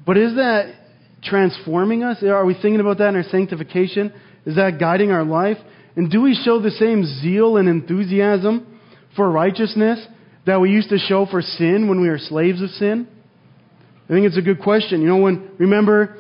But 0.07 0.17
is 0.17 0.37
that 0.37 0.75
transforming 1.23 2.03
us? 2.03 2.23
Are 2.23 2.45
we 2.47 2.55
thinking 2.55 2.81
about 2.81 2.99
that 2.99 3.09
in 3.09 3.17
our 3.17 3.25
sanctification? 3.25 4.13
Is 4.47 4.57
that 4.57 4.81
guiding 4.81 5.11
our 5.11 5.25
life? 5.25 5.59
And 5.97 6.11
do 6.11 6.23
we 6.23 6.35
show 6.35 6.61
the 6.61 6.71
same 6.71 7.05
zeal 7.21 7.59
and 7.59 7.69
enthusiasm 7.69 8.79
for 9.17 9.31
righteousness 9.31 10.05
that 10.47 10.61
we 10.61 10.71
used 10.71 10.89
to 10.91 10.99
show 10.99 11.27
for 11.27 11.43
sin 11.43 11.89
when 11.89 12.01
we 12.01 12.09
were 12.09 12.19
slaves 12.19 12.63
of 12.63 12.71
sin? 12.71 13.07
I 14.09 14.13
think 14.13 14.27
it's 14.27 14.39
a 14.39 14.43
good 14.43 14.61
question. 14.61 15.03
You 15.03 15.09
know, 15.09 15.19
when, 15.19 15.51
remember 15.59 16.17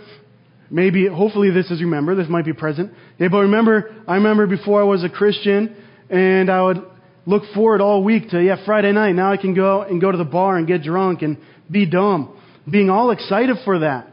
maybe, 0.70 1.08
hopefully 1.08 1.50
this 1.50 1.70
is 1.70 1.80
remember, 1.80 2.14
this 2.14 2.28
might 2.28 2.44
be 2.44 2.52
present. 2.52 2.92
Yeah, 3.18 3.28
but 3.30 3.38
remember, 3.38 3.94
I 4.06 4.14
remember 4.14 4.46
before 4.46 4.80
I 4.80 4.84
was 4.84 5.02
a 5.02 5.08
Christian 5.08 5.74
and 6.08 6.50
I 6.50 6.62
would 6.62 6.82
look 7.26 7.42
forward 7.54 7.80
all 7.80 8.02
week 8.02 8.30
to, 8.30 8.42
yeah, 8.42 8.64
Friday 8.64 8.92
night. 8.92 9.12
Now 9.12 9.32
I 9.32 9.36
can 9.36 9.54
go 9.54 9.82
and 9.82 10.00
go 10.00 10.12
to 10.12 10.18
the 10.18 10.24
bar 10.24 10.56
and 10.56 10.66
get 10.66 10.82
drunk 10.82 11.22
and 11.22 11.38
be 11.70 11.86
dumb. 11.86 12.36
Being 12.70 12.90
all 12.90 13.10
excited 13.10 13.56
for 13.64 13.80
that. 13.80 14.08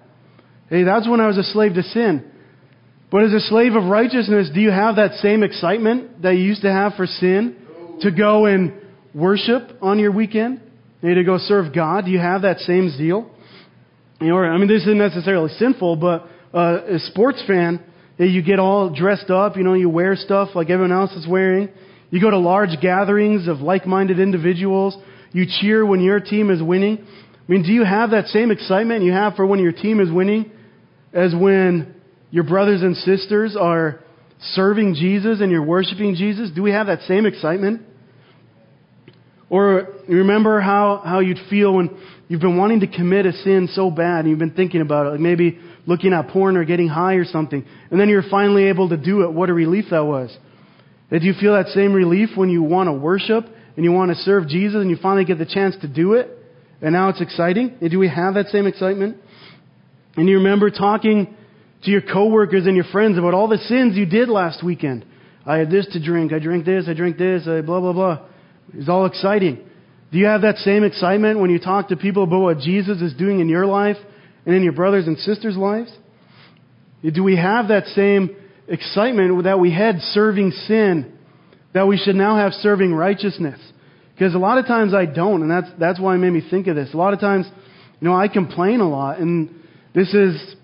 Hey, 0.70 0.84
that's 0.84 1.08
when 1.08 1.22
I 1.22 1.28
was 1.28 1.38
a 1.38 1.44
slave 1.44 1.76
to 1.76 1.84
sin. 1.84 2.32
But 3.10 3.24
as 3.24 3.34
a 3.34 3.40
slave 3.40 3.74
of 3.74 3.86
righteousness, 3.86 4.50
do 4.54 4.60
you 4.60 4.72
have 4.72 4.98
that 4.98 5.14
same 5.22 5.44
excitement 5.44 6.24
that 6.24 6.32
you 6.32 6.44
used 6.44 6.64
to 6.64 6.72
have 6.72 6.94
for 6.96 7.06
sin? 7.06 7.56
To 8.02 8.12
go 8.12 8.46
and 8.46 8.74
worship 9.18 9.72
on 9.82 9.98
your 9.98 10.12
weekend? 10.12 10.62
Hey, 11.02 11.16
to 11.16 11.24
go 11.24 11.38
serve 11.40 11.74
God? 11.74 12.06
Do 12.06 12.12
you 12.12 12.20
have 12.20 12.44
that 12.44 12.60
same 12.60 12.90
zeal? 12.92 13.32
You 14.22 14.28
know, 14.28 14.38
I 14.38 14.58
mean, 14.58 14.68
this 14.68 14.84
isn't 14.84 14.98
necessarily 14.98 15.50
sinful, 15.58 15.96
but 15.98 16.28
uh, 16.54 16.96
a 16.96 17.00
sports 17.00 17.44
fan, 17.48 17.84
you 18.18 18.42
get 18.42 18.60
all 18.60 18.90
dressed 18.90 19.30
up, 19.30 19.58
you 19.58 19.64
know, 19.64 19.74
you 19.74 19.90
wear 19.90 20.16
stuff 20.16 20.50
like 20.56 20.70
everyone 20.70 20.92
else 20.92 21.12
is 21.14 21.28
wearing. 21.28 21.70
You 22.10 22.22
go 22.22 22.32
to 22.32 22.38
large 22.38 22.80
gatherings 22.82 23.48
of 23.48 23.60
like-minded 23.60 24.20
individuals. 24.20 24.98
You 25.34 25.46
cheer 25.60 25.86
when 25.86 26.00
your 26.00 26.20
team 26.20 26.50
is 26.50 26.62
winning. 26.62 27.00
I 27.00 27.52
mean, 27.52 27.64
do 27.64 27.72
you 27.72 27.84
have 27.84 28.12
that 28.12 28.28
same 28.28 28.52
excitement 28.52 29.04
you 29.04 29.12
have 29.12 29.36
for 29.36 29.46
when 29.46 29.60
your 29.60 29.72
team 29.72 30.00
is 30.00 30.12
winning 30.12 30.52
as 31.14 31.34
when 31.36 31.96
your 32.32 32.44
brothers 32.44 32.82
and 32.82 32.96
sisters 32.98 33.56
are 33.60 34.00
serving 34.54 34.96
Jesus 34.96 35.42
and 35.42 35.52
you're 35.52 35.66
worshiping 35.66 36.16
Jesus? 36.16 36.50
Do 36.56 36.64
we 36.64 36.72
have 36.72 36.88
that 36.88 37.02
same 37.02 37.26
excitement? 37.26 37.82
Or 39.50 39.88
remember 40.08 40.60
how, 40.60 41.02
how 41.06 41.20
you'd 41.20 41.40
feel 41.50 41.74
when 41.76 41.98
you've 42.28 42.42
been 42.42 42.58
wanting 42.58 42.82
to 42.82 42.88
commit 42.88 43.26
a 43.26 43.32
sin 43.32 43.70
so 43.72 43.90
bad 43.90 44.22
and 44.22 44.30
you've 44.30 44.40
been 44.40 44.54
thinking 44.54 44.82
about 44.82 45.08
it, 45.08 45.10
like 45.12 45.20
maybe 45.20 45.60
looking 45.86 46.12
at 46.12 46.30
porn 46.30 46.58
or 46.58 46.66
getting 46.66 46.90
high 46.90 47.14
or 47.14 47.24
something, 47.24 47.66
and 47.90 48.00
then 48.00 48.10
you're 48.10 48.30
finally 48.30 48.66
able 48.66 48.90
to 48.90 48.98
do 48.98 49.24
it. 49.24 49.32
What 49.32 49.50
a 49.50 49.54
relief 49.54 49.86
that 49.92 50.06
was. 50.06 50.36
Did 51.10 51.24
you 51.24 51.34
feel 51.40 51.54
that 51.54 51.68
same 51.68 51.94
relief 51.94 52.30
when 52.36 52.50
you 52.50 52.62
want 52.62 52.88
to 52.88 52.94
worship 52.94 53.46
and 53.78 53.86
you 53.86 53.94
want 53.94 54.12
to 54.12 54.18
serve 54.18 54.50
Jesus 54.50 54.82
and 54.82 54.90
you 54.90 54.98
finally 55.02 55.24
get 55.24 55.38
the 55.38 55.46
chance 55.46 55.76
to 55.82 55.88
do 55.88 56.14
it? 56.14 56.30
And 56.82 56.92
now 56.92 57.10
it's 57.10 57.22
exciting? 57.22 57.78
And 57.80 57.90
do 57.90 58.00
we 58.00 58.10
have 58.10 58.34
that 58.34 58.48
same 58.48 58.68
excitement? 58.68 59.18
And 60.18 60.28
you 60.28 60.38
remember 60.38 60.70
talking 60.70 61.34
to 61.84 61.92
your 61.92 62.02
coworkers 62.02 62.66
and 62.66 62.76
your 62.76 62.86
friends 62.92 63.18
about 63.18 63.34
all 63.34 63.48
the 63.48 63.58
sins 63.58 63.96
you 63.96 64.06
did 64.06 64.28
last 64.28 64.64
weekend. 64.64 65.06
I 65.46 65.58
had 65.58 65.72
this 65.72 65.88
to 65.94 66.04
drink, 66.04 66.34
I 66.34 66.40
drank 66.40 66.66
this, 66.66 66.86
I 66.90 66.94
drank 66.94 67.18
this, 67.18 67.48
I 67.48 67.62
blah, 67.62 67.80
blah, 67.80 67.94
blah. 67.94 68.26
It's 68.74 68.90
all 68.90 69.06
exciting. 69.06 69.64
Do 70.12 70.18
you 70.18 70.26
have 70.26 70.42
that 70.42 70.58
same 70.58 70.84
excitement 70.84 71.40
when 71.40 71.50
you 71.50 71.60
talk 71.60 71.90
to 71.90 71.98
people 71.98 72.24
about 72.24 72.42
what 72.42 72.60
Jesus 72.60 73.02
is 73.02 73.14
doing 73.14 73.40
in 73.40 73.50
your 73.50 73.66
life 73.66 73.98
and 74.46 74.56
in 74.56 74.64
your 74.64 74.74
brothers 74.74 75.08
and 75.08 75.18
sisters' 75.18 75.58
lives? 75.58 75.92
Do 77.04 77.24
we 77.24 77.36
have 77.36 77.68
that 77.70 77.86
same 77.88 78.36
excitement 78.68 79.44
that 79.44 79.60
we 79.60 79.74
had 79.74 80.00
serving 80.00 80.52
sin 80.52 81.14
that 81.74 81.88
we 81.88 81.98
should 81.98 82.16
now 82.16 82.38
have 82.38 82.54
serving 82.54 82.94
righteousness? 82.94 83.60
Because 84.14 84.34
a 84.34 84.40
lot 84.40 84.58
of 84.58 84.66
times 84.66 84.94
I 84.94 85.06
don't, 85.06 85.42
and 85.42 85.52
that's, 85.52 85.68
that's 85.80 86.00
why 86.00 86.16
it 86.16 86.18
made 86.18 86.32
me 86.32 86.42
think 86.50 86.68
of 86.68 86.76
this. 86.76 86.94
A 86.94 86.98
lot 86.98 87.14
of 87.14 87.20
times, 87.20 87.46
you 88.00 88.08
know, 88.08 88.16
I 88.16 88.28
complain 88.28 88.80
a 88.80 88.90
lot, 88.90 89.20
and 89.20 89.54
this 89.94 90.14
is, 90.14 90.56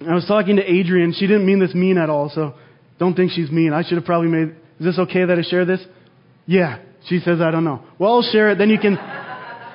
I 0.00 0.14
was 0.14 0.24
talking 0.26 0.56
to 0.56 0.62
Adrian. 0.62 1.12
She 1.12 1.26
didn't 1.26 1.46
mean 1.46 1.60
this 1.60 1.74
mean 1.74 1.98
at 1.98 2.10
all, 2.10 2.30
so 2.34 2.54
don't 2.98 3.14
think 3.14 3.30
she's 3.32 3.50
mean. 3.50 3.72
I 3.72 3.82
should 3.82 3.96
have 3.96 4.04
probably 4.04 4.28
made, 4.28 4.56
is 4.80 4.86
this 4.86 4.98
okay 4.98 5.24
that 5.24 5.38
I 5.38 5.42
share 5.42 5.64
this? 5.64 5.80
Yeah. 6.46 6.80
She 7.08 7.18
says, 7.20 7.40
I 7.40 7.50
don't 7.50 7.64
know. 7.64 7.82
Well, 7.98 8.22
share 8.22 8.50
it. 8.50 8.58
Then 8.58 8.70
you 8.70 8.78
can, 8.78 8.96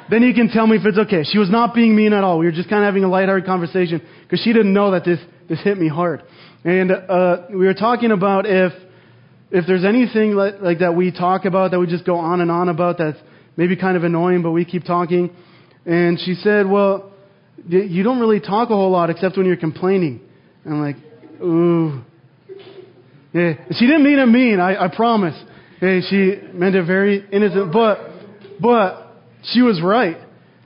then 0.09 0.21
you 0.21 0.33
can 0.33 0.49
tell 0.49 0.67
me 0.67 0.77
if 0.77 0.85
it's 0.85 0.97
okay. 0.97 1.23
She 1.23 1.37
was 1.37 1.49
not 1.49 1.73
being 1.73 1.95
mean 1.95 2.13
at 2.13 2.23
all. 2.23 2.39
We 2.39 2.45
were 2.45 2.51
just 2.51 2.69
kind 2.69 2.83
of 2.83 2.87
having 2.87 3.03
a 3.03 3.09
lighthearted 3.09 3.45
conversation 3.45 4.01
because 4.23 4.41
she 4.41 4.53
didn't 4.53 4.73
know 4.73 4.91
that 4.91 5.05
this, 5.05 5.19
this 5.49 5.59
hit 5.61 5.77
me 5.77 5.87
hard. 5.87 6.23
And, 6.63 6.91
uh, 6.91 7.47
we 7.49 7.65
were 7.65 7.73
talking 7.73 8.11
about 8.11 8.45
if, 8.45 8.73
if 9.51 9.65
there's 9.67 9.85
anything 9.85 10.33
like, 10.33 10.55
like 10.61 10.79
that 10.79 10.95
we 10.95 11.11
talk 11.11 11.45
about 11.45 11.71
that 11.71 11.79
we 11.79 11.87
just 11.87 12.05
go 12.05 12.17
on 12.17 12.41
and 12.41 12.51
on 12.51 12.69
about 12.69 12.97
that's 12.97 13.17
maybe 13.57 13.75
kind 13.75 13.97
of 13.97 14.03
annoying, 14.03 14.41
but 14.41 14.51
we 14.51 14.65
keep 14.65 14.83
talking. 14.83 15.35
And 15.85 16.19
she 16.19 16.35
said, 16.35 16.67
well, 16.67 17.11
you 17.67 18.03
don't 18.03 18.19
really 18.19 18.39
talk 18.39 18.69
a 18.69 18.75
whole 18.75 18.91
lot 18.91 19.09
except 19.09 19.37
when 19.37 19.45
you're 19.45 19.55
complaining. 19.55 20.21
And 20.63 20.73
I'm 20.73 20.81
like, 20.81 20.95
ooh. 21.41 22.01
Yeah. 23.33 23.53
She 23.71 23.85
didn't 23.85 24.03
mean 24.03 24.19
it 24.19 24.25
mean, 24.27 24.59
I, 24.59 24.85
I 24.85 24.95
promise. 24.95 25.35
She 26.09 26.35
meant 26.53 26.75
it 26.75 26.85
very 26.85 27.25
innocent, 27.31 27.71
but, 27.71 27.99
but 28.61 29.13
she 29.43 29.61
was 29.61 29.81
right. 29.81 30.17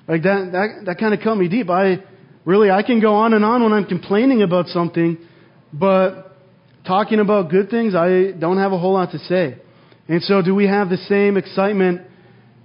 Like 0.07 0.23
that, 0.23 0.49
that, 0.51 0.85
that 0.85 0.97
kind 0.99 1.13
of 1.13 1.19
cut 1.21 1.35
me 1.35 1.47
deep. 1.47 1.69
I, 1.69 2.03
really, 2.45 2.71
I 2.71 2.83
can 2.83 2.99
go 2.99 3.15
on 3.15 3.33
and 3.33 3.43
on 3.45 3.63
when 3.63 3.73
I'm 3.73 3.85
complaining 3.85 4.41
about 4.41 4.67
something, 4.67 5.17
but 5.73 6.35
talking 6.85 7.19
about 7.19 7.51
good 7.51 7.69
things, 7.69 7.95
I 7.95 8.31
don't 8.31 8.57
have 8.57 8.71
a 8.71 8.77
whole 8.79 8.93
lot 8.93 9.11
to 9.11 9.19
say. 9.19 9.57
And 10.07 10.23
so, 10.23 10.41
do 10.41 10.55
we 10.55 10.67
have 10.67 10.89
the 10.89 10.97
same 10.97 11.37
excitement 11.37 12.01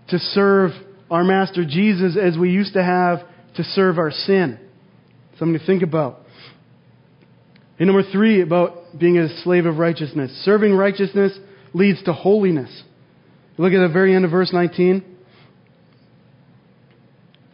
to 0.09 0.19
serve 0.19 0.71
our 1.11 1.25
Master 1.25 1.65
Jesus 1.65 2.17
as 2.17 2.39
we 2.39 2.51
used 2.51 2.73
to 2.75 2.83
have 2.83 3.19
to 3.57 3.63
serve 3.63 3.99
our 3.99 4.11
sin? 4.11 4.59
Something 5.39 5.59
to 5.59 5.67
think 5.67 5.83
about. 5.83 6.21
And 7.79 7.89
number 7.89 8.09
three, 8.11 8.41
about 8.41 8.99
being 8.99 9.19
a 9.19 9.43
slave 9.43 9.67
of 9.67 9.77
righteousness. 9.79 10.31
Serving 10.45 10.73
righteousness 10.73 11.39
leads 11.75 12.03
to 12.05 12.13
holiness. 12.13 12.83
Look 13.59 13.73
at 13.73 13.87
the 13.87 13.93
very 13.93 14.15
end 14.15 14.25
of 14.25 14.31
verse 14.31 14.53
19. 14.53 15.05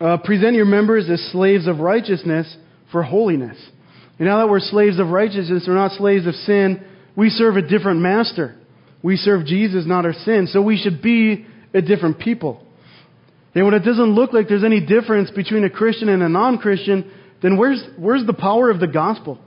Uh, 0.01 0.17
present 0.19 0.55
your 0.55 0.67
members 0.67 1.11
as 1.11 1.21
slaves 1.33 1.67
of 1.67 1.81
righteousness 1.81 2.57
for 2.93 3.03
holiness. 3.03 3.57
And 4.19 4.29
now 4.29 4.39
that 4.39 4.49
we're 4.49 4.61
slaves 4.61 4.99
of 4.99 5.09
righteousness, 5.09 5.65
we're 5.67 5.75
not 5.75 5.93
slaves 5.93 6.27
of 6.27 6.35
sin, 6.35 6.85
we 7.17 7.29
serve 7.29 7.57
a 7.57 7.63
different 7.63 8.01
master. 8.01 8.57
We 9.03 9.17
serve 9.17 9.47
Jesus, 9.47 9.85
not 9.87 10.05
our 10.05 10.13
sin. 10.13 10.47
So 10.51 10.63
we 10.63 10.77
should 10.77 11.03
be 11.03 11.47
a 11.75 11.83
different 11.83 12.19
people. 12.19 12.67
And 13.55 13.65
when 13.65 13.75
it 13.75 13.81
doesn't 13.81 14.15
look 14.15 14.33
like 14.33 14.49
there's 14.49 14.65
any 14.65 14.85
difference 14.85 15.31
between 15.31 15.65
a 15.65 15.71
Christian 15.71 16.09
and 16.09 16.23
a 16.23 16.29
non 16.29 16.59
Christian, 16.59 17.11
then 17.43 17.57
where's, 17.57 17.83
where's 17.99 18.25
the 18.27 18.35
power 18.35 18.71
of 18.71 18.81
the 18.81 18.87
gospel? 18.87 19.39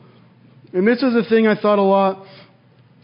And 0.73 0.87
this 0.87 1.01
is 1.01 1.15
a 1.15 1.27
thing 1.29 1.47
I 1.47 1.59
thought 1.59 1.79
a 1.79 1.83
lot 1.83 2.25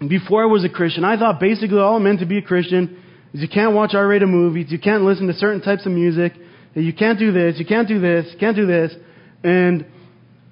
before 0.08 0.44
I 0.44 0.46
was 0.46 0.64
a 0.64 0.70
Christian. 0.70 1.04
I 1.04 1.18
thought 1.18 1.40
basically 1.40 1.80
all 1.80 1.98
it 1.98 2.02
meant 2.02 2.20
to 2.20 2.26
be 2.26 2.38
a 2.38 2.42
Christian 2.42 3.04
is 3.34 3.42
you 3.42 3.50
can't 3.50 3.74
watch 3.74 3.94
R 3.94 4.08
rated 4.08 4.30
movies, 4.30 4.68
you 4.70 4.80
can't 4.80 5.04
listen 5.04 5.28
to 5.28 5.34
certain 5.34 5.62
types 5.62 5.86
of 5.86 5.92
music, 5.92 6.34
you 6.74 6.94
can't 6.94 7.20
do 7.20 7.32
this, 7.32 7.60
you 7.60 7.66
can't 7.66 7.88
do 7.88 8.00
this, 8.00 8.28
you 8.32 8.40
can't 8.40 8.56
do 8.56 8.66
this. 8.66 8.94
And 9.44 9.86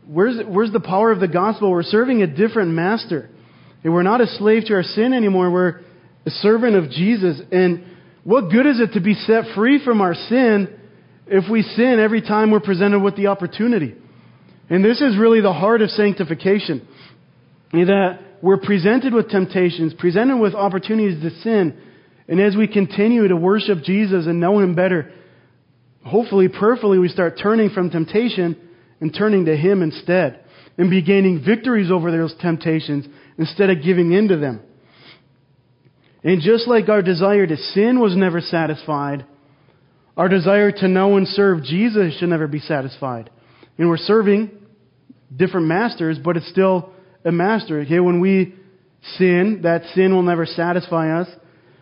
Where's, 0.07 0.37
where's 0.47 0.71
the 0.71 0.79
power 0.79 1.11
of 1.11 1.19
the 1.19 1.27
gospel? 1.27 1.69
We're 1.69 1.83
serving 1.83 2.21
a 2.21 2.27
different 2.27 2.71
master. 2.71 3.29
And 3.83 3.93
we're 3.93 4.03
not 4.03 4.21
a 4.21 4.27
slave 4.27 4.63
to 4.67 4.73
our 4.75 4.83
sin 4.83 5.13
anymore. 5.13 5.51
We're 5.51 5.81
a 6.25 6.29
servant 6.29 6.75
of 6.75 6.89
Jesus. 6.89 7.41
And 7.51 7.83
what 8.23 8.49
good 8.49 8.65
is 8.65 8.79
it 8.79 8.93
to 8.93 9.01
be 9.01 9.13
set 9.13 9.43
free 9.53 9.83
from 9.83 10.01
our 10.01 10.13
sin 10.13 10.79
if 11.27 11.49
we 11.51 11.61
sin 11.61 11.99
every 11.99 12.21
time 12.21 12.51
we're 12.51 12.61
presented 12.61 12.99
with 12.99 13.17
the 13.17 13.27
opportunity? 13.27 13.95
And 14.69 14.83
this 14.83 15.01
is 15.01 15.17
really 15.17 15.41
the 15.41 15.53
heart 15.53 15.81
of 15.81 15.89
sanctification. 15.89 16.87
That 17.73 18.19
we're 18.41 18.57
presented 18.57 19.13
with 19.13 19.29
temptations, 19.29 19.93
presented 19.97 20.37
with 20.37 20.53
opportunities 20.53 21.21
to 21.21 21.29
sin. 21.41 21.77
And 22.27 22.39
as 22.39 22.55
we 22.55 22.67
continue 22.67 23.27
to 23.27 23.35
worship 23.35 23.83
Jesus 23.83 24.27
and 24.27 24.39
know 24.39 24.59
Him 24.59 24.75
better, 24.75 25.11
hopefully, 26.05 26.47
prayerfully, 26.47 26.99
we 26.99 27.07
start 27.07 27.39
turning 27.41 27.69
from 27.69 27.89
temptation 27.89 28.57
and 28.99 29.13
turning 29.13 29.45
to 29.45 29.55
Him 29.55 29.81
instead 29.81 30.43
and 30.77 30.89
be 30.89 31.01
gaining 31.01 31.43
victories 31.43 31.91
over 31.91 32.11
those 32.11 32.35
temptations 32.39 33.05
instead 33.37 33.69
of 33.69 33.83
giving 33.83 34.11
in 34.13 34.27
to 34.27 34.37
them. 34.37 34.61
And 36.23 36.41
just 36.41 36.67
like 36.67 36.89
our 36.89 37.01
desire 37.01 37.47
to 37.47 37.57
sin 37.57 37.99
was 37.99 38.15
never 38.15 38.41
satisfied, 38.41 39.25
our 40.15 40.27
desire 40.27 40.71
to 40.71 40.87
know 40.87 41.17
and 41.17 41.27
serve 41.27 41.63
Jesus 41.63 42.17
should 42.17 42.29
never 42.29 42.47
be 42.47 42.59
satisfied. 42.59 43.29
And 43.77 43.87
we're 43.87 43.97
serving 43.97 44.51
different 45.35 45.67
masters, 45.67 46.17
but 46.23 46.37
it's 46.37 46.49
still 46.49 46.91
a 47.25 47.31
master. 47.31 47.81
Okay, 47.81 47.99
when 47.99 48.19
we 48.19 48.55
sin, 49.17 49.61
that 49.63 49.83
sin 49.95 50.13
will 50.13 50.23
never 50.23 50.45
satisfy 50.45 51.19
us. 51.21 51.27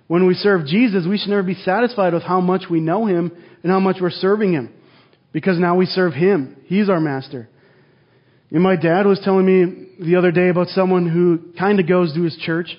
When 0.07 0.27
we 0.27 0.35
serve 0.35 0.67
Jesus, 0.67 1.05
we 1.07 1.17
should 1.17 1.29
never 1.29 1.43
be 1.43 1.55
satisfied 1.55 2.13
with 2.13 2.23
how 2.23 2.41
much 2.41 2.63
we 2.69 2.79
know 2.79 3.05
Him 3.05 3.31
and 3.63 3.71
how 3.71 3.79
much 3.79 3.97
we're 3.99 4.11
serving 4.11 4.53
Him 4.53 4.73
because 5.33 5.59
now 5.59 5.75
we 5.75 5.85
serve 5.85 6.13
Him. 6.13 6.57
He's 6.65 6.89
our 6.89 6.99
master. 6.99 7.49
And 8.51 8.61
my 8.61 8.75
dad 8.75 9.05
was 9.05 9.19
telling 9.23 9.45
me 9.45 9.87
the 9.99 10.15
other 10.15 10.31
day 10.31 10.49
about 10.49 10.67
someone 10.69 11.09
who 11.09 11.53
kind 11.57 11.79
of 11.79 11.87
goes 11.87 12.13
to 12.13 12.21
his 12.21 12.37
church, 12.37 12.69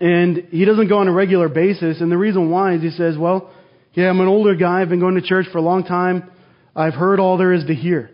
and 0.00 0.46
he 0.50 0.64
doesn't 0.64 0.88
go 0.88 0.98
on 0.98 1.08
a 1.08 1.12
regular 1.12 1.48
basis. 1.48 2.00
And 2.00 2.10
the 2.10 2.16
reason 2.16 2.50
why 2.50 2.74
is 2.74 2.82
he 2.82 2.90
says, 2.90 3.18
Well, 3.18 3.52
yeah, 3.94 4.08
I'm 4.08 4.20
an 4.20 4.28
older 4.28 4.54
guy. 4.54 4.80
I've 4.80 4.88
been 4.88 5.00
going 5.00 5.16
to 5.16 5.22
church 5.22 5.46
for 5.52 5.58
a 5.58 5.62
long 5.62 5.84
time. 5.84 6.30
I've 6.74 6.94
heard 6.94 7.20
all 7.20 7.36
there 7.36 7.52
is 7.52 7.66
to 7.66 7.74
hear. 7.74 8.10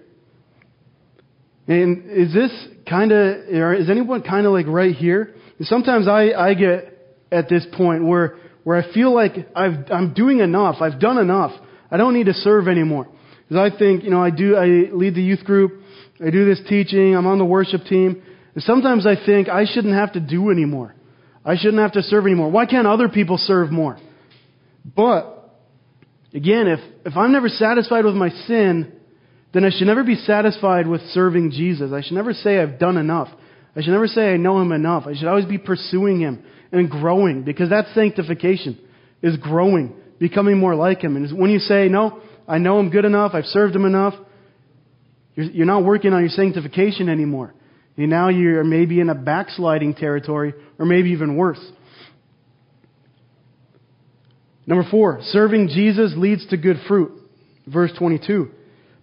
And 1.68 2.10
is 2.10 2.32
this 2.32 2.50
kind 2.88 3.12
of, 3.12 3.36
or 3.52 3.74
is 3.74 3.90
anyone 3.90 4.22
kind 4.22 4.46
of 4.46 4.52
like 4.52 4.66
right 4.66 4.94
here? 4.94 5.34
And 5.58 5.66
sometimes 5.66 6.08
I, 6.08 6.30
I 6.32 6.54
get 6.54 7.16
at 7.30 7.48
this 7.48 7.66
point 7.76 8.04
where, 8.04 8.38
where 8.64 8.82
I 8.82 8.92
feel 8.94 9.14
like 9.14 9.32
I've, 9.54 9.90
I'm 9.92 10.14
doing 10.14 10.40
enough. 10.40 10.76
I've 10.80 10.98
done 10.98 11.18
enough. 11.18 11.52
I 11.90 11.98
don't 11.98 12.14
need 12.14 12.26
to 12.26 12.32
serve 12.32 12.68
anymore. 12.68 13.06
Because 13.46 13.72
I 13.72 13.78
think, 13.78 14.02
you 14.02 14.10
know, 14.10 14.22
I 14.22 14.30
do, 14.30 14.56
I 14.56 14.66
lead 14.92 15.14
the 15.14 15.22
youth 15.22 15.44
group, 15.44 15.82
I 16.20 16.30
do 16.30 16.44
this 16.44 16.60
teaching. 16.68 17.14
I'm 17.14 17.26
on 17.26 17.38
the 17.38 17.44
worship 17.44 17.84
team. 17.84 18.22
And 18.54 18.62
sometimes 18.64 19.06
I 19.06 19.14
think 19.24 19.48
I 19.48 19.64
shouldn't 19.66 19.94
have 19.94 20.14
to 20.14 20.20
do 20.20 20.50
anymore. 20.50 20.94
I 21.44 21.56
shouldn't 21.56 21.78
have 21.78 21.92
to 21.92 22.02
serve 22.02 22.26
anymore. 22.26 22.50
Why 22.50 22.66
can't 22.66 22.86
other 22.86 23.08
people 23.08 23.38
serve 23.38 23.70
more? 23.70 23.98
But, 24.96 25.54
again, 26.34 26.66
if, 26.66 26.80
if 27.06 27.16
I'm 27.16 27.32
never 27.32 27.48
satisfied 27.48 28.04
with 28.04 28.14
my 28.14 28.30
sin, 28.30 28.92
then 29.52 29.64
I 29.64 29.70
should 29.70 29.86
never 29.86 30.04
be 30.04 30.14
satisfied 30.14 30.86
with 30.86 31.00
serving 31.12 31.52
Jesus. 31.52 31.92
I 31.92 32.02
should 32.02 32.14
never 32.14 32.32
say 32.32 32.58
I've 32.58 32.78
done 32.78 32.96
enough. 32.96 33.28
I 33.74 33.80
should 33.80 33.92
never 33.92 34.06
say 34.06 34.32
I 34.32 34.36
know 34.36 34.60
Him 34.60 34.72
enough. 34.72 35.04
I 35.06 35.14
should 35.14 35.28
always 35.28 35.46
be 35.46 35.58
pursuing 35.58 36.20
Him 36.20 36.44
and 36.70 36.90
growing 36.90 37.44
because 37.44 37.70
that's 37.70 37.92
sanctification, 37.94 38.78
is 39.22 39.36
growing, 39.36 39.94
becoming 40.18 40.58
more 40.58 40.74
like 40.74 41.00
Him. 41.00 41.16
And 41.16 41.38
when 41.38 41.50
you 41.50 41.60
say, 41.60 41.88
no, 41.88 42.20
I 42.46 42.58
know 42.58 42.78
Him 42.78 42.90
good 42.90 43.04
enough, 43.04 43.32
I've 43.34 43.46
served 43.46 43.74
Him 43.74 43.84
enough, 43.84 44.14
you're, 45.34 45.46
you're 45.46 45.66
not 45.66 45.84
working 45.84 46.12
on 46.12 46.20
your 46.20 46.30
sanctification 46.30 47.08
anymore. 47.08 47.54
And 47.96 48.10
now 48.10 48.28
you're 48.28 48.64
maybe 48.64 49.00
in 49.00 49.08
a 49.08 49.14
backsliding 49.14 49.94
territory 49.94 50.54
or 50.78 50.86
maybe 50.86 51.10
even 51.10 51.36
worse. 51.36 51.60
Number 54.66 54.88
four, 54.90 55.20
serving 55.22 55.68
Jesus 55.68 56.12
leads 56.16 56.46
to 56.48 56.56
good 56.56 56.76
fruit. 56.86 57.12
Verse 57.66 57.90
22. 57.98 58.50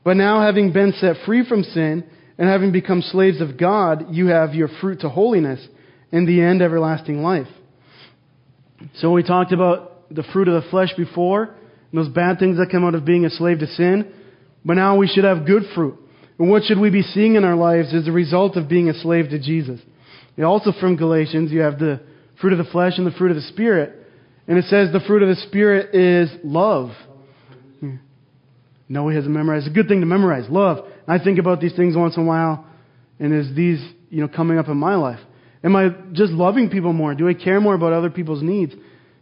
But 0.06 0.16
now 0.16 0.42
having 0.42 0.72
been 0.72 0.94
set 0.94 1.18
free 1.26 1.46
from 1.46 1.64
sin 1.64 2.06
and 2.38 2.48
having 2.48 2.72
become 2.72 3.02
slaves 3.02 3.42
of 3.42 3.58
God, 3.58 4.14
you 4.14 4.28
have 4.28 4.54
your 4.54 4.70
fruit 4.80 5.02
to 5.02 5.10
holiness 5.10 5.68
and 6.12 6.28
the 6.28 6.42
end 6.42 6.62
everlasting 6.62 7.24
life. 7.24 7.48
So 8.98 9.12
we 9.12 9.24
talked 9.24 9.52
about 9.52 10.14
the 10.14 10.24
fruit 10.32 10.48
of 10.48 10.64
the 10.64 10.70
flesh 10.70 10.94
before, 10.96 11.44
and 11.44 11.94
those 11.94 12.10
bad 12.10 12.38
things 12.38 12.58
that 12.58 12.70
come 12.72 12.86
out 12.86 12.94
of 12.94 13.04
being 13.04 13.26
a 13.26 13.30
slave 13.32 13.60
to 13.60 13.68
sin. 13.68 14.14
But 14.64 14.76
now 14.76 14.96
we 14.96 15.08
should 15.08 15.24
have 15.24 15.48
good 15.48 15.64
fruit. 15.74 15.98
And 16.38 16.52
what 16.52 16.64
should 16.64 16.80
we 16.80 16.92
be 16.92 17.02
seeing 17.02 17.36
in 17.36 17.44
our 17.44 17.56
lives 17.56 17.94
as 17.94 18.08
a 18.08 18.12
result 18.12 18.58
of 18.58 18.70
being 18.70 18.90
a 18.90 18.94
slave 18.94 19.30
to 19.30 19.40
Jesus? 19.40 19.80
Also 20.38 20.72
from 20.80 20.98
Galatians, 20.98 21.52
you 21.52 21.62
have 21.62 21.80
the 21.80 22.02
fruit 22.40 22.54
of 22.54 22.64
the 22.64 22.72
flesh 22.72 22.94
and 22.98 23.08
the 23.08 23.12
fruit 23.12 23.32
of 23.32 23.38
the 23.38 23.44
Spirit. 23.44 24.06
And 24.48 24.60
it 24.60 24.66
says 24.66 24.92
the 24.92 25.00
fruit 25.08 25.24
of 25.24 25.30
the 25.30 25.42
Spirit 25.48 25.96
is 25.96 26.30
love. 26.44 26.92
No, 28.88 29.10
he 29.10 29.16
hasn't 29.16 29.34
memorized. 29.34 29.66
It's 29.66 29.72
a 29.72 29.76
good 29.76 29.88
thing 29.88 30.02
to 30.02 30.06
memorize. 30.06 30.50
Love. 30.50 30.86
I 31.08 31.18
think 31.20 31.40
about 31.40 31.60
these 31.60 31.76
things 31.76 31.96
once 31.96 32.18
in 32.18 32.24
a 32.24 32.26
while, 32.26 32.66
and 33.20 33.34
as 33.34 33.56
these, 33.56 33.84
you 34.10 34.22
know, 34.22 34.28
coming 34.28 34.58
up 34.58 34.68
in 34.68 34.78
my 34.78 34.96
life. 34.96 35.20
Am 35.64 35.76
I 35.76 35.90
just 36.14 36.32
loving 36.32 36.70
people 36.70 36.94
more? 36.94 37.16
Do 37.16 37.28
I 37.28 37.34
care 37.34 37.60
more 37.60 37.74
about 37.74 37.94
other 37.94 38.12
people's 38.12 38.44
needs? 38.44 38.74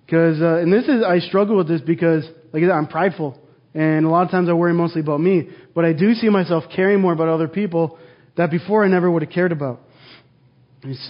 Because, 0.05 0.41
uh, 0.41 0.57
and 0.57 0.71
this 0.71 0.83
is, 0.85 1.01
I 1.01 1.19
struggle 1.19 1.55
with 1.55 1.69
this 1.69 1.79
because, 1.79 2.25
like 2.51 2.63
I'm 2.63 2.87
prideful. 2.87 3.39
And 3.73 4.05
a 4.05 4.09
lot 4.09 4.23
of 4.25 4.31
times 4.31 4.49
I 4.49 4.53
worry 4.53 4.73
mostly 4.73 5.01
about 5.01 5.21
me. 5.21 5.49
But 5.73 5.85
I 5.85 5.93
do 5.93 6.13
see 6.13 6.29
myself 6.29 6.65
caring 6.75 6.99
more 6.99 7.13
about 7.13 7.29
other 7.29 7.47
people 7.47 7.97
that 8.35 8.51
before 8.51 8.83
I 8.83 8.87
never 8.89 9.09
would 9.09 9.23
have 9.23 9.31
cared 9.31 9.51
about. 9.51 9.81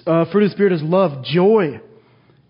Uh, 0.05 0.25
fruit 0.31 0.43
of 0.43 0.49
the 0.49 0.53
Spirit 0.53 0.73
is 0.73 0.83
love, 0.83 1.23
joy. 1.25 1.81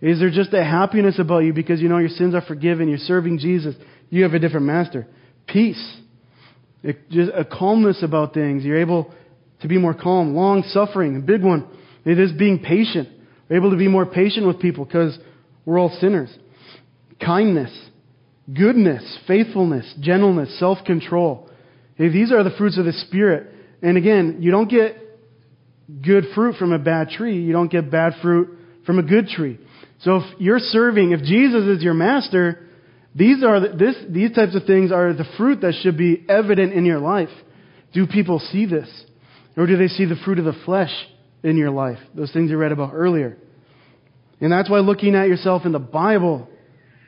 Is 0.01 0.19
there 0.19 0.29
just 0.29 0.53
a 0.53 0.63
happiness 0.63 1.17
about 1.17 1.39
you 1.39 1.53
because 1.53 1.79
you 1.79 1.87
know 1.87 1.97
your 1.97 2.09
sins 2.09 2.35
are 2.35 2.41
forgiven, 2.41 2.89
you're 2.89 2.97
serving 2.97 3.39
Jesus, 3.39 3.75
you 4.09 4.23
have 4.23 4.33
a 4.33 4.39
different 4.39 4.65
master? 4.65 5.07
Peace. 5.47 5.97
It, 6.83 7.09
just 7.09 7.31
a 7.33 7.45
calmness 7.45 8.03
about 8.03 8.33
things. 8.33 8.63
You're 8.63 8.81
able 8.81 9.13
to 9.61 9.67
be 9.67 9.77
more 9.77 9.93
calm. 9.93 10.35
Long 10.35 10.63
suffering, 10.63 11.17
a 11.17 11.19
big 11.19 11.43
one. 11.43 11.67
It 12.05 12.19
is 12.19 12.31
being 12.33 12.59
patient. 12.59 13.09
We're 13.49 13.57
able 13.57 13.71
to 13.71 13.77
be 13.77 13.87
more 13.87 14.05
patient 14.05 14.45
with 14.45 14.59
people 14.59 14.85
because 14.85 15.17
we're 15.65 15.79
all 15.79 15.95
sinners. 16.01 16.35
Kindness, 17.23 17.71
goodness, 18.53 19.19
faithfulness, 19.27 19.93
gentleness, 20.01 20.59
self 20.59 20.79
control. 20.85 21.49
These 21.97 22.31
are 22.31 22.43
the 22.43 22.51
fruits 22.57 22.77
of 22.77 22.85
the 22.85 22.93
Spirit. 22.93 23.53
And 23.81 23.97
again, 23.97 24.37
you 24.39 24.51
don't 24.51 24.69
get 24.69 24.97
good 26.01 26.25
fruit 26.35 26.55
from 26.55 26.73
a 26.73 26.79
bad 26.79 27.09
tree. 27.09 27.41
You 27.41 27.53
don't 27.53 27.71
get 27.71 27.91
bad 27.91 28.13
fruit 28.21 28.57
from 28.85 28.99
a 28.99 29.03
good 29.03 29.27
tree. 29.27 29.59
So 30.01 30.17
if 30.17 30.39
you're 30.39 30.59
serving, 30.59 31.11
if 31.11 31.21
Jesus 31.21 31.63
is 31.63 31.83
your 31.83 31.93
master, 31.93 32.62
these 33.15 33.43
are 33.43 33.59
the, 33.59 33.69
this, 33.69 33.95
these 34.09 34.33
types 34.33 34.55
of 34.55 34.65
things 34.65 34.91
are 34.91 35.13
the 35.13 35.25
fruit 35.37 35.61
that 35.61 35.73
should 35.81 35.97
be 35.97 36.25
evident 36.27 36.73
in 36.73 36.85
your 36.85 36.99
life. 36.99 37.29
Do 37.93 38.07
people 38.07 38.39
see 38.39 38.65
this? 38.65 38.89
Or 39.55 39.67
do 39.67 39.77
they 39.77 39.87
see 39.87 40.05
the 40.05 40.15
fruit 40.25 40.39
of 40.39 40.45
the 40.45 40.55
flesh 40.65 40.91
in 41.43 41.57
your 41.57 41.69
life? 41.69 41.99
Those 42.15 42.31
things 42.31 42.49
you 42.49 42.57
read 42.57 42.71
about 42.71 42.91
earlier. 42.93 43.37
And 44.41 44.51
that's 44.51 44.69
why 44.69 44.79
looking 44.79 45.15
at 45.15 45.27
yourself 45.27 45.63
in 45.65 45.71
the 45.71 45.79
Bible 45.79 46.49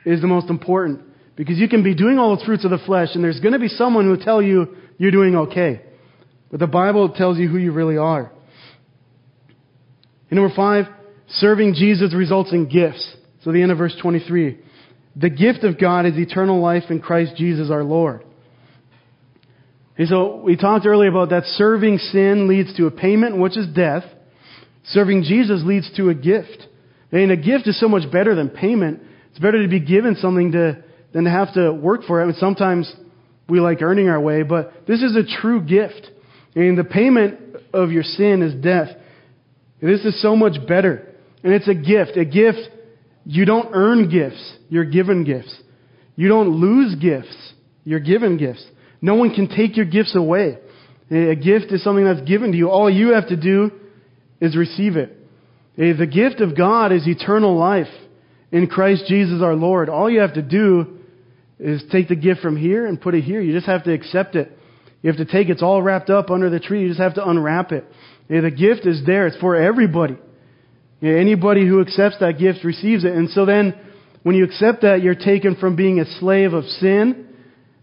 is 0.04 0.20
the 0.20 0.28
most 0.28 0.48
important. 0.48 1.02
Because 1.34 1.58
you 1.58 1.68
can 1.68 1.82
be 1.82 1.94
doing 1.94 2.18
all 2.18 2.36
those 2.36 2.46
fruits 2.46 2.64
of 2.64 2.70
the 2.70 2.78
flesh, 2.78 3.08
and 3.14 3.22
there's 3.22 3.40
going 3.40 3.52
to 3.52 3.58
be 3.58 3.68
someone 3.68 4.04
who 4.04 4.10
will 4.10 4.24
tell 4.24 4.40
you 4.40 4.76
you're 4.96 5.10
doing 5.10 5.34
okay. 5.36 5.82
But 6.50 6.60
the 6.60 6.66
Bible 6.66 7.10
tells 7.10 7.36
you 7.36 7.48
who 7.48 7.58
you 7.58 7.72
really 7.72 7.98
are. 7.98 8.32
And 10.30 10.40
number 10.40 10.54
five, 10.54 10.86
serving 11.28 11.74
Jesus 11.74 12.14
results 12.14 12.52
in 12.52 12.68
gifts. 12.68 13.16
So 13.42 13.52
the 13.52 13.62
end 13.62 13.72
of 13.72 13.78
verse 13.78 13.94
23. 14.00 14.58
The 15.16 15.30
gift 15.30 15.64
of 15.64 15.80
God 15.80 16.04
is 16.04 16.16
eternal 16.16 16.60
life 16.60 16.84
in 16.90 17.00
Christ 17.00 17.36
Jesus 17.36 17.70
our 17.70 17.82
Lord. 17.82 18.22
And 19.98 20.08
so 20.08 20.36
we 20.36 20.56
talked 20.56 20.84
earlier 20.84 21.08
about 21.08 21.30
that 21.30 21.44
serving 21.56 21.98
sin 21.98 22.48
leads 22.48 22.76
to 22.76 22.86
a 22.86 22.90
payment, 22.90 23.38
which 23.38 23.56
is 23.56 23.66
death. 23.68 24.04
Serving 24.88 25.22
Jesus 25.22 25.62
leads 25.64 25.90
to 25.96 26.10
a 26.10 26.14
gift. 26.14 26.66
And 27.10 27.32
a 27.32 27.36
gift 27.36 27.66
is 27.66 27.80
so 27.80 27.88
much 27.88 28.10
better 28.12 28.34
than 28.34 28.50
payment. 28.50 29.00
It's 29.30 29.38
better 29.38 29.62
to 29.62 29.68
be 29.68 29.80
given 29.80 30.16
something 30.16 30.52
to, 30.52 30.84
than 31.14 31.24
to 31.24 31.30
have 31.30 31.54
to 31.54 31.72
work 31.72 32.02
for 32.06 32.20
it. 32.20 32.24
I 32.24 32.26
mean, 32.26 32.36
sometimes 32.38 32.92
we 33.48 33.58
like 33.60 33.80
earning 33.80 34.08
our 34.08 34.20
way, 34.20 34.42
but 34.42 34.86
this 34.86 35.02
is 35.02 35.16
a 35.16 35.40
true 35.40 35.62
gift. 35.62 36.10
And 36.54 36.76
the 36.76 36.84
payment 36.84 37.40
of 37.72 37.90
your 37.90 38.02
sin 38.02 38.42
is 38.42 38.54
death. 38.62 38.88
This 39.80 40.04
is 40.04 40.20
so 40.20 40.36
much 40.36 40.54
better. 40.66 41.14
And 41.42 41.54
it's 41.54 41.68
a 41.68 41.74
gift. 41.74 42.18
A 42.18 42.24
gift, 42.24 42.68
you 43.26 43.44
don't 43.44 43.70
earn 43.72 44.08
gifts, 44.08 44.56
you're 44.68 44.84
given 44.84 45.24
gifts. 45.24 45.54
You 46.14 46.28
don't 46.28 46.60
lose 46.60 46.94
gifts, 46.94 47.52
you're 47.84 48.00
given 48.00 48.38
gifts. 48.38 48.64
No 49.02 49.16
one 49.16 49.34
can 49.34 49.48
take 49.48 49.76
your 49.76 49.84
gifts 49.86 50.14
away. 50.14 50.58
A 51.10 51.34
gift 51.34 51.70
is 51.70 51.84
something 51.84 52.04
that's 52.04 52.26
given 52.26 52.52
to 52.52 52.56
you. 52.56 52.70
All 52.70 52.88
you 52.88 53.14
have 53.14 53.28
to 53.28 53.36
do 53.36 53.70
is 54.40 54.56
receive 54.56 54.96
it. 54.96 55.16
The 55.76 56.06
gift 56.06 56.40
of 56.40 56.56
God 56.56 56.92
is 56.92 57.06
eternal 57.06 57.56
life 57.56 57.92
in 58.50 58.66
Christ 58.66 59.04
Jesus 59.06 59.42
our 59.42 59.54
Lord. 59.54 59.88
All 59.88 60.08
you 60.08 60.20
have 60.20 60.34
to 60.34 60.42
do 60.42 60.98
is 61.58 61.82
take 61.92 62.08
the 62.08 62.16
gift 62.16 62.40
from 62.40 62.56
here 62.56 62.86
and 62.86 63.00
put 63.00 63.14
it 63.14 63.22
here. 63.24 63.40
You 63.40 63.52
just 63.52 63.66
have 63.66 63.84
to 63.84 63.92
accept 63.92 64.36
it. 64.36 64.50
You 65.02 65.10
have 65.10 65.18
to 65.18 65.30
take 65.30 65.48
it. 65.48 65.52
It's 65.52 65.62
all 65.62 65.82
wrapped 65.82 66.10
up 66.10 66.30
under 66.30 66.48
the 66.48 66.60
tree. 66.60 66.82
You 66.82 66.88
just 66.88 67.00
have 67.00 67.14
to 67.14 67.28
unwrap 67.28 67.72
it. 67.72 67.84
The 68.28 68.50
gift 68.50 68.86
is 68.86 69.04
there. 69.06 69.26
It's 69.26 69.36
for 69.36 69.56
everybody. 69.56 70.16
Anybody 71.02 71.66
who 71.66 71.80
accepts 71.80 72.18
that 72.20 72.38
gift 72.38 72.64
receives 72.64 73.04
it. 73.04 73.12
And 73.12 73.28
so 73.30 73.44
then, 73.44 73.74
when 74.22 74.34
you 74.34 74.44
accept 74.44 74.82
that, 74.82 75.02
you're 75.02 75.14
taken 75.14 75.56
from 75.56 75.76
being 75.76 76.00
a 76.00 76.18
slave 76.18 76.52
of 76.52 76.64
sin, 76.64 77.28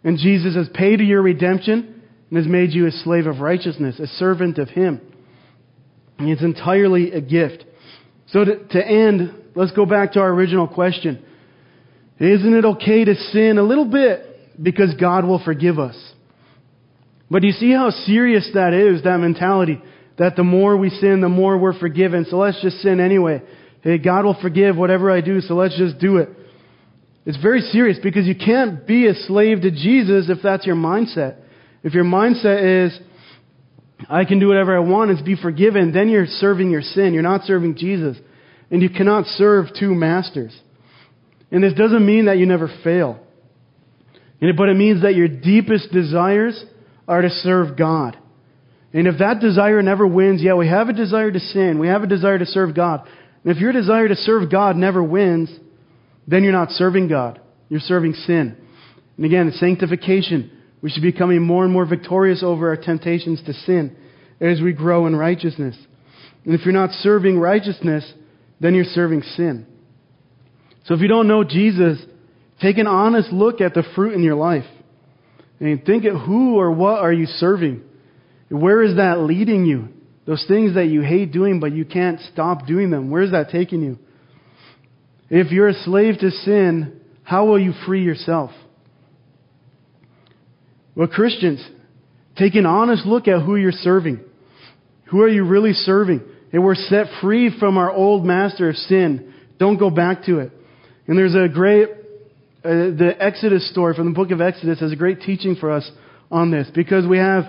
and 0.04 0.18
Jesus 0.18 0.56
has 0.56 0.68
paid 0.74 1.00
your 1.00 1.22
redemption 1.22 2.02
and 2.30 2.38
has 2.38 2.48
made 2.48 2.72
you 2.72 2.88
a 2.88 2.92
slave 2.92 3.28
of 3.28 3.40
righteousness, 3.40 4.00
a 4.00 4.08
servant 4.08 4.58
of 4.58 4.70
Him. 4.70 5.00
And 6.18 6.30
it's 6.30 6.42
entirely 6.42 7.12
a 7.12 7.22
gift. 7.22 7.64
So 8.28 8.44
to, 8.44 8.68
to 8.68 8.86
end, 8.86 9.34
let's 9.56 9.72
go 9.72 9.86
back 9.86 10.14
to 10.14 10.20
our 10.20 10.30
original 10.30 10.68
question. 10.68 11.24
Isn't 12.20 12.54
it 12.54 12.66
okay 12.66 13.06
to 13.06 13.16
sin 13.16 13.58
a 13.58 13.64
little 13.64 13.86
bit 13.86 14.62
because 14.62 14.94
God 15.00 15.26
will 15.26 15.44
forgive 15.44 15.80
us? 15.80 15.96
But 17.30 17.42
do 17.42 17.48
you 17.48 17.54
see 17.54 17.72
how 17.72 17.90
serious 17.90 18.50
that 18.54 18.74
is, 18.74 19.04
that 19.04 19.18
mentality? 19.18 19.82
That 20.18 20.36
the 20.36 20.44
more 20.44 20.78
we 20.78 20.90
sin, 20.90 21.22
the 21.22 21.30
more 21.30 21.58
we're 21.58 21.78
forgiven. 21.78 22.26
So 22.30 22.38
let's 22.38 22.62
just 22.62 22.78
sin 22.82 23.00
anyway. 23.00 23.42
Hey, 23.82 23.98
God 23.98 24.26
will 24.26 24.38
forgive 24.42 24.78
whatever 24.78 25.12
I 25.12 25.22
do, 25.22 25.42
so 25.42 25.56
let's 25.56 25.78
just 25.78 26.00
do 26.00 26.18
it. 26.18 26.30
It's 27.26 27.42
very 27.42 27.62
serious 27.62 27.98
because 28.02 28.26
you 28.28 28.36
can't 28.36 28.86
be 28.86 29.08
a 29.08 29.14
slave 29.14 29.62
to 29.62 29.72
Jesus 29.72 30.30
if 30.30 30.40
that's 30.44 30.66
your 30.66 30.76
mindset. 30.76 31.38
If 31.84 31.94
your 31.94 32.04
mindset 32.04 32.88
is, 32.88 33.00
I 34.10 34.26
can 34.26 34.40
do 34.40 34.48
whatever 34.48 34.76
I 34.76 34.80
want 34.80 35.12
and 35.12 35.24
be 35.26 35.36
forgiven, 35.36 35.94
then 35.94 36.10
you're 36.10 36.26
serving 36.26 36.70
your 36.70 36.82
sin. 36.82 37.14
You're 37.14 37.24
not 37.24 37.44
serving 37.44 37.78
Jesus. 37.78 38.18
And 38.70 38.82
you 38.82 38.90
cannot 38.90 39.26
serve 39.26 39.68
two 39.78 39.94
masters. 39.94 40.58
And 41.52 41.64
this 41.64 41.74
doesn't 41.74 42.06
mean 42.06 42.26
that 42.26 42.38
you 42.38 42.46
never 42.46 42.70
fail. 42.84 43.20
But 44.42 44.70
it 44.70 44.76
means 44.76 45.04
that 45.04 45.16
your 45.16 45.28
deepest 45.28 45.92
desires 45.92 46.62
are 47.08 47.22
to 47.22 47.30
serve 47.30 47.78
God. 47.78 48.18
And 48.94 49.08
if 49.08 49.18
that 49.20 49.40
desire 49.40 49.82
never 49.82 50.06
wins, 50.06 50.42
yeah, 50.42 50.54
we 50.54 50.68
have 50.68 50.88
a 50.88 50.94
desire 50.94 51.32
to 51.32 51.40
sin. 51.40 51.80
We 51.80 51.88
have 51.88 52.04
a 52.04 52.08
desire 52.08 52.38
to 52.38 52.46
serve 52.46 52.76
God. 52.76 53.08
And 53.44 53.56
if 53.56 53.60
your 53.60 53.72
desire 53.72 54.08
to 54.08 54.16
serve 54.16 54.52
God 54.52 54.76
never 54.76 55.04
wins, 55.04 55.50
then 56.28 56.44
you're 56.44 56.54
not 56.54 56.70
serving 56.72 57.08
God. 57.08 57.42
You're 57.70 57.80
serving 57.80 58.14
sin. 58.14 58.56
And 59.18 59.26
again, 59.26 59.52
sanctification. 59.60 60.52
We 60.82 60.92
should 60.92 61.02
be 61.02 61.12
becoming 61.12 61.42
more 61.42 61.64
and 61.64 61.74
more 61.74 61.86
victorious 61.86 62.44
over 62.44 62.70
our 62.70 62.78
temptations 62.78 63.42
to 63.46 63.54
sin 63.54 63.96
as 64.40 64.62
we 64.62 64.74
grow 64.74 65.08
in 65.08 65.16
righteousness. 65.16 65.76
And 66.46 66.54
if 66.54 66.66
you're 66.66 66.74
not 66.74 66.92
serving 66.92 67.40
righteousness, 67.40 68.12
then 68.60 68.76
you're 68.76 68.86
serving 68.86 69.24
sin. 69.36 69.66
So 70.86 70.94
if 70.94 71.00
you 71.00 71.08
don't 71.08 71.28
know 71.28 71.44
Jesus, 71.44 72.00
take 72.62 72.78
an 72.78 72.88
honest 72.88 73.32
look 73.32 73.62
at 73.62 73.74
the 73.74 73.84
fruit 73.96 74.14
in 74.14 74.24
your 74.24 74.36
life. 74.36 74.66
And 75.60 75.84
think 75.86 76.06
at 76.06 76.14
who 76.14 76.58
or 76.58 76.72
what 76.72 77.00
are 77.00 77.14
you 77.14 77.26
serving? 77.26 77.84
Where 78.54 78.84
is 78.84 78.98
that 78.98 79.20
leading 79.20 79.66
you? 79.66 79.90
Those 80.28 80.46
things 80.48 80.76
that 80.76 80.86
you 80.86 81.02
hate 81.02 81.32
doing, 81.32 81.60
but 81.60 81.74
you 81.74 81.86
can't 81.86 82.20
stop 82.32 82.68
doing 82.68 82.92
them. 82.92 83.10
Where 83.10 83.24
is 83.24 83.32
that 83.32 83.50
taking 83.50 83.82
you? 83.82 83.98
If 85.30 85.52
you're 85.52 85.70
a 85.70 85.74
slave 85.74 86.20
to 86.20 86.30
sin, 86.30 87.02
how 87.24 87.46
will 87.48 87.60
you 87.60 87.74
free 87.88 88.04
yourself? 88.04 88.52
Well, 90.96 91.08
Christians, 91.08 91.68
take 92.38 92.54
an 92.54 92.68
honest 92.68 93.08
look 93.08 93.28
at 93.28 93.42
who 93.42 93.56
you're 93.56 93.72
serving. 93.72 94.20
Who 95.06 95.22
are 95.22 95.30
you 95.30 95.46
really 95.46 95.74
serving? 95.74 96.22
And 96.52 96.64
we're 96.64 96.76
set 96.76 97.08
free 97.22 97.58
from 97.60 97.80
our 97.80 97.92
old 97.92 98.24
master 98.24 98.70
of 98.70 98.76
sin. 98.76 99.34
Don't 99.58 99.80
go 99.80 99.90
back 99.90 100.26
to 100.26 100.40
it. 100.40 100.52
And 101.08 101.18
there's 101.18 101.34
a 101.34 101.52
great, 101.52 101.90
uh, 101.90 102.70
the 102.70 103.16
Exodus 103.20 103.68
story 103.72 103.96
from 103.96 104.06
the 104.06 104.16
book 104.16 104.30
of 104.30 104.42
Exodus 104.42 104.80
has 104.80 104.92
a 104.92 104.96
great 104.96 105.22
teaching 105.22 105.56
for 105.56 105.72
us 105.72 105.90
on 106.30 106.52
this 106.52 106.70
because 106.74 107.08
we 107.08 107.18
have 107.18 107.46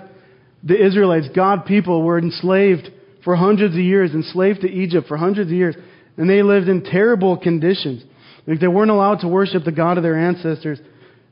the 0.65 0.83
Israelites, 0.83 1.27
God 1.35 1.65
people, 1.65 2.01
were 2.01 2.17
enslaved 2.17 2.89
for 3.23 3.35
hundreds 3.35 3.75
of 3.75 3.79
years, 3.79 4.11
enslaved 4.11 4.61
to 4.61 4.69
Egypt 4.69 5.07
for 5.07 5.15
hundreds 5.15 5.49
of 5.49 5.55
years, 5.55 5.75
and 6.17 6.29
they 6.29 6.41
lived 6.41 6.67
in 6.67 6.83
terrible 6.83 7.37
conditions. 7.37 8.03
Like 8.47 8.59
they 8.59 8.67
weren't 8.67 8.91
allowed 8.91 9.19
to 9.21 9.27
worship 9.27 9.63
the 9.63 9.71
God 9.71 9.97
of 9.97 10.03
their 10.03 10.17
ancestors. 10.17 10.79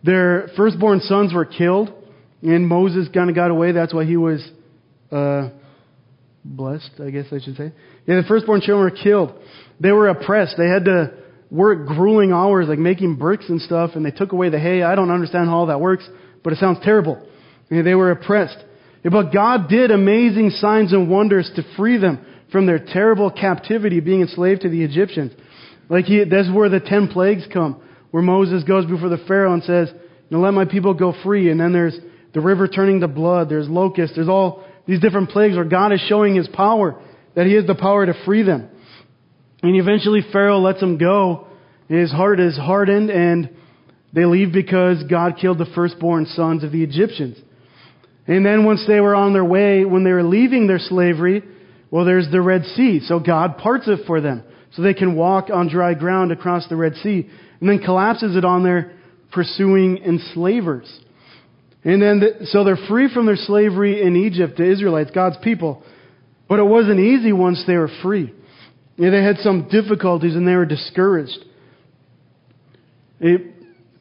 Their 0.03 0.49
firstborn 0.55 0.99
sons 1.01 1.33
were 1.33 1.45
killed, 1.45 1.91
and 2.41 2.67
Moses 2.67 3.07
kind 3.13 3.29
of 3.29 3.35
got 3.35 3.51
away. 3.51 3.71
That's 3.71 3.93
why 3.93 4.05
he 4.05 4.17
was 4.17 4.47
uh, 5.11 5.49
blessed, 6.43 6.91
I 6.99 7.09
guess 7.09 7.25
I 7.31 7.39
should 7.39 7.55
say. 7.55 7.71
Yeah, 8.05 8.21
the 8.21 8.25
firstborn 8.27 8.61
children 8.61 8.91
were 8.91 9.03
killed. 9.03 9.33
They 9.79 9.91
were 9.91 10.09
oppressed. 10.09 10.55
They 10.57 10.67
had 10.67 10.85
to 10.85 11.13
work 11.49 11.87
grueling 11.87 12.31
hours, 12.31 12.67
like 12.67 12.79
making 12.79 13.15
bricks 13.15 13.45
and 13.47 13.61
stuff, 13.61 13.91
and 13.95 14.05
they 14.05 14.11
took 14.11 14.31
away 14.31 14.49
the 14.49 14.59
hay. 14.59 14.81
I 14.81 14.95
don't 14.95 15.11
understand 15.11 15.47
how 15.47 15.57
all 15.57 15.65
that 15.67 15.79
works, 15.79 16.07
but 16.43 16.53
it 16.53 16.59
sounds 16.59 16.79
terrible. 16.83 17.25
They 17.69 17.95
were 17.95 18.11
oppressed. 18.11 18.57
But 19.03 19.33
God 19.33 19.67
did 19.69 19.91
amazing 19.91 20.51
signs 20.51 20.93
and 20.93 21.09
wonders 21.09 21.51
to 21.55 21.63
free 21.75 21.97
them 21.97 22.25
from 22.51 22.65
their 22.65 22.79
terrible 22.79 23.31
captivity 23.31 23.99
being 23.99 24.21
enslaved 24.21 24.61
to 24.61 24.69
the 24.69 24.83
Egyptians. 24.83 25.33
Like 25.89 26.05
he, 26.05 26.23
that's 26.23 26.51
where 26.51 26.69
the 26.69 26.79
ten 26.79 27.09
plagues 27.09 27.43
come, 27.51 27.81
where 28.11 28.23
Moses 28.23 28.63
goes 28.63 28.85
before 28.85 29.09
the 29.09 29.23
Pharaoh 29.27 29.53
and 29.53 29.63
says, 29.63 29.89
know, 30.33 30.39
let 30.41 30.53
my 30.53 30.65
people 30.65 30.93
go 30.93 31.13
free. 31.23 31.49
And 31.49 31.59
then 31.59 31.71
there's 31.71 31.97
the 32.33 32.41
river 32.41 32.67
turning 32.67 32.99
to 33.01 33.07
blood. 33.07 33.49
There's 33.49 33.69
locusts. 33.69 34.15
There's 34.15 34.27
all 34.27 34.65
these 34.85 34.99
different 34.99 35.29
plagues 35.29 35.55
where 35.55 35.65
God 35.65 35.93
is 35.93 36.01
showing 36.07 36.35
his 36.35 36.47
power, 36.49 36.99
that 37.35 37.45
he 37.45 37.53
has 37.53 37.65
the 37.65 37.75
power 37.75 38.05
to 38.05 38.13
free 38.25 38.43
them. 38.43 38.69
And 39.61 39.75
eventually 39.79 40.21
Pharaoh 40.33 40.59
lets 40.59 40.81
them 40.81 40.97
go. 40.97 41.47
His 41.87 42.11
heart 42.11 42.39
is 42.39 42.57
hardened 42.57 43.09
and 43.09 43.49
they 44.11 44.25
leave 44.25 44.51
because 44.51 45.03
God 45.09 45.37
killed 45.39 45.57
the 45.57 45.71
firstborn 45.73 46.25
sons 46.25 46.63
of 46.63 46.71
the 46.71 46.83
Egyptians. 46.83 47.37
And 48.27 48.45
then 48.45 48.63
once 48.65 48.83
they 48.87 48.99
were 48.99 49.15
on 49.15 49.33
their 49.33 49.43
way, 49.43 49.85
when 49.85 50.03
they 50.03 50.11
were 50.11 50.23
leaving 50.23 50.67
their 50.67 50.79
slavery, 50.79 51.43
well, 51.91 52.05
there's 52.05 52.29
the 52.31 52.41
Red 52.41 52.63
Sea. 52.75 53.01
So 53.05 53.19
God 53.19 53.57
parts 53.57 53.87
it 53.87 54.05
for 54.07 54.21
them 54.21 54.43
so 54.71 54.81
they 54.81 54.93
can 54.93 55.15
walk 55.15 55.49
on 55.53 55.69
dry 55.69 55.93
ground 55.93 56.31
across 56.31 56.67
the 56.67 56.75
Red 56.75 56.95
Sea 56.95 57.29
and 57.59 57.69
then 57.69 57.79
collapses 57.79 58.35
it 58.35 58.45
on 58.45 58.63
their 58.63 58.93
pursuing 59.31 59.97
enslavers. 59.97 60.87
And 61.83 62.01
then, 62.01 62.19
the, 62.19 62.45
so 62.47 62.63
they're 62.63 62.77
free 62.87 63.13
from 63.13 63.25
their 63.25 63.35
slavery 63.35 64.01
in 64.01 64.15
Egypt, 64.15 64.57
the 64.57 64.71
Israelites, 64.71 65.11
God's 65.13 65.37
people. 65.43 65.83
But 66.47 66.59
it 66.59 66.63
wasn't 66.63 66.99
easy 66.99 67.33
once 67.33 67.63
they 67.67 67.75
were 67.75 67.91
free. 68.01 68.33
They 68.97 69.23
had 69.23 69.37
some 69.37 69.67
difficulties 69.69 70.35
and 70.35 70.47
they 70.47 70.55
were 70.55 70.65
discouraged. 70.65 71.39
It, 73.19 73.52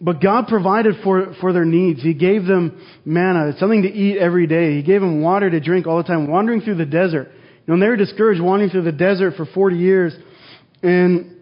but 0.02 0.20
God 0.20 0.48
provided 0.48 0.96
for, 1.04 1.34
for 1.40 1.52
their 1.52 1.64
needs. 1.64 2.02
He 2.02 2.12
gave 2.12 2.44
them 2.44 2.84
manna, 3.04 3.52
something 3.58 3.82
to 3.82 3.88
eat 3.88 4.18
every 4.18 4.48
day. 4.48 4.74
He 4.74 4.82
gave 4.82 5.00
them 5.00 5.22
water 5.22 5.48
to 5.48 5.60
drink 5.60 5.86
all 5.86 5.98
the 5.98 6.02
time, 6.02 6.28
wandering 6.28 6.60
through 6.60 6.74
the 6.74 6.84
desert. 6.84 7.30
You 7.66 7.74
know, 7.74 7.80
they 7.80 7.88
were 7.88 7.96
discouraged 7.96 8.42
wandering 8.42 8.70
through 8.70 8.82
the 8.82 8.92
desert 8.92 9.34
for 9.36 9.46
40 9.46 9.76
years. 9.76 10.12
And 10.82 11.36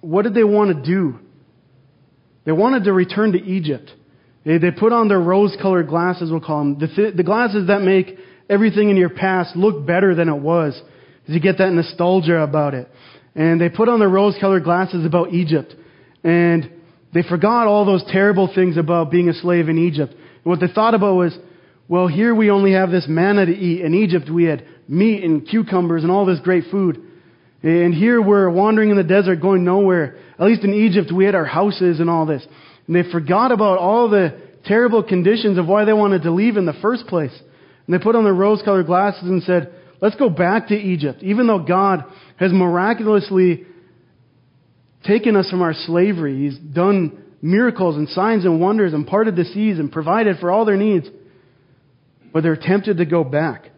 what 0.00 0.22
did 0.22 0.34
they 0.34 0.42
want 0.42 0.76
to 0.76 0.82
do? 0.82 1.20
They 2.44 2.50
wanted 2.50 2.82
to 2.84 2.92
return 2.92 3.30
to 3.32 3.38
Egypt. 3.38 3.92
They, 4.44 4.58
they 4.58 4.72
put 4.72 4.92
on 4.92 5.06
their 5.06 5.20
rose 5.20 5.56
colored 5.62 5.86
glasses, 5.86 6.32
we'll 6.32 6.40
call 6.40 6.58
them. 6.58 6.78
The, 6.80 6.88
th- 6.88 7.16
the 7.16 7.22
glasses 7.22 7.68
that 7.68 7.82
make 7.82 8.18
everything 8.50 8.90
in 8.90 8.96
your 8.96 9.08
past 9.08 9.54
look 9.54 9.86
better 9.86 10.16
than 10.16 10.28
it 10.28 10.36
was. 10.36 10.78
Because 11.20 11.34
you 11.36 11.40
get 11.40 11.58
that 11.58 11.70
nostalgia 11.70 12.42
about 12.42 12.74
it. 12.74 12.88
And 13.36 13.60
they 13.60 13.68
put 13.68 13.88
on 13.88 14.00
their 14.00 14.08
rose 14.08 14.36
colored 14.40 14.64
glasses 14.64 15.06
about 15.06 15.32
Egypt. 15.32 15.76
And 16.24 16.73
they 17.14 17.22
forgot 17.22 17.68
all 17.68 17.86
those 17.86 18.04
terrible 18.10 18.50
things 18.52 18.76
about 18.76 19.10
being 19.10 19.28
a 19.28 19.34
slave 19.34 19.68
in 19.68 19.78
Egypt. 19.78 20.12
And 20.12 20.44
what 20.44 20.60
they 20.60 20.66
thought 20.66 20.94
about 20.94 21.14
was, 21.14 21.36
well, 21.88 22.08
here 22.08 22.34
we 22.34 22.50
only 22.50 22.72
have 22.72 22.90
this 22.90 23.06
manna 23.08 23.46
to 23.46 23.52
eat. 23.52 23.82
In 23.82 23.94
Egypt, 23.94 24.28
we 24.28 24.44
had 24.44 24.66
meat 24.88 25.22
and 25.22 25.46
cucumbers 25.48 26.02
and 26.02 26.10
all 26.10 26.26
this 26.26 26.40
great 26.40 26.64
food. 26.70 27.00
And 27.62 27.94
here 27.94 28.20
we're 28.20 28.50
wandering 28.50 28.90
in 28.90 28.96
the 28.96 29.04
desert, 29.04 29.40
going 29.40 29.64
nowhere. 29.64 30.16
At 30.38 30.46
least 30.46 30.64
in 30.64 30.74
Egypt, 30.74 31.12
we 31.14 31.24
had 31.24 31.34
our 31.34 31.44
houses 31.44 32.00
and 32.00 32.10
all 32.10 32.26
this. 32.26 32.44
And 32.86 32.96
they 32.96 33.10
forgot 33.10 33.52
about 33.52 33.78
all 33.78 34.10
the 34.10 34.38
terrible 34.66 35.02
conditions 35.02 35.56
of 35.56 35.66
why 35.66 35.84
they 35.84 35.92
wanted 35.92 36.22
to 36.22 36.30
leave 36.30 36.56
in 36.56 36.66
the 36.66 36.74
first 36.82 37.06
place. 37.06 37.32
And 37.86 37.94
they 37.94 38.02
put 38.02 38.16
on 38.16 38.24
their 38.24 38.34
rose 38.34 38.60
colored 38.64 38.86
glasses 38.86 39.22
and 39.22 39.42
said, 39.44 39.72
let's 40.00 40.16
go 40.16 40.28
back 40.28 40.68
to 40.68 40.74
Egypt. 40.74 41.22
Even 41.22 41.46
though 41.46 41.60
God 41.60 42.04
has 42.38 42.52
miraculously 42.52 43.66
taken 45.04 45.36
us 45.36 45.48
from 45.50 45.62
our 45.62 45.74
slavery. 45.74 46.48
He's 46.48 46.58
done 46.58 47.22
miracles 47.40 47.96
and 47.96 48.08
signs 48.08 48.44
and 48.44 48.60
wonders 48.60 48.92
and 48.92 49.06
parted 49.06 49.36
the 49.36 49.44
seas 49.44 49.78
and 49.78 49.92
provided 49.92 50.38
for 50.38 50.50
all 50.50 50.64
their 50.64 50.76
needs. 50.76 51.06
But 52.32 52.42
they're 52.42 52.56
tempted 52.56 52.96
to 52.96 53.04
go 53.04 53.22
back. 53.22 53.70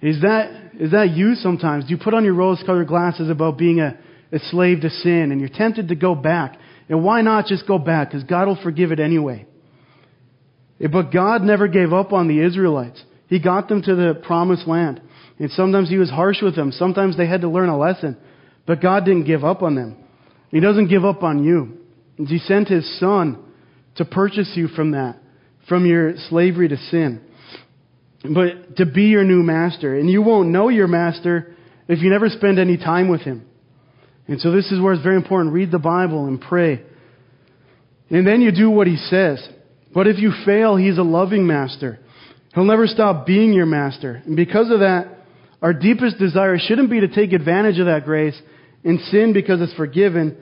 Is 0.00 0.22
that, 0.22 0.72
is 0.80 0.92
that 0.92 1.10
you 1.10 1.34
sometimes? 1.34 1.84
Do 1.84 1.90
you 1.90 1.98
put 2.02 2.14
on 2.14 2.24
your 2.24 2.34
rose 2.34 2.62
colored 2.64 2.88
glasses 2.88 3.30
about 3.30 3.58
being 3.58 3.80
a, 3.80 3.98
a 4.32 4.38
slave 4.50 4.80
to 4.80 4.90
sin 4.90 5.30
and 5.30 5.40
you're 5.40 5.50
tempted 5.50 5.88
to 5.88 5.94
go 5.94 6.14
back? 6.14 6.58
And 6.88 7.04
why 7.04 7.22
not 7.22 7.46
just 7.46 7.66
go 7.66 7.78
back? 7.78 8.10
Because 8.10 8.24
God 8.24 8.48
will 8.48 8.58
forgive 8.62 8.90
it 8.90 9.00
anyway. 9.00 9.46
Eh, 10.80 10.88
but 10.88 11.12
God 11.12 11.42
never 11.42 11.68
gave 11.68 11.92
up 11.92 12.12
on 12.12 12.28
the 12.28 12.44
Israelites. 12.44 13.02
He 13.28 13.38
got 13.38 13.68
them 13.68 13.82
to 13.82 13.94
the 13.94 14.20
promised 14.26 14.66
land. 14.66 15.00
And 15.38 15.50
sometimes 15.52 15.88
He 15.88 15.98
was 15.98 16.10
harsh 16.10 16.42
with 16.42 16.56
them. 16.56 16.72
Sometimes 16.72 17.16
they 17.16 17.26
had 17.26 17.42
to 17.42 17.48
learn 17.48 17.68
a 17.68 17.78
lesson. 17.78 18.16
But 18.66 18.80
God 18.80 19.04
didn't 19.04 19.24
give 19.24 19.44
up 19.44 19.62
on 19.62 19.74
them. 19.74 19.96
He 20.50 20.60
doesn't 20.60 20.88
give 20.88 21.04
up 21.04 21.22
on 21.22 21.42
you. 21.42 21.78
He 22.16 22.38
sent 22.38 22.68
His 22.68 22.98
Son 23.00 23.42
to 23.96 24.04
purchase 24.04 24.52
you 24.54 24.68
from 24.68 24.92
that, 24.92 25.16
from 25.68 25.86
your 25.86 26.14
slavery 26.28 26.68
to 26.68 26.76
sin. 26.76 27.20
But 28.22 28.76
to 28.76 28.86
be 28.86 29.04
your 29.04 29.24
new 29.24 29.42
master. 29.42 29.98
And 29.98 30.08
you 30.08 30.22
won't 30.22 30.50
know 30.50 30.68
your 30.68 30.86
master 30.86 31.56
if 31.88 32.00
you 32.00 32.10
never 32.10 32.28
spend 32.28 32.58
any 32.58 32.76
time 32.76 33.08
with 33.08 33.22
Him. 33.22 33.46
And 34.28 34.40
so 34.40 34.52
this 34.52 34.70
is 34.70 34.80
where 34.80 34.92
it's 34.92 35.02
very 35.02 35.16
important. 35.16 35.52
Read 35.52 35.72
the 35.72 35.78
Bible 35.78 36.26
and 36.26 36.40
pray. 36.40 36.82
And 38.10 38.26
then 38.26 38.40
you 38.40 38.52
do 38.52 38.70
what 38.70 38.86
He 38.86 38.96
says. 38.96 39.46
But 39.92 40.06
if 40.06 40.18
you 40.18 40.32
fail, 40.46 40.76
He's 40.76 40.98
a 40.98 41.02
loving 41.02 41.46
master. 41.46 41.98
He'll 42.54 42.64
never 42.64 42.86
stop 42.86 43.26
being 43.26 43.52
your 43.52 43.66
master. 43.66 44.22
And 44.24 44.36
because 44.36 44.70
of 44.70 44.80
that, 44.80 45.08
our 45.62 45.72
deepest 45.72 46.18
desire 46.18 46.58
shouldn't 46.58 46.90
be 46.90 47.00
to 47.00 47.08
take 47.08 47.32
advantage 47.32 47.78
of 47.78 47.86
that 47.86 48.04
grace 48.04 48.38
and 48.84 49.00
sin 49.12 49.32
because 49.32 49.60
it's 49.60 49.74
forgiven, 49.74 50.36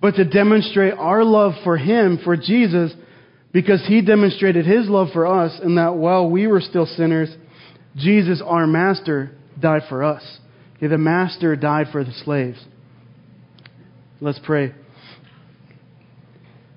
but 0.00 0.16
to 0.16 0.24
demonstrate 0.24 0.94
our 0.94 1.24
love 1.24 1.52
for 1.62 1.78
Him, 1.78 2.18
for 2.24 2.36
Jesus, 2.36 2.92
because 3.52 3.84
He 3.86 4.02
demonstrated 4.02 4.66
His 4.66 4.88
love 4.88 5.08
for 5.12 5.26
us, 5.26 5.58
and 5.62 5.78
that 5.78 5.94
while 5.94 6.28
we 6.28 6.48
were 6.48 6.60
still 6.60 6.84
sinners, 6.84 7.34
Jesus, 7.96 8.42
our 8.44 8.66
Master, 8.66 9.30
died 9.60 9.82
for 9.88 10.02
us. 10.02 10.22
Okay, 10.76 10.88
the 10.88 10.98
Master 10.98 11.54
died 11.54 11.86
for 11.92 12.04
the 12.04 12.12
slaves. 12.24 12.62
Let's 14.20 14.40
pray. 14.44 14.74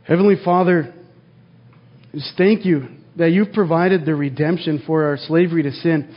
Heavenly 0.04 0.36
Father, 0.44 0.94
just 2.14 2.34
thank 2.38 2.66
you 2.66 2.88
that 3.18 3.32
you've 3.32 3.52
provided 3.52 4.06
the 4.06 4.16
redemption 4.16 4.84
for 4.86 5.06
our 5.06 5.18
slavery 5.18 5.64
to 5.64 5.72
sin. 5.72 6.16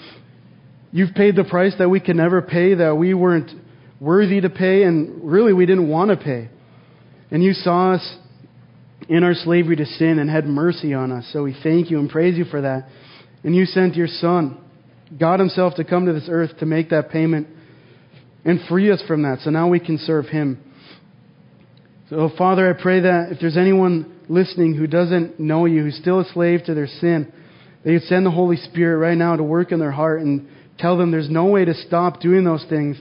You've 0.92 1.14
paid 1.14 1.36
the 1.36 1.44
price 1.44 1.74
that 1.78 1.88
we 1.88 2.00
could 2.00 2.16
never 2.16 2.42
pay, 2.42 2.74
that 2.74 2.94
we 2.96 3.14
weren't 3.14 3.50
worthy 3.98 4.42
to 4.42 4.50
pay, 4.50 4.82
and 4.82 5.24
really 5.24 5.54
we 5.54 5.64
didn't 5.64 5.88
want 5.88 6.10
to 6.10 6.22
pay. 6.22 6.50
And 7.30 7.42
you 7.42 7.54
saw 7.54 7.94
us 7.94 8.16
in 9.08 9.24
our 9.24 9.32
slavery 9.32 9.76
to 9.76 9.86
sin 9.86 10.18
and 10.18 10.28
had 10.28 10.46
mercy 10.46 10.92
on 10.92 11.10
us. 11.10 11.28
So 11.32 11.44
we 11.44 11.56
thank 11.62 11.90
you 11.90 11.98
and 11.98 12.10
praise 12.10 12.36
you 12.36 12.44
for 12.44 12.60
that. 12.60 12.88
And 13.42 13.56
you 13.56 13.64
sent 13.64 13.96
your 13.96 14.06
Son, 14.06 14.58
God 15.18 15.40
Himself, 15.40 15.74
to 15.76 15.84
come 15.84 16.06
to 16.06 16.12
this 16.12 16.28
earth 16.28 16.58
to 16.58 16.66
make 16.66 16.90
that 16.90 17.10
payment 17.10 17.48
and 18.44 18.60
free 18.68 18.90
us 18.90 19.02
from 19.08 19.22
that. 19.22 19.38
So 19.40 19.50
now 19.50 19.68
we 19.68 19.80
can 19.80 19.96
serve 19.98 20.26
Him. 20.26 20.62
So, 22.10 22.30
Father, 22.36 22.68
I 22.68 22.80
pray 22.80 23.00
that 23.00 23.28
if 23.32 23.40
there's 23.40 23.56
anyone 23.56 24.20
listening 24.28 24.74
who 24.74 24.86
doesn't 24.86 25.40
know 25.40 25.64
you, 25.64 25.84
who's 25.84 25.96
still 25.96 26.20
a 26.20 26.24
slave 26.32 26.64
to 26.66 26.74
their 26.74 26.86
sin, 26.86 27.32
that 27.82 27.90
you'd 27.90 28.02
send 28.02 28.26
the 28.26 28.30
Holy 28.30 28.56
Spirit 28.56 28.98
right 28.98 29.16
now 29.16 29.36
to 29.36 29.42
work 29.42 29.72
in 29.72 29.80
their 29.80 29.90
heart 29.90 30.20
and 30.20 30.48
Tell 30.82 30.98
them 30.98 31.10
there's 31.12 31.30
no 31.30 31.46
way 31.46 31.64
to 31.64 31.72
stop 31.72 32.20
doing 32.20 32.44
those 32.44 32.66
things 32.68 33.00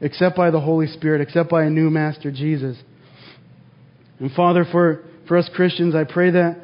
except 0.00 0.36
by 0.36 0.50
the 0.50 0.60
Holy 0.60 0.86
Spirit, 0.86 1.20
except 1.20 1.50
by 1.50 1.64
a 1.64 1.70
new 1.70 1.90
Master 1.90 2.30
Jesus. 2.30 2.78
And 4.20 4.30
Father, 4.32 4.64
for, 4.70 5.04
for 5.26 5.36
us 5.36 5.50
Christians, 5.54 5.94
I 5.94 6.04
pray 6.04 6.30
that 6.30 6.62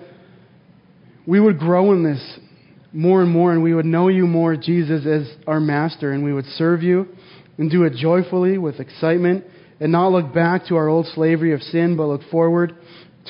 we 1.26 1.40
would 1.40 1.59
grow 1.59 1.92
in 1.92 2.05
this. 2.05 2.38
more 2.92 3.22
and 3.22 3.30
more, 3.30 3.52
and 3.52 3.62
we 3.62 3.74
would 3.74 3.84
know 3.84 4.09
you 4.09 4.26
more, 4.26 4.57
Jesus, 4.57 5.05
as 5.05 5.28
our 5.46 5.61
master, 5.61 6.12
and 6.12 6.22
we 6.22 6.32
would 6.32 6.46
serve 6.46 6.82
you 6.82 7.09
and 7.59 7.70
do 7.70 7.82
it 7.82 7.94
joyfully 7.94 8.57
with 8.57 8.78
excitement 8.78 9.44
and 9.80 9.90
not 9.90 10.12
look 10.12 10.32
back 10.32 10.66
to 10.66 10.76
our 10.76 10.88
old 10.88 11.07
slavery 11.14 11.52
of 11.52 11.61
sin, 11.61 11.96
but 11.96 12.07
look 12.07 12.22
forward 12.30 12.76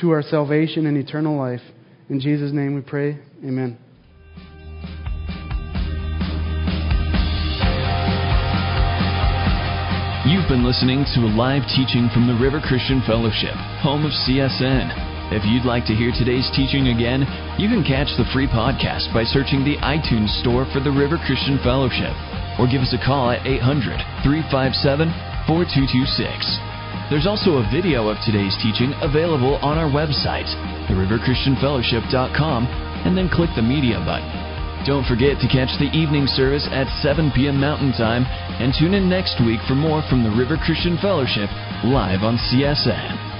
to 0.01 0.11
our 0.11 0.23
salvation 0.23 0.87
and 0.87 0.99
eternal 0.99 1.39
life. 1.39 1.63
In 2.11 2.21
Jesus' 2.21 2.53
name 2.53 2.75
we 2.75 2.83
pray. 2.83 3.19
Amen. 3.43 3.84
You've 10.45 10.61
been 10.61 10.69
listening 10.69 11.09
to 11.17 11.25
a 11.25 11.33
live 11.41 11.65
teaching 11.73 12.13
from 12.13 12.29
the 12.29 12.37
River 12.37 12.61
Christian 12.61 13.01
Fellowship, 13.09 13.57
home 13.81 14.05
of 14.05 14.13
CSN. 14.13 15.33
If 15.33 15.41
you'd 15.49 15.65
like 15.65 15.89
to 15.89 15.97
hear 15.97 16.13
today's 16.13 16.53
teaching 16.53 16.93
again, 16.93 17.25
you 17.57 17.65
can 17.65 17.81
catch 17.81 18.13
the 18.21 18.29
free 18.29 18.45
podcast 18.45 19.09
by 19.17 19.25
searching 19.25 19.65
the 19.65 19.81
iTunes 19.81 20.29
store 20.45 20.69
for 20.69 20.85
the 20.85 20.93
River 20.93 21.17
Christian 21.25 21.57
Fellowship 21.65 22.13
or 22.61 22.69
give 22.69 22.85
us 22.85 22.93
a 22.93 23.01
call 23.01 23.33
at 23.33 23.41
800 23.49 23.97
357 24.21 25.09
4226. 25.49 27.09
There's 27.09 27.25
also 27.25 27.65
a 27.65 27.69
video 27.73 28.13
of 28.13 28.21
today's 28.21 28.53
teaching 28.61 28.93
available 29.01 29.57
on 29.65 29.81
our 29.81 29.89
website, 29.89 30.53
theriverchristianfellowship.com, 30.93 32.61
and 33.09 33.17
then 33.17 33.33
click 33.33 33.49
the 33.57 33.65
media 33.65 33.97
button. 34.05 34.44
Don't 34.87 35.07
forget 35.07 35.41
to 35.41 35.49
catch 35.49 35.73
the 35.79 35.89
evening 35.97 36.27
service 36.27 36.69
at 36.71 36.87
7 37.01 37.33
p.m. 37.35 37.59
Mountain 37.59 37.93
Time 37.93 38.27
and 38.61 38.75
tune 38.79 38.93
in 38.93 39.09
next 39.09 39.41
week 39.41 39.61
for 39.67 39.75
more 39.75 40.03
from 40.11 40.23
the 40.23 40.37
River 40.37 40.59
Christian 40.59 40.99
Fellowship 41.01 41.49
live 41.85 42.21
on 42.23 42.37
CSN. 42.37 43.34